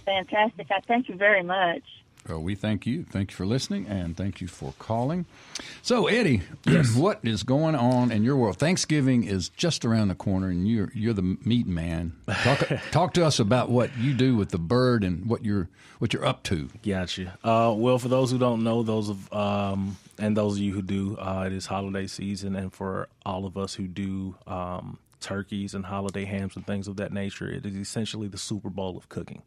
Fantastic. 0.05 0.67
I 0.69 0.81
thank 0.81 1.09
you 1.09 1.15
very 1.15 1.43
much. 1.43 1.83
Well, 2.27 2.39
we 2.41 2.55
thank 2.55 2.85
you. 2.85 3.03
Thank 3.03 3.31
you 3.31 3.35
for 3.35 3.45
listening, 3.45 3.85
and 3.87 4.15
thank 4.15 4.39
you 4.39 4.47
for 4.47 4.73
calling. 4.79 5.25
So, 5.81 6.07
Eddie, 6.07 6.41
what 6.95 7.19
is 7.21 7.43
going 7.43 7.75
on 7.75 8.13
in 8.13 8.23
your 8.23 8.37
world? 8.37 8.57
Thanksgiving 8.57 9.25
is 9.25 9.49
just 9.49 9.83
around 9.83 10.07
the 10.07 10.15
corner, 10.15 10.47
and 10.47 10.65
you're 10.65 10.89
you're 10.93 11.13
the 11.13 11.37
meat 11.43 11.67
man. 11.67 12.13
Talk 12.43 12.63
talk 12.91 13.13
to 13.15 13.25
us 13.25 13.39
about 13.39 13.69
what 13.69 13.97
you 13.97 14.13
do 14.13 14.37
with 14.37 14.49
the 14.49 14.57
bird 14.57 15.03
and 15.03 15.25
what 15.25 15.43
you're 15.43 15.67
what 15.99 16.13
you're 16.13 16.25
up 16.25 16.43
to. 16.43 16.69
Gotcha. 16.81 17.37
Uh, 17.43 17.73
well, 17.75 17.99
for 17.99 18.07
those 18.07 18.31
who 18.31 18.37
don't 18.37 18.63
know, 18.63 18.83
those 18.83 19.09
of 19.09 19.33
um, 19.33 19.97
and 20.19 20.37
those 20.37 20.53
of 20.53 20.59
you 20.59 20.73
who 20.73 20.81
do, 20.81 21.17
uh, 21.17 21.43
it 21.47 21.53
is 21.53 21.65
holiday 21.65 22.07
season, 22.07 22.55
and 22.55 22.73
for 22.73 23.07
all 23.25 23.45
of 23.45 23.57
us 23.57 23.73
who 23.73 23.87
do 23.87 24.35
um, 24.47 24.99
turkeys 25.19 25.73
and 25.73 25.85
holiday 25.85 26.25
hams 26.25 26.55
and 26.55 26.65
things 26.67 26.87
of 26.87 26.97
that 26.97 27.11
nature, 27.11 27.49
it 27.49 27.65
is 27.65 27.75
essentially 27.75 28.27
the 28.27 28.37
Super 28.37 28.69
Bowl 28.69 28.97
of 28.97 29.09
cooking. 29.09 29.41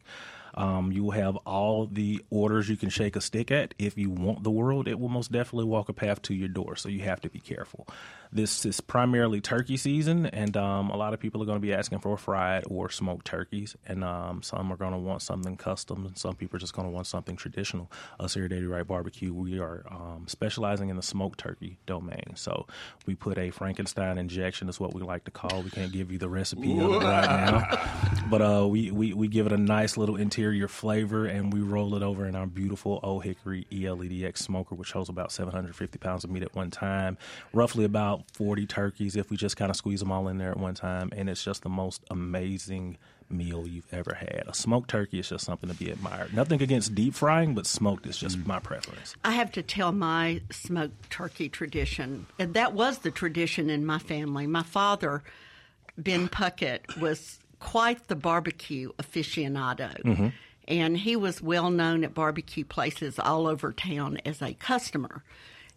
Um, 0.55 0.91
you 0.91 1.03
will 1.03 1.11
have 1.11 1.35
all 1.37 1.85
the 1.85 2.23
orders 2.31 2.67
you 2.67 2.77
can 2.77 2.89
shake 2.89 3.15
a 3.15 3.21
stick 3.21 3.51
at. 3.51 3.75
If 3.77 3.95
you 3.95 4.09
want 4.09 4.43
the 4.43 4.49
world, 4.49 4.87
it 4.87 4.99
will 4.99 5.09
most 5.09 5.31
definitely 5.31 5.65
walk 5.65 5.87
a 5.87 5.93
path 5.93 6.21
to 6.23 6.33
your 6.33 6.47
door. 6.47 6.75
So 6.75 6.89
you 6.89 7.01
have 7.01 7.21
to 7.21 7.29
be 7.29 7.39
careful. 7.39 7.87
This 8.31 8.65
is 8.65 8.81
primarily 8.81 9.39
turkey 9.39 9.77
season, 9.77 10.25
and 10.25 10.57
um, 10.57 10.89
a 10.89 10.97
lot 10.97 11.13
of 11.13 11.19
people 11.19 11.41
are 11.41 11.45
going 11.45 11.57
to 11.57 11.61
be 11.65 11.73
asking 11.73 11.99
for 11.99 12.17
fried 12.17 12.63
or 12.69 12.89
smoked 12.89 13.25
turkeys, 13.25 13.75
and 13.85 14.03
um, 14.03 14.41
some 14.43 14.71
are 14.71 14.75
going 14.75 14.91
to 14.91 14.97
want 14.97 15.21
something 15.21 15.55
custom, 15.55 16.05
and 16.05 16.17
some 16.17 16.35
people 16.35 16.57
are 16.57 16.59
just 16.59 16.73
going 16.73 16.87
to 16.87 16.91
want 16.93 17.07
something 17.07 17.37
traditional. 17.37 17.89
Us 18.19 18.33
here 18.33 18.45
at 18.45 18.51
Eddie 18.51 18.65
Wright 18.65 18.85
Barbecue, 18.85 19.33
we 19.33 19.59
are 19.59 19.85
um, 19.89 20.25
specializing 20.27 20.89
in 20.89 20.97
the 20.97 21.01
smoked 21.01 21.39
turkey 21.39 21.77
domain. 21.85 22.33
So 22.35 22.67
we 23.05 23.15
put 23.15 23.37
a 23.37 23.49
Frankenstein 23.49 24.17
injection, 24.17 24.67
is 24.67 24.79
what 24.79 24.93
we 24.93 25.01
like 25.01 25.23
to 25.25 25.31
call. 25.31 25.61
We 25.61 25.69
can't 25.69 25.91
give 25.91 26.11
you 26.11 26.17
the 26.17 26.29
recipe 26.29 26.77
right 26.77 27.01
now, 27.01 28.23
but 28.29 28.41
uh, 28.41 28.67
we, 28.67 28.91
we 28.91 29.13
we 29.13 29.27
give 29.29 29.45
it 29.45 29.53
a 29.53 29.57
nice 29.57 29.95
little 29.95 30.17
interior 30.17 30.67
flavor, 30.67 31.25
and 31.25 31.53
we 31.53 31.61
roll 31.61 31.95
it 31.95 32.03
over 32.03 32.25
in 32.25 32.35
our 32.35 32.45
beautiful 32.45 32.99
Old 33.03 33.23
Hickory 33.23 33.65
E 33.71 33.83
ELEDX 33.83 34.37
smoker, 34.39 34.75
which 34.75 34.91
holds 34.91 35.09
about 35.09 35.31
750 35.31 35.97
pounds 35.97 36.23
of 36.23 36.29
meat 36.29 36.43
at 36.43 36.53
one 36.53 36.71
time, 36.71 37.17
roughly 37.53 37.85
about 37.85 38.16
40 38.33 38.65
turkeys 38.65 39.15
if 39.15 39.29
we 39.29 39.37
just 39.37 39.57
kind 39.57 39.69
of 39.69 39.75
squeeze 39.75 39.99
them 39.99 40.11
all 40.11 40.27
in 40.27 40.37
there 40.37 40.51
at 40.51 40.57
one 40.57 40.75
time, 40.75 41.09
and 41.15 41.29
it's 41.29 41.43
just 41.43 41.63
the 41.63 41.69
most 41.69 42.03
amazing 42.09 42.97
meal 43.29 43.67
you've 43.67 43.91
ever 43.93 44.15
had. 44.15 44.43
A 44.47 44.53
smoked 44.53 44.89
turkey 44.89 45.19
is 45.19 45.29
just 45.29 45.45
something 45.45 45.69
to 45.69 45.75
be 45.75 45.89
admired. 45.89 46.33
Nothing 46.33 46.61
against 46.61 46.95
deep 46.95 47.13
frying, 47.13 47.53
but 47.53 47.65
smoked 47.65 48.05
is 48.05 48.17
just 48.17 48.39
mm. 48.39 48.47
my 48.47 48.59
preference. 48.59 49.15
I 49.23 49.31
have 49.31 49.51
to 49.53 49.61
tell 49.61 49.91
my 49.91 50.41
smoked 50.51 51.09
turkey 51.09 51.49
tradition. 51.49 52.25
And 52.39 52.53
that 52.53 52.73
was 52.73 52.99
the 52.99 53.11
tradition 53.11 53.69
in 53.69 53.85
my 53.85 53.99
family. 53.99 54.47
My 54.47 54.63
father, 54.63 55.23
Ben 55.97 56.29
Puckett, 56.29 56.99
was 56.99 57.39
quite 57.59 58.07
the 58.07 58.15
barbecue 58.15 58.91
aficionado. 58.93 60.01
Mm-hmm. 60.03 60.27
And 60.67 60.97
he 60.97 61.15
was 61.15 61.41
well 61.41 61.69
known 61.69 62.03
at 62.03 62.13
barbecue 62.13 62.65
places 62.65 63.19
all 63.19 63.47
over 63.47 63.71
town 63.71 64.19
as 64.25 64.41
a 64.41 64.53
customer. 64.53 65.23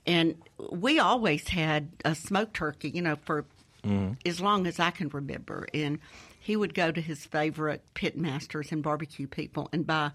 And 0.06 0.36
we 0.72 0.98
always 0.98 1.48
had 1.48 1.90
a 2.04 2.14
smoked 2.14 2.54
turkey, 2.54 2.90
you 2.90 3.02
know, 3.02 3.16
for 3.16 3.44
mm-hmm. 3.84 4.14
as 4.24 4.40
long 4.40 4.66
as 4.66 4.80
I 4.80 4.90
can 4.90 5.08
remember. 5.08 5.66
And 5.74 5.98
he 6.38 6.56
would 6.56 6.74
go 6.74 6.90
to 6.90 7.00
his 7.00 7.26
favorite 7.26 7.82
pit 7.94 8.16
masters 8.16 8.72
and 8.72 8.82
barbecue 8.82 9.26
people 9.26 9.68
and 9.72 9.86
buy 9.86 10.12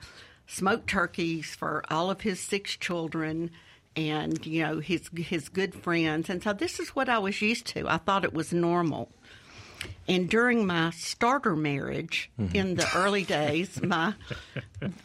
smoked 0.47 0.87
turkeys 0.87 1.55
for 1.55 1.83
all 1.89 2.09
of 2.09 2.21
his 2.21 2.39
six 2.39 2.75
children 2.75 3.51
and 3.95 4.45
you 4.45 4.61
know 4.61 4.79
his 4.79 5.09
his 5.15 5.49
good 5.49 5.73
friends. 5.73 6.29
And 6.29 6.43
so 6.43 6.53
this 6.53 6.79
is 6.79 6.89
what 6.89 7.09
I 7.09 7.17
was 7.19 7.41
used 7.41 7.65
to. 7.67 7.87
I 7.87 7.97
thought 7.97 8.25
it 8.25 8.33
was 8.33 8.51
normal. 8.51 9.09
And 10.07 10.29
during 10.29 10.65
my 10.65 10.91
starter 10.91 11.55
marriage 11.55 12.29
mm-hmm. 12.39 12.55
in 12.55 12.75
the 12.75 12.87
early 12.95 13.23
days, 13.23 13.81
my 13.81 14.13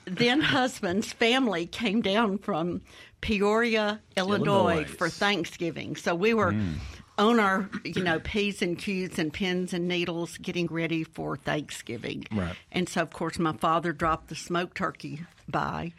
then 0.05 0.41
husband's 0.41 1.13
family 1.13 1.67
came 1.67 2.03
down 2.03 2.39
from 2.39 2.83
Peoria, 3.21 4.01
Illinois, 4.17 4.73
Illinois. 4.73 4.85
for 4.85 5.09
Thanksgiving. 5.09 5.97
So 5.97 6.15
we 6.15 6.35
were 6.35 6.53
mm. 6.53 6.75
on 7.19 7.41
our, 7.41 7.69
you 7.85 8.03
know, 8.03 8.21
P's 8.21 8.63
and 8.63 8.79
Q's 8.79 9.19
and 9.19 9.33
pins 9.33 9.73
and 9.73 9.89
needles 9.89 10.37
getting 10.39 10.67
ready 10.67 11.05
for 11.05 11.37
Thanksgiving. 11.37 12.27
Right. 12.33 12.57
And 12.73 12.89
so, 12.89 13.03
of 13.03 13.11
course, 13.11 13.39
my 13.39 13.53
father 13.53 13.93
dropped 13.93 14.29
the 14.29 14.37
smoked 14.37 14.77
turkey 14.77 15.21
by. 15.49 15.93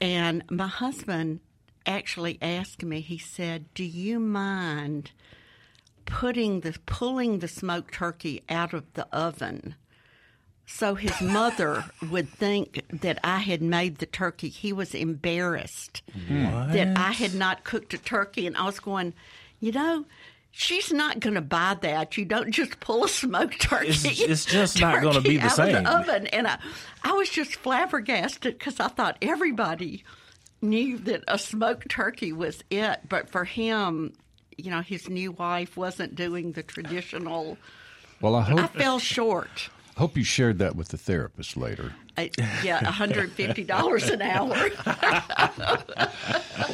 And 0.00 0.42
my 0.50 0.68
husband 0.68 1.40
actually 1.86 2.38
asked 2.42 2.82
me, 2.82 3.00
he 3.00 3.18
said, 3.18 3.72
Do 3.74 3.84
you 3.84 4.18
mind 4.18 5.12
putting 6.06 6.60
the 6.60 6.76
pulling 6.86 7.40
the 7.40 7.48
smoked 7.48 7.92
turkey 7.94 8.42
out 8.48 8.72
of 8.72 8.84
the 8.94 9.06
oven 9.14 9.74
so 10.68 10.94
his 10.96 11.20
mother 11.20 11.84
would 12.10 12.28
think 12.28 12.82
that 13.02 13.18
I 13.22 13.38
had 13.38 13.62
made 13.62 13.98
the 13.98 14.06
turkey. 14.06 14.48
He 14.48 14.72
was 14.72 14.94
embarrassed 14.96 16.02
that 16.28 16.96
I 16.98 17.12
had 17.12 17.34
not 17.34 17.62
cooked 17.62 17.94
a 17.94 17.98
turkey, 17.98 18.48
and 18.48 18.56
I 18.56 18.64
was 18.64 18.80
going, 18.80 19.14
you 19.60 19.70
know. 19.72 20.04
She's 20.58 20.90
not 20.90 21.20
going 21.20 21.34
to 21.34 21.42
buy 21.42 21.76
that. 21.82 22.16
You 22.16 22.24
don't 22.24 22.50
just 22.50 22.80
pull 22.80 23.04
a 23.04 23.08
smoked 23.10 23.60
turkey. 23.60 23.88
It's- 23.88 24.20
it's 24.20 24.44
just 24.46 24.80
not 24.80 25.02
gonna 25.02 25.20
be 25.20 25.36
the 25.36 25.42
out 25.44 25.50
of 25.50 25.56
same. 25.56 25.86
oven. 25.86 26.26
And 26.28 26.46
I, 26.48 26.58
I 27.04 27.12
was 27.12 27.28
just 27.28 27.56
flabbergasted 27.56 28.58
because 28.58 28.80
I 28.80 28.88
thought 28.88 29.18
everybody 29.20 30.02
knew 30.62 30.96
that 30.96 31.24
a 31.28 31.38
smoked 31.38 31.90
turkey 31.90 32.32
was 32.32 32.64
it. 32.70 33.00
But 33.06 33.28
for 33.28 33.44
him, 33.44 34.14
you 34.56 34.70
know, 34.70 34.80
his 34.80 35.08
new 35.08 35.32
wife 35.32 35.76
wasn't 35.76 36.14
doing 36.14 36.52
the 36.52 36.62
traditional. 36.62 37.58
Well, 38.20 38.34
I 38.34 38.42
hope 38.42 38.60
I 38.60 38.66
fell 38.68 38.98
short. 38.98 39.68
hope 39.96 40.16
you 40.16 40.24
shared 40.24 40.58
that 40.58 40.74
with 40.76 40.88
the 40.88 40.96
therapist 40.98 41.56
later. 41.56 41.92
Uh, 42.18 42.28
yeah, 42.64 42.80
$150 42.80 44.10
an 44.10 44.22
hour. 44.22 44.56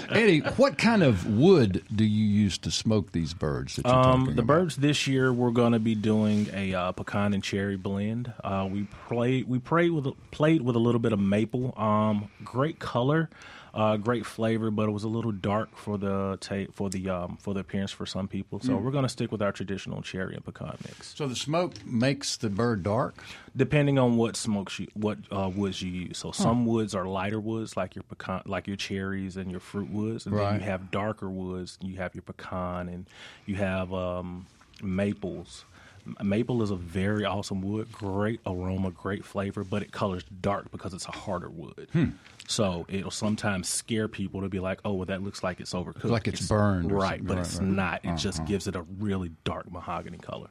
Eddie, 0.10 0.40
what 0.56 0.78
kind 0.78 1.02
of 1.02 1.26
wood 1.36 1.82
do 1.94 2.04
you 2.04 2.24
use 2.24 2.58
to 2.58 2.70
smoke 2.70 3.10
these 3.12 3.34
birds? 3.34 3.76
That 3.76 3.86
you're 3.86 3.94
Um, 3.94 4.20
talking 4.20 4.36
the 4.36 4.42
about? 4.42 4.46
birds 4.46 4.76
this 4.76 5.06
year 5.08 5.32
we're 5.32 5.50
going 5.50 5.72
to 5.72 5.78
be 5.80 5.94
doing 5.96 6.48
a 6.52 6.74
uh, 6.74 6.92
pecan 6.92 7.34
and 7.34 7.42
cherry 7.42 7.76
blend. 7.76 8.32
Uh, 8.44 8.68
we 8.70 8.86
played 9.08 9.48
we 9.48 9.58
played 9.58 9.90
with 9.90 10.06
a- 10.06 10.14
played 10.30 10.62
with 10.62 10.76
a 10.76 10.78
little 10.78 11.00
bit 11.00 11.12
of 11.12 11.18
maple. 11.18 11.74
Um, 11.76 12.30
great 12.44 12.78
color, 12.78 13.28
uh, 13.74 13.96
great 13.96 14.26
flavor, 14.26 14.70
but 14.70 14.88
it 14.88 14.92
was 14.92 15.04
a 15.04 15.08
little 15.08 15.32
dark 15.32 15.74
for 15.76 15.96
the 15.96 16.36
ta- 16.40 16.70
for 16.72 16.90
the 16.90 17.08
um, 17.08 17.36
for 17.40 17.54
the 17.54 17.60
appearance 17.60 17.90
for 17.90 18.04
some 18.06 18.28
people. 18.28 18.60
So 18.60 18.72
Mm. 18.74 18.82
we're 18.82 18.90
going 18.90 19.04
to 19.04 19.08
stick 19.08 19.32
with 19.32 19.40
our 19.40 19.52
traditional 19.52 20.02
cherry 20.02 20.34
and 20.34 20.44
pecan 20.44 20.76
mix. 20.84 21.14
So 21.16 21.26
the 21.26 21.34
smoke 21.36 21.74
makes 21.86 22.36
the 22.36 22.50
bird 22.50 22.82
dark. 22.82 23.14
Depending 23.56 23.98
on 23.98 24.16
what 24.16 24.36
smokes 24.36 24.78
you, 24.78 24.88
what 24.94 25.18
uh, 25.30 25.50
woods 25.54 25.82
you 25.82 25.90
use. 25.90 26.18
So 26.18 26.32
some 26.32 26.64
woods 26.66 26.94
are 26.94 27.06
lighter 27.06 27.40
woods, 27.40 27.76
like 27.76 27.94
your 27.94 28.02
pecan, 28.04 28.42
like 28.46 28.66
your 28.66 28.76
cherries 28.76 29.36
and 29.36 29.50
your 29.50 29.60
fruit 29.60 29.90
woods, 29.90 30.26
and 30.26 30.36
then 30.36 30.54
you 30.54 30.60
have 30.60 30.90
darker 30.90 31.28
woods. 31.30 31.78
You 31.82 31.96
have 31.96 32.14
your 32.14 32.22
pecan, 32.22 32.88
and 32.88 33.06
you 33.46 33.56
have 33.56 33.92
um, 33.92 34.46
maples. 34.82 35.64
M- 36.06 36.28
Maple 36.28 36.62
is 36.62 36.70
a 36.70 36.76
very 36.76 37.24
awesome 37.24 37.62
wood, 37.62 37.90
great 37.92 38.40
aroma, 38.46 38.90
great 38.90 39.24
flavor, 39.24 39.62
but 39.64 39.82
it 39.82 39.92
colors 39.92 40.24
dark 40.40 40.70
because 40.70 40.94
it's 40.94 41.06
a 41.06 41.12
harder 41.12 41.48
wood. 41.50 41.88
Hmm. 41.92 42.10
So 42.48 42.86
it'll 42.88 43.10
sometimes 43.10 43.68
scare 43.68 44.08
people 44.08 44.40
to 44.40 44.48
be 44.48 44.58
like, 44.58 44.80
"Oh, 44.84 44.94
well, 44.94 45.06
that 45.06 45.22
looks 45.22 45.42
like 45.44 45.60
it's 45.60 45.72
overcooked, 45.72 46.10
Like 46.10 46.26
it's 46.28 46.46
burned 46.48 46.90
or 46.90 46.96
right?" 46.96 47.24
But 47.24 47.36
Right, 47.36 47.46
it's 47.46 47.56
right. 47.58 47.68
not. 47.68 48.04
It 48.04 48.08
Uh-huh. 48.08 48.16
just 48.16 48.44
gives 48.46 48.66
it 48.66 48.74
a 48.74 48.82
really 48.82 49.30
dark 49.44 49.70
mahogany 49.70 50.18
color. 50.18 50.48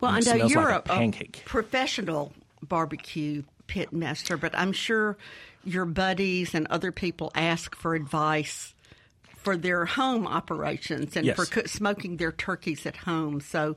Well, 0.00 0.12
I 0.12 0.18
And 0.18 0.26
it 0.26 0.38
know 0.38 0.46
you're 0.46 0.62
like 0.70 0.86
a 0.88 0.92
a, 0.92 0.94
a 0.94 0.98
pancake. 0.98 1.42
professional 1.44 2.32
barbecue 2.62 3.42
pit 3.66 3.92
master, 3.92 4.36
but 4.36 4.56
I'm 4.56 4.72
sure 4.72 5.16
your 5.64 5.84
buddies 5.84 6.54
and 6.54 6.66
other 6.68 6.92
people 6.92 7.30
ask 7.34 7.74
for 7.74 7.94
advice 7.94 8.74
for 9.36 9.56
their 9.56 9.84
home 9.84 10.26
operations 10.28 11.16
and 11.16 11.26
Yes. 11.26 11.36
for 11.36 11.44
cook, 11.46 11.68
smoking 11.68 12.16
their 12.18 12.30
turkeys 12.32 12.86
at 12.86 12.98
home. 12.98 13.40
So, 13.40 13.76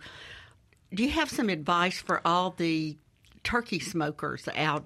do 0.93 1.03
you 1.03 1.09
have 1.09 1.29
some 1.29 1.49
advice 1.49 1.99
for 1.99 2.21
all 2.25 2.51
the 2.51 2.97
turkey 3.43 3.79
smokers 3.79 4.47
out 4.55 4.85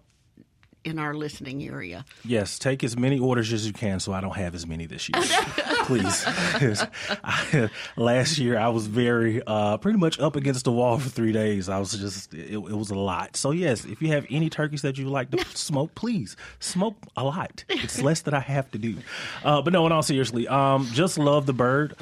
in 0.86 0.98
our 0.98 1.14
listening 1.14 1.62
area? 1.68 2.06
Yes, 2.24 2.58
take 2.58 2.84
as 2.86 2.98
many 2.98 3.20
orders 3.20 3.52
as 3.52 3.68
you 3.68 3.74
can 3.74 4.00
so 4.00 4.14
I 4.14 4.22
don't 4.22 4.36
have 4.36 4.56
as 4.56 4.66
many 4.66 4.86
this 4.86 5.10
year. 5.10 5.22
Please. 5.86 6.24
I- 6.26 7.70
last 7.98 8.38
year 8.38 8.58
I 8.58 8.70
was 8.70 8.88
very, 8.88 9.42
uh, 9.46 9.78
pretty 9.78 10.00
much 10.00 10.20
up 10.20 10.36
against 10.36 10.66
the 10.66 10.72
wall 10.72 10.98
for 10.98 11.10
three 11.10 11.32
days. 11.34 11.68
I 11.68 11.80
was 11.80 11.92
just, 11.92 12.34
it, 12.34 12.54
it 12.54 12.58
was 12.78 12.92
a 12.92 12.96
lot. 12.96 13.36
So, 13.36 13.52
yes, 13.52 13.86
if 13.86 14.02
you 14.02 14.10
have 14.10 14.26
any 14.30 14.50
turkeys 14.50 14.82
that 14.84 14.98
you 14.98 15.10
like 15.10 15.32
to 15.32 15.44
smoke, 15.56 15.96
please 15.96 16.38
smoke 16.60 16.96
a 17.18 17.24
lot. 17.26 17.66
It's 17.68 18.02
less 18.02 18.22
that 18.22 18.34
I 18.34 18.40
have 18.40 18.72
to 18.72 18.78
do. 18.78 18.96
Uh, 19.44 19.62
but 19.62 19.74
no, 19.74 19.86
in 19.86 19.92
all 19.92 20.04
seriously, 20.04 20.48
um, 20.48 20.86
just 20.94 21.18
love 21.18 21.46
the 21.46 21.54
bird. 21.54 21.96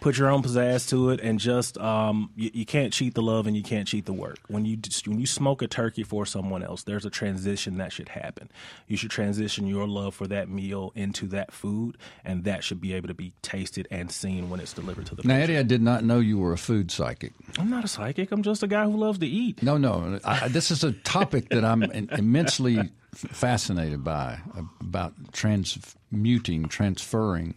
Put 0.00 0.18
your 0.18 0.30
own 0.30 0.42
pizzazz 0.42 0.88
to 0.90 1.10
it, 1.10 1.20
and 1.20 1.38
just 1.38 1.78
um, 1.78 2.30
you, 2.36 2.50
you 2.52 2.66
can't 2.66 2.92
cheat 2.92 3.14
the 3.14 3.22
love 3.22 3.46
and 3.46 3.56
you 3.56 3.62
can't 3.62 3.86
cheat 3.86 4.06
the 4.06 4.12
work. 4.12 4.38
When 4.48 4.64
you 4.64 4.78
when 5.06 5.20
you 5.20 5.26
smoke 5.26 5.62
a 5.62 5.68
turkey 5.68 6.02
for 6.02 6.26
someone 6.26 6.62
else, 6.62 6.82
there's 6.82 7.04
a 7.04 7.10
transition 7.10 7.78
that 7.78 7.92
should 7.92 8.08
happen. 8.08 8.50
You 8.86 8.96
should 8.96 9.10
transition 9.10 9.66
your 9.66 9.86
love 9.86 10.14
for 10.14 10.26
that 10.26 10.48
meal 10.48 10.92
into 10.94 11.26
that 11.28 11.52
food, 11.52 11.96
and 12.24 12.44
that 12.44 12.64
should 12.64 12.80
be 12.80 12.92
able 12.92 13.08
to 13.08 13.14
be 13.14 13.32
tasted 13.42 13.86
and 13.90 14.10
seen 14.10 14.50
when 14.50 14.60
it's 14.60 14.72
delivered 14.72 15.06
to 15.06 15.14
the. 15.14 15.22
Now, 15.22 15.34
patient. 15.34 15.50
Eddie, 15.50 15.58
I 15.58 15.62
did 15.62 15.82
not 15.82 16.04
know 16.04 16.18
you 16.18 16.38
were 16.38 16.52
a 16.52 16.58
food 16.58 16.90
psychic. 16.90 17.32
I'm 17.58 17.70
not 17.70 17.84
a 17.84 17.88
psychic. 17.88 18.32
I'm 18.32 18.42
just 18.42 18.62
a 18.62 18.66
guy 18.66 18.84
who 18.84 18.96
loves 18.96 19.18
to 19.20 19.26
eat. 19.26 19.62
No, 19.62 19.78
no. 19.78 20.18
I, 20.24 20.48
this 20.48 20.70
is 20.70 20.84
a 20.84 20.92
topic 20.92 21.48
that 21.50 21.64
I'm 21.64 21.82
immensely 21.82 22.90
fascinated 23.14 24.02
by 24.02 24.40
about 24.80 25.14
transmuting, 25.32 26.68
transferring 26.68 27.54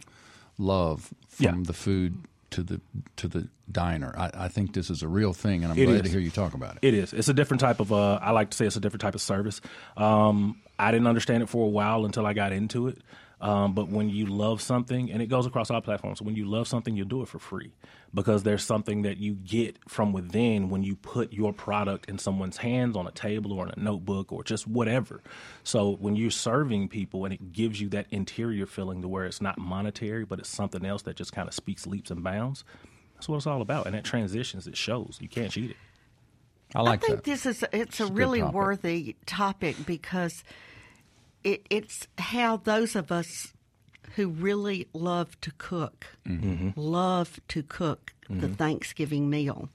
love 0.58 1.12
from 1.28 1.44
Yeah. 1.44 1.54
the 1.62 1.72
food 1.72 2.24
to 2.50 2.62
the 2.62 2.80
to 3.16 3.28
the 3.28 3.48
diner. 3.70 4.14
I, 4.16 4.30
I 4.34 4.48
think 4.48 4.72
this 4.74 4.90
is 4.90 5.02
a 5.02 5.08
real 5.08 5.32
thing, 5.32 5.62
and 5.64 5.72
I'm 5.72 5.78
It 5.78 5.84
glad 5.86 5.96
is. 5.96 6.02
to 6.02 6.08
hear 6.08 6.20
you 6.20 6.30
talk 6.30 6.54
about 6.54 6.76
it. 6.76 6.78
It 6.82 6.94
is. 6.94 7.12
It's 7.12 7.28
a 7.28 7.34
different 7.34 7.60
type 7.60 7.80
of. 7.80 7.92
Uh, 7.92 8.14
I 8.22 8.30
like 8.30 8.50
to 8.50 8.56
say 8.56 8.66
it's 8.66 8.76
a 8.76 8.80
different 8.80 9.02
type 9.02 9.14
of 9.14 9.20
service. 9.20 9.60
Um, 9.96 10.60
I 10.78 10.90
didn't 10.90 11.06
understand 11.06 11.42
it 11.42 11.48
for 11.48 11.64
a 11.66 11.68
while 11.68 12.04
until 12.04 12.24
I 12.26 12.32
got 12.32 12.52
into 12.52 12.88
it. 12.88 12.98
Um, 13.40 13.72
but 13.74 13.88
when 13.88 14.08
you 14.08 14.26
love 14.26 14.60
something, 14.60 15.12
and 15.12 15.22
it 15.22 15.26
goes 15.28 15.46
across 15.46 15.70
all 15.70 15.80
platforms, 15.80 16.20
when 16.22 16.34
you 16.34 16.44
love 16.46 16.66
something, 16.66 16.96
you'll 16.96 17.06
do 17.06 17.22
it 17.22 17.28
for 17.28 17.38
free 17.38 17.72
because 18.14 18.42
there's 18.42 18.64
something 18.64 19.02
that 19.02 19.18
you 19.18 19.34
get 19.34 19.76
from 19.88 20.12
within 20.12 20.70
when 20.70 20.82
you 20.82 20.96
put 20.96 21.32
your 21.32 21.52
product 21.52 22.08
in 22.08 22.18
someone's 22.18 22.56
hands 22.56 22.96
on 22.96 23.06
a 23.06 23.10
table 23.10 23.52
or 23.52 23.66
in 23.66 23.72
a 23.76 23.80
notebook 23.80 24.32
or 24.32 24.42
just 24.42 24.66
whatever. 24.66 25.22
So 25.62 25.96
when 26.00 26.16
you're 26.16 26.30
serving 26.30 26.88
people 26.88 27.24
and 27.24 27.34
it 27.34 27.52
gives 27.52 27.80
you 27.80 27.88
that 27.90 28.06
interior 28.10 28.66
feeling 28.66 29.02
to 29.02 29.08
where 29.08 29.26
it's 29.26 29.40
not 29.42 29.58
monetary, 29.58 30.24
but 30.24 30.38
it's 30.38 30.48
something 30.48 30.84
else 30.84 31.02
that 31.02 31.16
just 31.16 31.32
kind 31.32 31.48
of 31.48 31.54
speaks 31.54 31.86
leaps 31.86 32.10
and 32.10 32.24
bounds. 32.24 32.64
That's 33.14 33.28
what 33.28 33.36
it's 33.36 33.46
all 33.46 33.60
about. 33.60 33.86
And 33.86 33.94
that 33.94 34.04
transitions, 34.04 34.66
it 34.66 34.76
shows. 34.76 35.18
You 35.20 35.28
can't 35.28 35.50
cheat 35.50 35.70
it. 35.70 35.76
I 36.74 36.82
like 36.82 37.02
I 37.02 37.06
think 37.06 37.16
that. 37.18 37.24
this 37.24 37.46
is 37.46 37.64
it's 37.72 38.00
a 38.00 38.06
a 38.06 38.12
really 38.12 38.40
topic. 38.40 38.54
worthy 38.54 39.16
topic 39.26 39.76
because 39.86 40.44
it, 41.44 41.66
it's 41.70 42.06
how 42.18 42.58
those 42.58 42.94
of 42.94 43.10
us 43.10 43.54
who 44.16 44.28
really 44.28 44.88
love 44.92 45.40
to 45.42 45.50
cook 45.58 46.06
Mm-hmm. 46.26 46.70
love 46.76 47.40
to 47.48 47.62
cook 47.62 48.12
the 48.28 48.48
Thanksgiving 48.48 49.30
meal. 49.30 49.70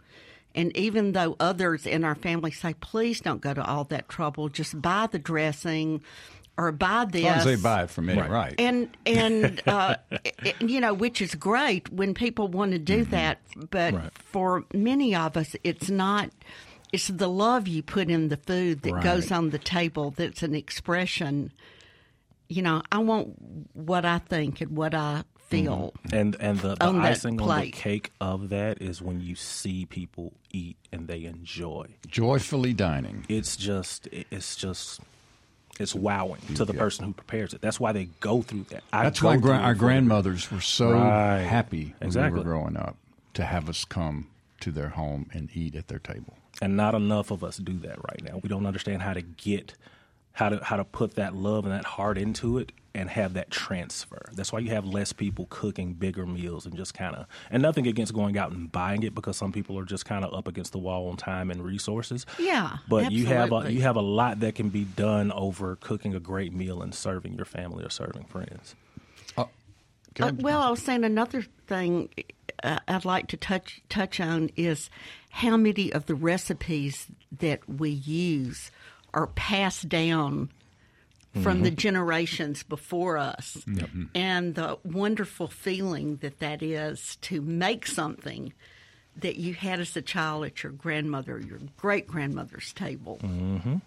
And 0.56 0.76
even 0.78 1.14
though 1.14 1.36
others 1.40 1.88
in 1.88 2.04
our 2.04 2.14
family 2.14 2.52
say, 2.52 2.76
please 2.76 3.20
don't 3.20 3.42
go 3.42 3.56
to 3.56 3.66
all 3.66 3.86
that 3.86 4.08
trouble, 4.08 4.50
just 4.50 4.80
buy 4.80 5.08
the 5.08 5.18
dressing 5.18 6.02
or 6.56 6.72
buy 6.72 7.06
this. 7.06 7.24
As 7.24 7.26
long 7.26 7.38
as 7.38 7.46
they 7.46 7.56
buy 7.56 7.84
it 7.84 7.90
from 7.90 8.06
me, 8.06 8.14
right? 8.14 8.54
And 8.60 8.90
and 9.08 9.60
uh, 9.68 9.96
it- 10.44 10.62
you 10.62 10.80
know, 10.80 10.94
which 10.94 11.20
is 11.24 11.34
great 11.34 11.92
when 11.92 12.14
people 12.14 12.48
want 12.48 12.74
to 12.74 12.78
do 12.80 13.04
that, 13.06 13.40
but 13.72 13.96
Right. 13.96 14.12
for 14.20 14.64
many 14.74 15.16
of 15.16 15.36
us, 15.36 15.56
it's 15.64 15.90
not. 15.90 16.30
It's 16.92 17.08
the 17.08 17.28
love 17.28 17.68
you 17.68 17.82
put 17.82 18.12
in 18.12 18.30
the 18.30 18.38
food 18.38 18.84
that 18.84 19.02
goes 19.02 19.32
on 19.32 19.50
the 19.50 19.58
table 19.58 20.12
that's 20.12 20.44
an 20.44 20.54
expression. 20.54 21.52
You 22.50 22.62
know, 22.62 22.82
I 22.92 23.00
want 23.00 23.34
what 23.74 24.06
I 24.06 24.20
think 24.20 24.62
and 24.62 24.76
what 24.76 24.94
I 24.94 25.24
feel. 25.48 25.94
Mm-hmm. 26.08 26.16
And 26.16 26.36
and 26.40 26.60
the, 26.60 26.76
the 26.76 26.86
On 26.86 27.02
that 27.02 27.12
icing 27.14 27.40
on 27.42 27.60
the 27.62 27.72
cake 27.72 28.12
of 28.22 28.50
that 28.50 28.82
is 28.82 29.02
when 29.02 29.22
you 29.22 29.36
see 29.36 29.86
people 29.86 30.34
eat 30.52 30.78
and 30.92 31.08
they 31.08 31.24
enjoy. 31.26 31.88
Joyfully 32.08 32.74
dining. 32.74 33.26
It's 33.30 33.56
just 33.56 34.08
it's 34.12 34.56
just 34.56 35.00
it's 35.80 35.96
wowing 35.96 36.42
to 36.56 36.66
the 36.66 36.74
person 36.74 37.06
who 37.06 37.14
prepares 37.14 37.54
it. 37.54 37.62
That's 37.62 37.80
why 37.80 37.92
they 37.94 38.06
go 38.20 38.44
through 38.44 38.66
that. 38.70 38.84
I 38.94 39.04
That's 39.04 39.24
why 39.24 39.38
gra- 39.38 39.58
our 39.58 39.74
grandmothers 39.74 40.52
were 40.52 40.62
so 40.62 40.92
Right. 40.92 41.40
happy 41.40 41.96
when 41.98 42.08
Exactly. 42.08 42.34
we 42.34 42.46
were 42.46 42.52
growing 42.52 42.78
up 42.78 42.96
to 43.34 43.44
have 43.44 43.68
us 43.70 43.84
come 43.84 44.28
to 44.60 44.72
their 44.72 44.90
home 44.90 45.30
and 45.34 45.50
eat 45.56 45.76
at 45.76 45.88
their 45.88 46.00
table. 46.00 46.38
and 46.62 46.78
not 46.78 46.94
enough 46.94 47.32
of 47.32 47.44
us 47.44 47.58
do 47.58 47.74
that 47.80 47.98
right 48.08 48.22
now. 48.24 48.40
We 48.44 48.48
don't 48.48 48.68
understand 48.68 49.02
how 49.02 49.14
to 49.14 49.24
get 49.24 49.74
how 50.34 50.50
to 50.50 50.64
how 50.64 50.76
to 50.76 50.84
put 50.84 51.16
that 51.16 51.36
love 51.36 51.66
and 51.66 51.74
that 51.74 51.86
heart 51.86 52.18
into 52.18 52.58
it 52.58 52.72
and 52.96 53.10
have 53.10 53.34
that 53.34 53.50
transfer. 53.50 54.30
That's 54.34 54.52
why 54.52 54.60
you 54.60 54.70
have 54.70 54.86
less 54.86 55.14
people 55.14 55.48
cooking 55.50 55.94
bigger 55.94 56.26
meals 56.26 56.66
and 56.66 56.76
just 56.76 56.94
kind 56.94 57.16
of 57.16 57.26
and 57.50 57.62
nothing 57.62 57.88
against 57.88 58.14
going 58.14 58.38
out 58.38 58.52
and 58.52 58.72
buying 58.72 59.04
it 59.04 59.16
because 59.16 59.38
some 59.38 59.52
people 59.52 59.78
are 59.80 59.86
just 59.86 60.06
kind 60.06 60.26
of 60.26 60.34
up 60.34 60.48
against 60.48 60.72
the 60.72 60.80
wall 60.80 61.10
on 61.10 61.18
time 61.18 61.50
and 61.50 61.64
resources. 61.64 62.26
Yeah, 62.38 62.78
But 62.88 63.12
you 63.12 63.28
have 63.28 63.52
a, 63.52 63.72
you 63.72 63.82
have 63.82 63.96
a 63.96 64.02
lot 64.02 64.40
that 64.42 64.56
can 64.56 64.70
be 64.70 64.84
done 64.84 65.32
over 65.32 65.76
cooking 65.78 66.14
a 66.14 66.20
great 66.20 66.54
meal 66.54 66.82
and 66.82 66.94
serving 66.94 67.34
your 67.34 67.46
family 67.46 67.84
or 67.84 67.90
serving 67.90 68.26
friends. 68.26 68.76
Uh, 70.20 70.32
well, 70.40 70.62
I 70.62 70.70
was 70.70 70.82
saying 70.84 71.04
another 71.04 71.44
thing 71.68 72.10
uh, 72.64 72.80
I'd 72.88 73.06
like 73.06 73.28
to 73.28 73.38
touch 73.38 73.82
touch 73.90 74.20
on 74.20 74.50
is 74.56 74.90
how 75.30 75.58
many 75.58 75.92
of 75.92 76.06
the 76.06 76.16
recipes 76.16 77.08
that 77.40 77.68
we 77.68 77.90
use 77.90 78.72
are 79.14 79.28
passed 79.28 79.90
down 79.90 80.50
from 81.42 81.64
the 81.64 81.70
mm-hmm. 81.70 81.78
generations 81.78 82.62
before 82.62 83.18
us, 83.18 83.58
and 84.14 84.54
the 84.54 84.78
wonderful 84.84 85.48
feeling 85.48 86.18
that 86.18 86.40
that 86.40 86.62
is 86.62 87.16
to 87.22 87.42
make 87.42 87.88
something 87.88 88.54
that 89.16 89.38
you 89.38 89.56
had 89.56 89.80
as 89.80 89.96
a 89.96 90.02
child 90.02 90.46
at 90.46 90.62
your 90.62 90.72
grandmother, 90.72 91.40
your 91.40 91.60
great 91.76 92.06
grandmother's 92.06 92.72
table. 92.74 93.20
Mm-hmm. 93.24 93.78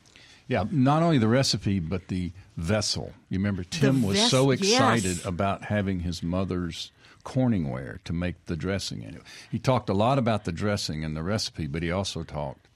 Yeah, 0.49 0.64
not 0.70 1.03
only 1.03 1.18
the 1.18 1.29
recipe, 1.29 1.81
but 1.81 2.09
the 2.09 2.33
vessel. 2.57 3.12
You 3.29 3.39
remember 3.39 3.64
Tim 3.64 4.03
was 4.03 4.18
ves- 4.18 4.31
so 4.31 4.51
excited 4.51 5.16
yes. 5.16 5.24
about 5.24 5.64
having 5.64 6.01
his 6.01 6.22
mother's 6.22 6.93
Corningware 7.24 8.03
to 8.05 8.12
make 8.12 8.47
the 8.47 8.57
dressing 8.57 9.03
in. 9.03 9.20
He 9.51 9.59
talked 9.59 9.89
a 9.89 9.95
lot 9.95 10.18
about 10.18 10.45
the 10.45 10.53
dressing 10.53 11.05
and 11.05 11.16
the 11.16 11.24
recipe, 11.24 11.66
but 11.66 11.83
he 11.83 11.91
also 11.91 12.22
talked 12.22 12.66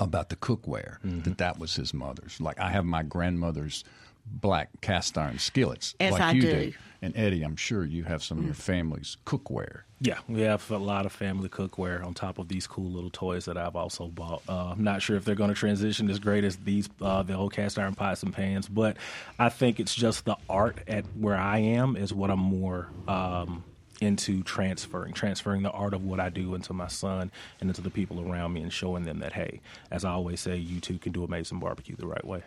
about 0.00 0.28
the 0.30 0.36
cookware, 0.36 0.96
that 1.24 1.38
that 1.38 1.58
was 1.58 1.76
his 1.76 1.94
mother's. 1.94 2.40
Like 2.40 2.58
I 2.58 2.70
have 2.70 2.84
my 2.84 3.02
grandmother's 3.04 3.84
black 4.26 4.68
cast 4.80 5.16
iron 5.18 5.38
skillets 5.38 5.94
As 5.98 6.12
like 6.12 6.20
I 6.22 6.32
you 6.32 6.42
do. 6.42 6.72
And 7.02 7.16
Eddie, 7.16 7.42
I'm 7.42 7.56
sure 7.56 7.84
you 7.84 8.04
have 8.04 8.22
some 8.22 8.38
of 8.38 8.44
Mm. 8.44 8.46
your 8.48 8.54
family's 8.54 9.16
cookware. 9.24 9.80
Yeah, 10.00 10.18
we 10.28 10.42
have 10.42 10.70
a 10.70 10.76
lot 10.78 11.06
of 11.06 11.12
family 11.12 11.48
cookware 11.48 12.04
on 12.04 12.12
top 12.14 12.38
of 12.38 12.48
these 12.48 12.66
cool 12.66 12.90
little 12.90 13.08
toys 13.10 13.46
that 13.46 13.56
I've 13.56 13.74
also 13.76 14.06
bought. 14.08 14.42
Uh, 14.48 14.72
I'm 14.72 14.84
not 14.84 15.00
sure 15.02 15.16
if 15.16 15.24
they're 15.24 15.34
going 15.34 15.48
to 15.48 15.54
transition 15.56 16.08
as 16.10 16.18
great 16.18 16.44
as 16.44 16.56
these 16.58 16.88
uh, 17.00 17.22
the 17.22 17.34
old 17.34 17.52
cast 17.54 17.78
iron 17.78 17.94
pots 17.94 18.22
and 18.22 18.32
pans, 18.34 18.68
but 18.68 18.96
I 19.38 19.48
think 19.48 19.80
it's 19.80 19.94
just 19.94 20.26
the 20.26 20.36
art 20.48 20.78
at 20.86 21.04
where 21.18 21.36
I 21.36 21.58
am 21.58 21.96
is 21.96 22.12
what 22.12 22.30
I'm 22.30 22.38
more 22.40 22.88
um, 23.08 23.64
into 24.00 24.42
transferring, 24.42 25.12
transferring 25.12 25.62
the 25.62 25.70
art 25.70 25.94
of 25.94 26.04
what 26.04 26.20
I 26.20 26.28
do 26.30 26.54
into 26.54 26.72
my 26.72 26.88
son 26.88 27.30
and 27.60 27.70
into 27.70 27.80
the 27.82 27.90
people 27.90 28.20
around 28.30 28.52
me, 28.52 28.62
and 28.62 28.72
showing 28.72 29.04
them 29.04 29.18
that 29.20 29.32
hey, 29.32 29.60
as 29.90 30.04
I 30.04 30.10
always 30.12 30.40
say, 30.40 30.56
you 30.56 30.80
too 30.80 30.98
can 30.98 31.12
do 31.12 31.22
amazing 31.24 31.58
barbecue 31.60 31.96
the 31.96 32.06
right 32.06 32.24
way. 32.24 32.42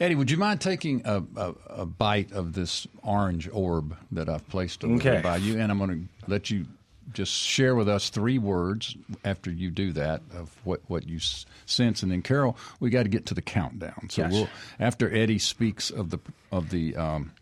Eddie, 0.00 0.14
would 0.14 0.30
you 0.30 0.38
mind 0.38 0.60
taking 0.62 1.02
a, 1.04 1.22
a, 1.36 1.54
a 1.68 1.86
bite 1.86 2.32
of 2.32 2.54
this 2.54 2.86
orange 3.02 3.48
orb 3.52 3.94
that 4.12 4.28
I've 4.28 4.48
placed 4.48 4.84
over 4.84 4.94
Okay. 4.94 5.20
by 5.20 5.36
you? 5.36 5.58
And 5.60 5.70
I'm 5.70 5.78
going 5.78 5.90
to 6.24 6.30
let 6.30 6.48
you 6.50 6.64
just 7.12 7.32
share 7.32 7.74
with 7.74 7.88
us 7.88 8.08
three 8.08 8.38
words 8.38 8.96
after 9.24 9.50
you 9.50 9.70
do 9.70 9.92
that 9.92 10.22
of 10.34 10.50
what, 10.64 10.80
what 10.88 11.06
you 11.06 11.16
s- 11.18 11.44
sense. 11.66 12.02
And 12.02 12.10
then, 12.10 12.22
Carol, 12.22 12.56
we 12.80 12.88
got 12.90 13.02
to 13.02 13.08
get 13.10 13.26
to 13.26 13.34
the 13.34 13.42
countdown. 13.42 14.08
So 14.10 14.22
Gotcha. 14.22 14.34
we'll 14.34 14.48
after 14.80 15.14
Eddie 15.14 15.38
speaks 15.38 15.90
of 15.90 16.08
the 16.10 16.18
of 16.50 16.70
the 16.70 16.96
um, 16.96 17.32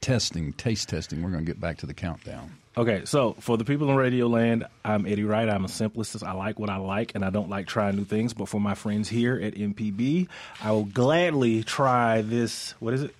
testing, 0.00 0.52
taste 0.54 0.88
testing, 0.88 1.22
we're 1.22 1.30
going 1.30 1.44
to 1.44 1.50
get 1.50 1.60
back 1.60 1.78
to 1.78 1.86
the 1.86 1.94
countdown. 1.94 2.52
Okay, 2.78 3.06
so 3.06 3.32
for 3.40 3.56
the 3.56 3.64
people 3.64 3.88
in 3.90 3.96
Radio 3.96 4.26
Land, 4.26 4.66
I'm 4.84 5.06
Eddie 5.06 5.24
Wright. 5.24 5.48
I'm 5.48 5.64
a 5.64 5.68
simplicist. 5.68 6.22
I 6.22 6.32
like 6.32 6.58
what 6.58 6.68
I 6.68 6.76
like, 6.76 7.14
and 7.14 7.24
I 7.24 7.30
don't 7.30 7.48
like 7.48 7.66
trying 7.66 7.96
new 7.96 8.04
things. 8.04 8.34
But 8.34 8.48
for 8.50 8.60
my 8.60 8.74
friends 8.74 9.08
here 9.08 9.40
at 9.42 9.54
MPB, 9.54 10.28
I 10.62 10.72
will 10.72 10.84
gladly 10.84 11.62
try 11.62 12.20
this. 12.20 12.74
What 12.80 12.92
is 12.92 13.02
it? 13.04 13.14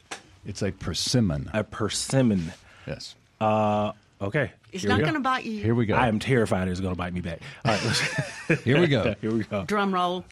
It's 0.45 0.63
a 0.63 0.73
persimmon. 0.73 1.51
A 1.55 1.65
persimmon. 1.65 2.53
Yes. 2.87 3.15
Uh, 3.41 3.93
okay. 4.21 4.53
It's 4.73 4.83
Here 4.83 4.91
not 4.91 5.01
going 5.01 5.15
to 5.15 5.21
bite 5.21 5.45
you. 5.45 5.63
Here 5.63 5.75
we 5.75 5.87
go. 5.87 5.95
I 5.95 6.09
am 6.09 6.19
terrified 6.19 6.69
it's 6.69 6.81
going 6.81 6.93
to 6.95 6.99
bite 6.99 7.15
me 7.15 7.23
back. 7.23 7.41
All 7.65 7.73
right, 7.73 7.83
let's- 7.83 8.63
Here 8.65 8.79
we 8.79 8.89
go. 8.89 9.15
Here 9.23 9.33
we 9.33 9.43
go. 9.45 9.65
Drum 9.65 9.95
roll. 9.95 10.25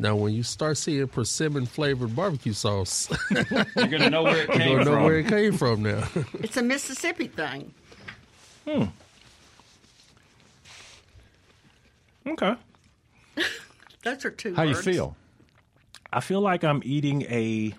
Now, 0.00 0.16
when 0.16 0.32
you 0.32 0.42
start 0.42 0.78
seeing 0.78 1.06
persimmon 1.08 1.66
flavored 1.66 2.16
barbecue 2.16 2.54
sauce, 2.54 3.10
You're 3.30 3.44
going 3.86 4.00
to 4.00 4.08
know 4.08 4.22
where 4.22 4.44
it 4.44 4.48
you're 4.48 4.56
came 4.56 4.72
gonna 4.78 4.84
know 4.86 4.92
from. 4.92 5.04
where 5.04 5.18
it 5.18 5.26
came 5.28 5.52
from 5.58 5.82
now. 5.82 6.08
It's 6.40 6.56
a 6.56 6.62
Mississippi 6.62 7.28
thing. 7.28 7.74
Hmm. 8.66 8.84
Okay. 12.26 12.54
Those 14.02 14.24
are 14.24 14.30
two 14.30 14.54
How 14.54 14.62
you 14.62 14.74
feel? 14.74 15.16
I 16.10 16.20
feel 16.20 16.40
like 16.40 16.64
I'm 16.64 16.80
eating 16.82 17.22
a 17.22 17.74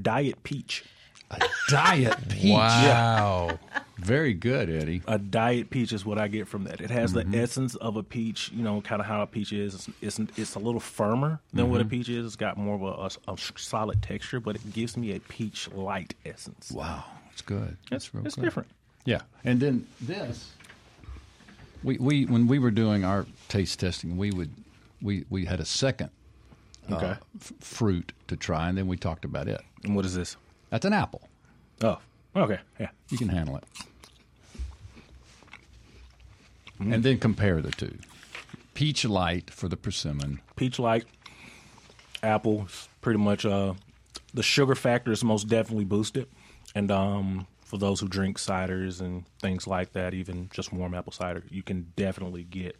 diet 0.00 0.42
peach. 0.42 0.84
A 1.32 1.40
diet 1.68 2.16
peach. 2.28 2.52
Wow. 2.52 3.58
Very 3.98 4.34
good, 4.34 4.68
Eddie. 4.68 5.00
A 5.06 5.16
diet 5.16 5.70
peach 5.70 5.92
is 5.92 6.04
what 6.04 6.18
I 6.18 6.26
get 6.26 6.48
from 6.48 6.64
that. 6.64 6.80
It 6.80 6.90
has 6.90 7.12
Mm-hmm. 7.12 7.30
the 7.30 7.38
essence 7.38 7.74
of 7.76 7.96
a 7.96 8.02
peach, 8.02 8.50
you 8.52 8.62
know, 8.64 8.80
kind 8.80 9.00
of 9.00 9.06
how 9.06 9.22
a 9.22 9.26
peach 9.26 9.52
is. 9.52 9.74
It's 10.02 10.18
it's, 10.18 10.38
it's 10.38 10.54
a 10.56 10.58
little 10.58 10.80
firmer 10.80 11.40
than 11.52 11.70
what 11.70 11.80
a 11.80 11.84
Mm-hmm. 11.84 11.90
peach 11.90 12.08
is. 12.08 12.26
It's 12.26 12.36
got 12.36 12.56
more 12.56 12.74
of 12.74 12.82
a, 12.82 13.30
a- 13.30 13.34
a 13.34 13.38
solid 13.56 14.02
texture, 14.02 14.40
but 14.40 14.56
it 14.56 14.72
gives 14.72 14.96
me 14.96 15.14
a 15.14 15.20
peach 15.20 15.70
light 15.70 16.14
essence. 16.26 16.72
Wow, 16.72 17.04
it's 17.32 17.42
good. 17.42 17.76
That's 17.90 18.12
real 18.12 18.26
it's 18.26 18.34
good. 18.34 18.42
different. 18.44 18.68
Yeah, 19.04 19.20
and 19.44 19.60
then 19.60 19.86
this, 20.00 20.50
we 21.84 21.96
we 21.98 22.24
when 22.26 22.46
we 22.48 22.58
were 22.58 22.70
doing 22.72 23.04
our 23.04 23.26
taste 23.48 23.78
testing, 23.80 24.16
we 24.16 24.32
would 24.32 24.50
we 25.00 25.24
we 25.30 25.44
had 25.44 25.60
a 25.60 25.64
second 25.64 26.10
uh, 26.90 27.14
f- 27.40 27.52
fruit 27.60 28.12
to 28.28 28.36
try, 28.36 28.68
and 28.68 28.76
then 28.78 28.86
we 28.88 28.96
talked 28.96 29.24
about 29.24 29.46
it. 29.48 29.60
And 29.84 29.94
what 29.94 30.04
is 30.04 30.14
this? 30.14 30.36
That's 30.72 30.86
an 30.86 30.94
apple. 30.94 31.28
Oh, 31.82 31.98
okay, 32.34 32.58
yeah. 32.80 32.88
You 33.10 33.18
can 33.18 33.28
handle 33.28 33.58
it, 33.58 33.64
and 36.80 37.02
then 37.04 37.18
compare 37.18 37.60
the 37.60 37.70
two. 37.70 37.98
Peach 38.72 39.04
light 39.04 39.50
for 39.50 39.68
the 39.68 39.76
persimmon. 39.76 40.40
Peach 40.56 40.78
light, 40.78 41.04
apple, 42.22 42.68
pretty 43.02 43.18
much. 43.18 43.44
Uh, 43.44 43.74
the 44.32 44.42
sugar 44.42 44.74
factor 44.74 45.12
is 45.12 45.22
most 45.22 45.46
definitely 45.46 45.84
boosted, 45.84 46.26
and 46.74 46.90
um, 46.90 47.46
for 47.60 47.76
those 47.76 48.00
who 48.00 48.08
drink 48.08 48.38
ciders 48.38 49.02
and 49.02 49.26
things 49.40 49.66
like 49.66 49.92
that, 49.92 50.14
even 50.14 50.48
just 50.54 50.72
warm 50.72 50.94
apple 50.94 51.12
cider, 51.12 51.42
you 51.50 51.62
can 51.62 51.92
definitely 51.96 52.44
get 52.44 52.76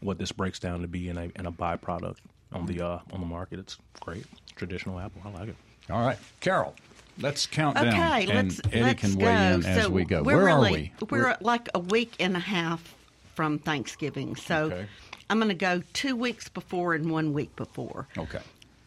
what 0.00 0.18
this 0.18 0.32
breaks 0.32 0.58
down 0.58 0.82
to 0.82 0.86
be 0.86 1.08
in 1.08 1.16
a 1.16 1.30
in 1.34 1.46
a 1.46 1.52
byproduct 1.52 2.18
on 2.52 2.66
the 2.66 2.82
uh, 2.82 2.98
on 3.10 3.20
the 3.20 3.26
market. 3.26 3.58
It's 3.58 3.78
great, 4.00 4.26
traditional 4.54 5.00
apple. 5.00 5.22
I 5.24 5.30
like 5.30 5.48
it. 5.48 5.56
All 5.88 6.04
right, 6.04 6.18
Carol. 6.40 6.74
Let's 7.18 7.46
count 7.46 7.76
down, 7.76 7.88
Okay, 7.88 8.26
and 8.30 8.48
let's 8.48 8.60
Eddie 8.72 8.82
let's 8.82 9.00
can 9.00 9.14
go. 9.18 9.24
weigh 9.26 9.54
in 9.54 9.64
as 9.64 9.84
so 9.84 9.88
we 9.90 10.04
go. 10.04 10.22
Where 10.22 10.44
really, 10.44 10.92
are 11.00 11.06
we? 11.06 11.06
We're, 11.10 11.36
like 11.40 11.68
a 11.74 11.78
week 11.78 12.14
and 12.20 12.36
a 12.36 12.40
half 12.40 12.94
from 13.34 13.58
Thanksgiving, 13.58 14.36
so 14.36 14.64
Okay. 14.64 14.86
I'm 15.30 15.38
going 15.38 15.48
to 15.48 15.54
go 15.54 15.82
two 15.92 16.14
weeks 16.14 16.48
before 16.48 16.94
and 16.94 17.10
one 17.10 17.32
week 17.32 17.54
before, 17.56 18.06
okay. 18.18 18.40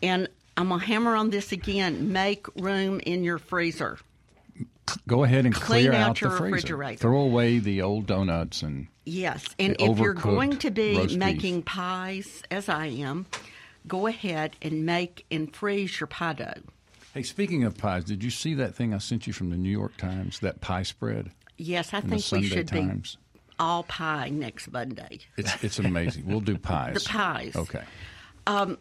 and 0.04 0.28
I'm 0.58 0.70
going 0.70 0.80
to 0.80 0.86
hammer 0.86 1.16
on 1.16 1.32
this 1.32 1.52
again. 1.52 2.12
Make 2.14 2.46
room 2.56 3.00
in 3.06 3.24
your 3.24 3.38
freezer. 3.40 3.98
Go 5.08 5.24
ahead 5.24 5.46
and 5.46 5.54
Clean 5.54 5.84
clear 5.88 5.94
out 5.94 6.10
out, 6.10 6.22
your 6.22 6.32
the 6.32 6.38
freezer. 6.38 6.54
refrigerator. 6.56 6.98
Throw 7.00 7.20
away 7.22 7.60
the 7.60 7.82
old 7.82 8.06
donuts 8.08 8.62
and 8.64 8.88
Yes, 9.06 9.44
and 9.60 9.76
if 9.80 9.98
you're 10.00 10.14
going 10.14 10.58
to 10.58 10.70
be 10.72 10.96
roast 10.96 11.10
beef. 11.10 11.18
making 11.18 11.64
pies, 11.64 12.44
as 12.52 12.70
I 12.70 12.88
am, 12.88 13.26
go 13.88 14.06
ahead 14.08 14.56
and 14.62 14.86
make 14.86 15.26
and 15.32 15.56
freeze 15.56 16.00
your 16.00 16.08
pie 16.08 16.34
dough. 16.34 16.54
Hey, 17.14 17.24
speaking 17.24 17.64
of 17.64 17.78
pies, 17.78 18.04
did 18.04 18.24
you 18.24 18.30
see 18.30 18.54
that 18.56 18.76
thing 18.76 18.94
I 18.94 19.00
sent 19.00 19.26
you 19.26 19.34
from 19.34 19.50
the 19.50 19.58
New 19.58 19.72
York 19.72 19.98
Times? 19.98 20.40
That 20.40 20.62
pie 20.62 20.84
spread 20.84 21.32
Yes, 21.60 21.94
I 21.94 22.00
think 22.00 22.24
we 22.32 22.48
should 22.48 22.70
Times. 22.70 23.18
be 23.18 23.42
all 23.60 23.84
pie 23.84 24.30
next 24.30 24.72
Monday. 24.72 25.20
It's 25.36 25.62
it's 25.62 25.78
amazing. 25.78 26.26
We'll 26.26 26.40
do 26.40 26.58
pies. 26.58 27.04
The 27.04 27.10
pies. 27.10 27.56
Okay. 27.56 27.84
Um, 28.48 28.78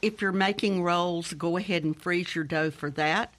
if 0.00 0.22
you're 0.22 0.32
making 0.32 0.82
rolls, 0.82 1.34
go 1.34 1.58
ahead 1.58 1.84
and 1.84 1.94
freeze 1.94 2.34
your 2.34 2.44
dough 2.44 2.70
for 2.70 2.90
that. 2.92 3.34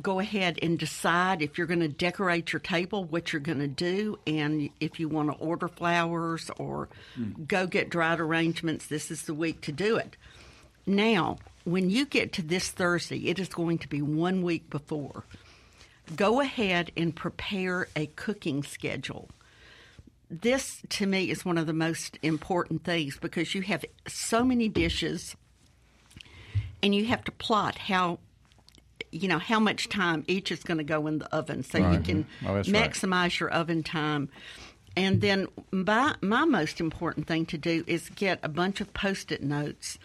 Go 0.00 0.20
ahead 0.20 0.60
and 0.62 0.78
decide 0.78 1.42
if 1.42 1.58
you're 1.58 1.66
going 1.66 1.80
to 1.80 1.88
decorate 1.88 2.52
your 2.52 2.60
table, 2.60 3.04
what 3.04 3.32
you're 3.32 3.40
going 3.40 3.58
to 3.58 3.66
do, 3.66 4.20
and 4.24 4.70
if 4.78 5.00
you 5.00 5.08
want 5.08 5.32
to 5.32 5.36
order 5.38 5.66
flowers 5.66 6.48
or 6.56 6.88
hmm. 7.16 7.32
go 7.48 7.66
get 7.66 7.90
dried 7.90 8.20
arrangements, 8.20 8.86
this 8.86 9.10
is 9.10 9.22
the 9.22 9.34
week 9.34 9.60
to 9.62 9.72
do 9.72 9.96
it. 9.96 10.16
Now, 10.86 11.38
when 11.64 11.90
you 11.90 12.06
get 12.06 12.32
to 12.34 12.42
this 12.42 12.70
Thursday, 12.70 13.28
it 13.28 13.38
is 13.38 13.48
going 13.48 13.78
to 13.78 13.88
be 13.88 14.02
one 14.02 14.42
week 14.42 14.70
before. 14.70 15.24
Go 16.16 16.40
ahead 16.40 16.90
and 16.96 17.14
prepare 17.14 17.88
a 17.94 18.06
cooking 18.06 18.62
schedule 18.62 19.28
this 20.30 20.80
to 20.88 21.06
me 21.06 21.28
is 21.30 21.44
one 21.44 21.58
of 21.58 21.66
the 21.66 21.72
most 21.72 22.18
important 22.22 22.84
things 22.84 23.18
because 23.18 23.54
you 23.54 23.62
have 23.62 23.84
so 24.06 24.44
many 24.44 24.68
dishes 24.68 25.36
and 26.82 26.94
you 26.94 27.04
have 27.06 27.24
to 27.24 27.32
plot 27.32 27.76
how 27.76 28.18
you 29.10 29.26
know 29.26 29.40
how 29.40 29.58
much 29.58 29.88
time 29.88 30.24
each 30.28 30.52
is 30.52 30.62
going 30.62 30.78
to 30.78 30.84
go 30.84 31.08
in 31.08 31.18
the 31.18 31.34
oven 31.34 31.64
so 31.64 31.78
you 31.78 31.98
can 31.98 32.24
mm-hmm. 32.24 32.46
Oh, 32.46 32.54
that's 32.54 32.68
right. 32.70 32.90
maximize 32.90 33.40
your 33.40 33.50
oven 33.50 33.82
time 33.82 34.28
and 34.96 35.20
then 35.20 35.46
my, 35.70 36.16
my 36.20 36.44
most 36.44 36.80
important 36.80 37.26
thing 37.26 37.46
to 37.46 37.58
do 37.58 37.84
is 37.86 38.08
get 38.10 38.38
a 38.42 38.48
bunch 38.48 38.80
of 38.80 38.92
post-it 38.92 39.42
notes 39.42 39.98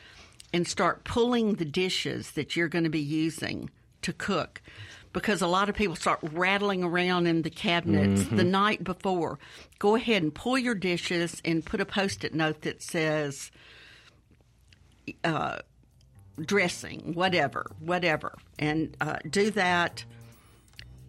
and 0.55 0.65
start 0.67 1.03
pulling 1.03 1.55
the 1.55 1.65
dishes 1.65 2.31
that 2.31 2.55
you're 2.55 2.69
going 2.69 2.85
to 2.85 2.89
be 2.89 2.99
using 3.25 3.69
to 4.01 4.13
cook 4.13 4.61
because 5.11 5.41
a 5.41 5.47
lot 5.47 5.69
of 5.69 5.75
people 5.75 5.95
start 5.95 6.19
rattling 6.21 6.83
around 6.83 7.27
in 7.27 7.41
the 7.41 7.49
cabinets 7.49 8.21
Mm-hmm. 8.23 8.35
the 8.37 8.43
night 8.43 8.83
before. 8.83 9.37
Go 9.79 9.95
ahead 9.95 10.23
and 10.23 10.33
pull 10.33 10.57
your 10.57 10.75
dishes 10.75 11.41
and 11.45 11.65
put 11.65 11.79
a 11.81 11.85
post 11.85 12.23
it 12.23 12.33
note 12.33 12.61
that 12.61 12.81
says 12.81 13.51
uh, 15.23 15.57
dressing, 16.39 17.13
whatever, 17.13 17.71
whatever. 17.79 18.35
And 18.59 18.95
uh, 19.01 19.17
do 19.29 19.51
that. 19.51 20.03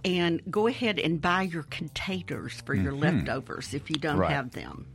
And 0.05 0.41
go 0.51 0.69
ahead 0.69 0.99
and 1.01 1.21
buy 1.21 1.43
your 1.43 1.65
containers 1.65 2.61
for 2.61 2.75
your 2.75 2.93
leftovers 2.93 3.75
if 3.75 3.91
you 3.91 3.97
don't 3.97 4.13
Mm-hmm. 4.13 4.21
Right. 4.21 4.31
have 4.33 4.53
them. 4.53 4.87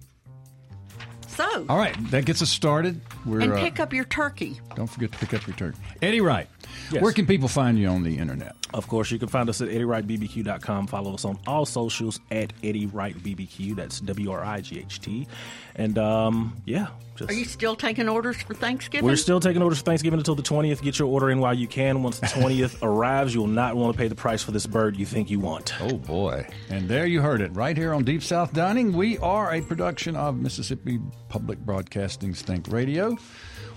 So, 1.35 1.65
All 1.69 1.77
right, 1.77 1.95
that 2.11 2.25
gets 2.25 2.41
us 2.41 2.49
started. 2.49 2.99
We're 3.25 3.39
and 3.41 3.53
uh, 3.53 3.59
pick 3.59 3.79
up 3.79 3.93
your 3.93 4.03
turkey. 4.05 4.59
don't 4.75 4.87
forget 4.87 5.11
to 5.13 5.17
pick 5.17 5.33
up 5.33 5.47
your 5.47 5.55
turkey. 5.55 5.77
Eddie 6.01 6.21
Wright, 6.21 6.47
Yes. 6.91 7.01
where 7.01 7.13
can 7.13 7.25
people 7.25 7.47
find 7.47 7.79
you 7.79 7.87
on 7.87 8.03
the 8.03 8.17
internet? 8.17 8.55
Of 8.73 8.87
course, 8.87 9.11
you 9.11 9.19
can 9.19 9.27
find 9.27 9.49
us 9.49 9.61
at 9.61 9.69
EddieWrightBBQ.com. 9.69 10.87
Follow 10.87 11.13
us 11.13 11.25
on 11.25 11.37
all 11.47 11.65
socials 11.65 12.19
at 12.31 12.53
Eddie 12.63 12.85
Wright 12.85 13.15
BBQ. 13.17 13.75
That's 13.75 13.99
W 14.01 14.31
R 14.31 14.43
I 14.43 14.61
G 14.61 14.79
H 14.79 14.99
T. 15.01 15.27
And 15.75 15.97
um, 15.97 16.55
yeah, 16.65 16.87
just 17.21 17.31
Are 17.31 17.39
you 17.39 17.45
still 17.45 17.75
taking 17.75 18.09
orders 18.09 18.41
for 18.41 18.53
Thanksgiving? 18.53 19.05
we're 19.05 19.15
still 19.15 19.39
taking 19.39 19.61
orders 19.61 19.79
for 19.79 19.85
Thanksgiving 19.85 20.19
until 20.19 20.35
the 20.35 20.43
20th. 20.43 20.81
Get 20.81 20.99
your 20.99 21.07
order 21.07 21.29
in 21.29 21.39
while 21.39 21.53
you 21.53 21.67
can. 21.67 22.03
Once 22.03 22.19
the 22.19 22.27
20th 22.27 22.77
arrives, 22.81 23.33
you 23.33 23.41
will 23.41 23.47
not 23.47 23.75
want 23.75 23.93
to 23.93 23.97
pay 23.97 24.07
the 24.07 24.15
price 24.15 24.43
for 24.43 24.51
this 24.51 24.65
bird 24.65 24.97
you 24.97 25.05
think 25.05 25.29
you 25.29 25.39
want. 25.39 25.73
Oh 25.81 25.97
boy! 25.97 26.47
And 26.69 26.87
there 26.89 27.05
you 27.05 27.21
heard 27.21 27.41
it, 27.41 27.53
right 27.55 27.77
here 27.77 27.93
on 27.93 28.03
Deep 28.03 28.23
South 28.23 28.53
Dining. 28.53 28.93
We 28.93 29.17
are 29.19 29.53
a 29.53 29.61
production 29.61 30.15
of 30.15 30.37
Mississippi 30.37 30.99
Public 31.29 31.59
Broadcasting's 31.59 32.41
Think 32.41 32.67
Radio. 32.67 33.17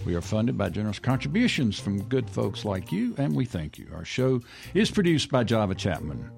We 0.04 0.14
are 0.14 0.20
funded 0.20 0.58
by 0.58 0.68
generous 0.68 0.98
contributions 0.98 1.78
from 1.78 2.02
good 2.04 2.28
folks 2.28 2.64
like 2.64 2.92
you, 2.92 3.14
and 3.16 3.34
we 3.34 3.44
thank 3.46 3.78
you. 3.78 3.88
Our 3.94 4.04
show 4.04 4.40
is 4.74 4.90
produced 4.90 5.30
by 5.30 5.44
Java 5.44 5.74
Chapman. 5.74 6.30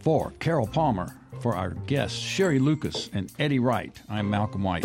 For 0.00 0.32
Carol 0.38 0.66
Palmer, 0.66 1.16
for 1.40 1.54
our 1.56 1.70
guests, 1.70 2.18
Sherry 2.18 2.58
Lucas 2.58 3.08
and 3.14 3.32
Eddie 3.38 3.58
Wright, 3.58 4.00
I'm 4.08 4.28
Malcolm 4.28 4.62
White. 4.62 4.84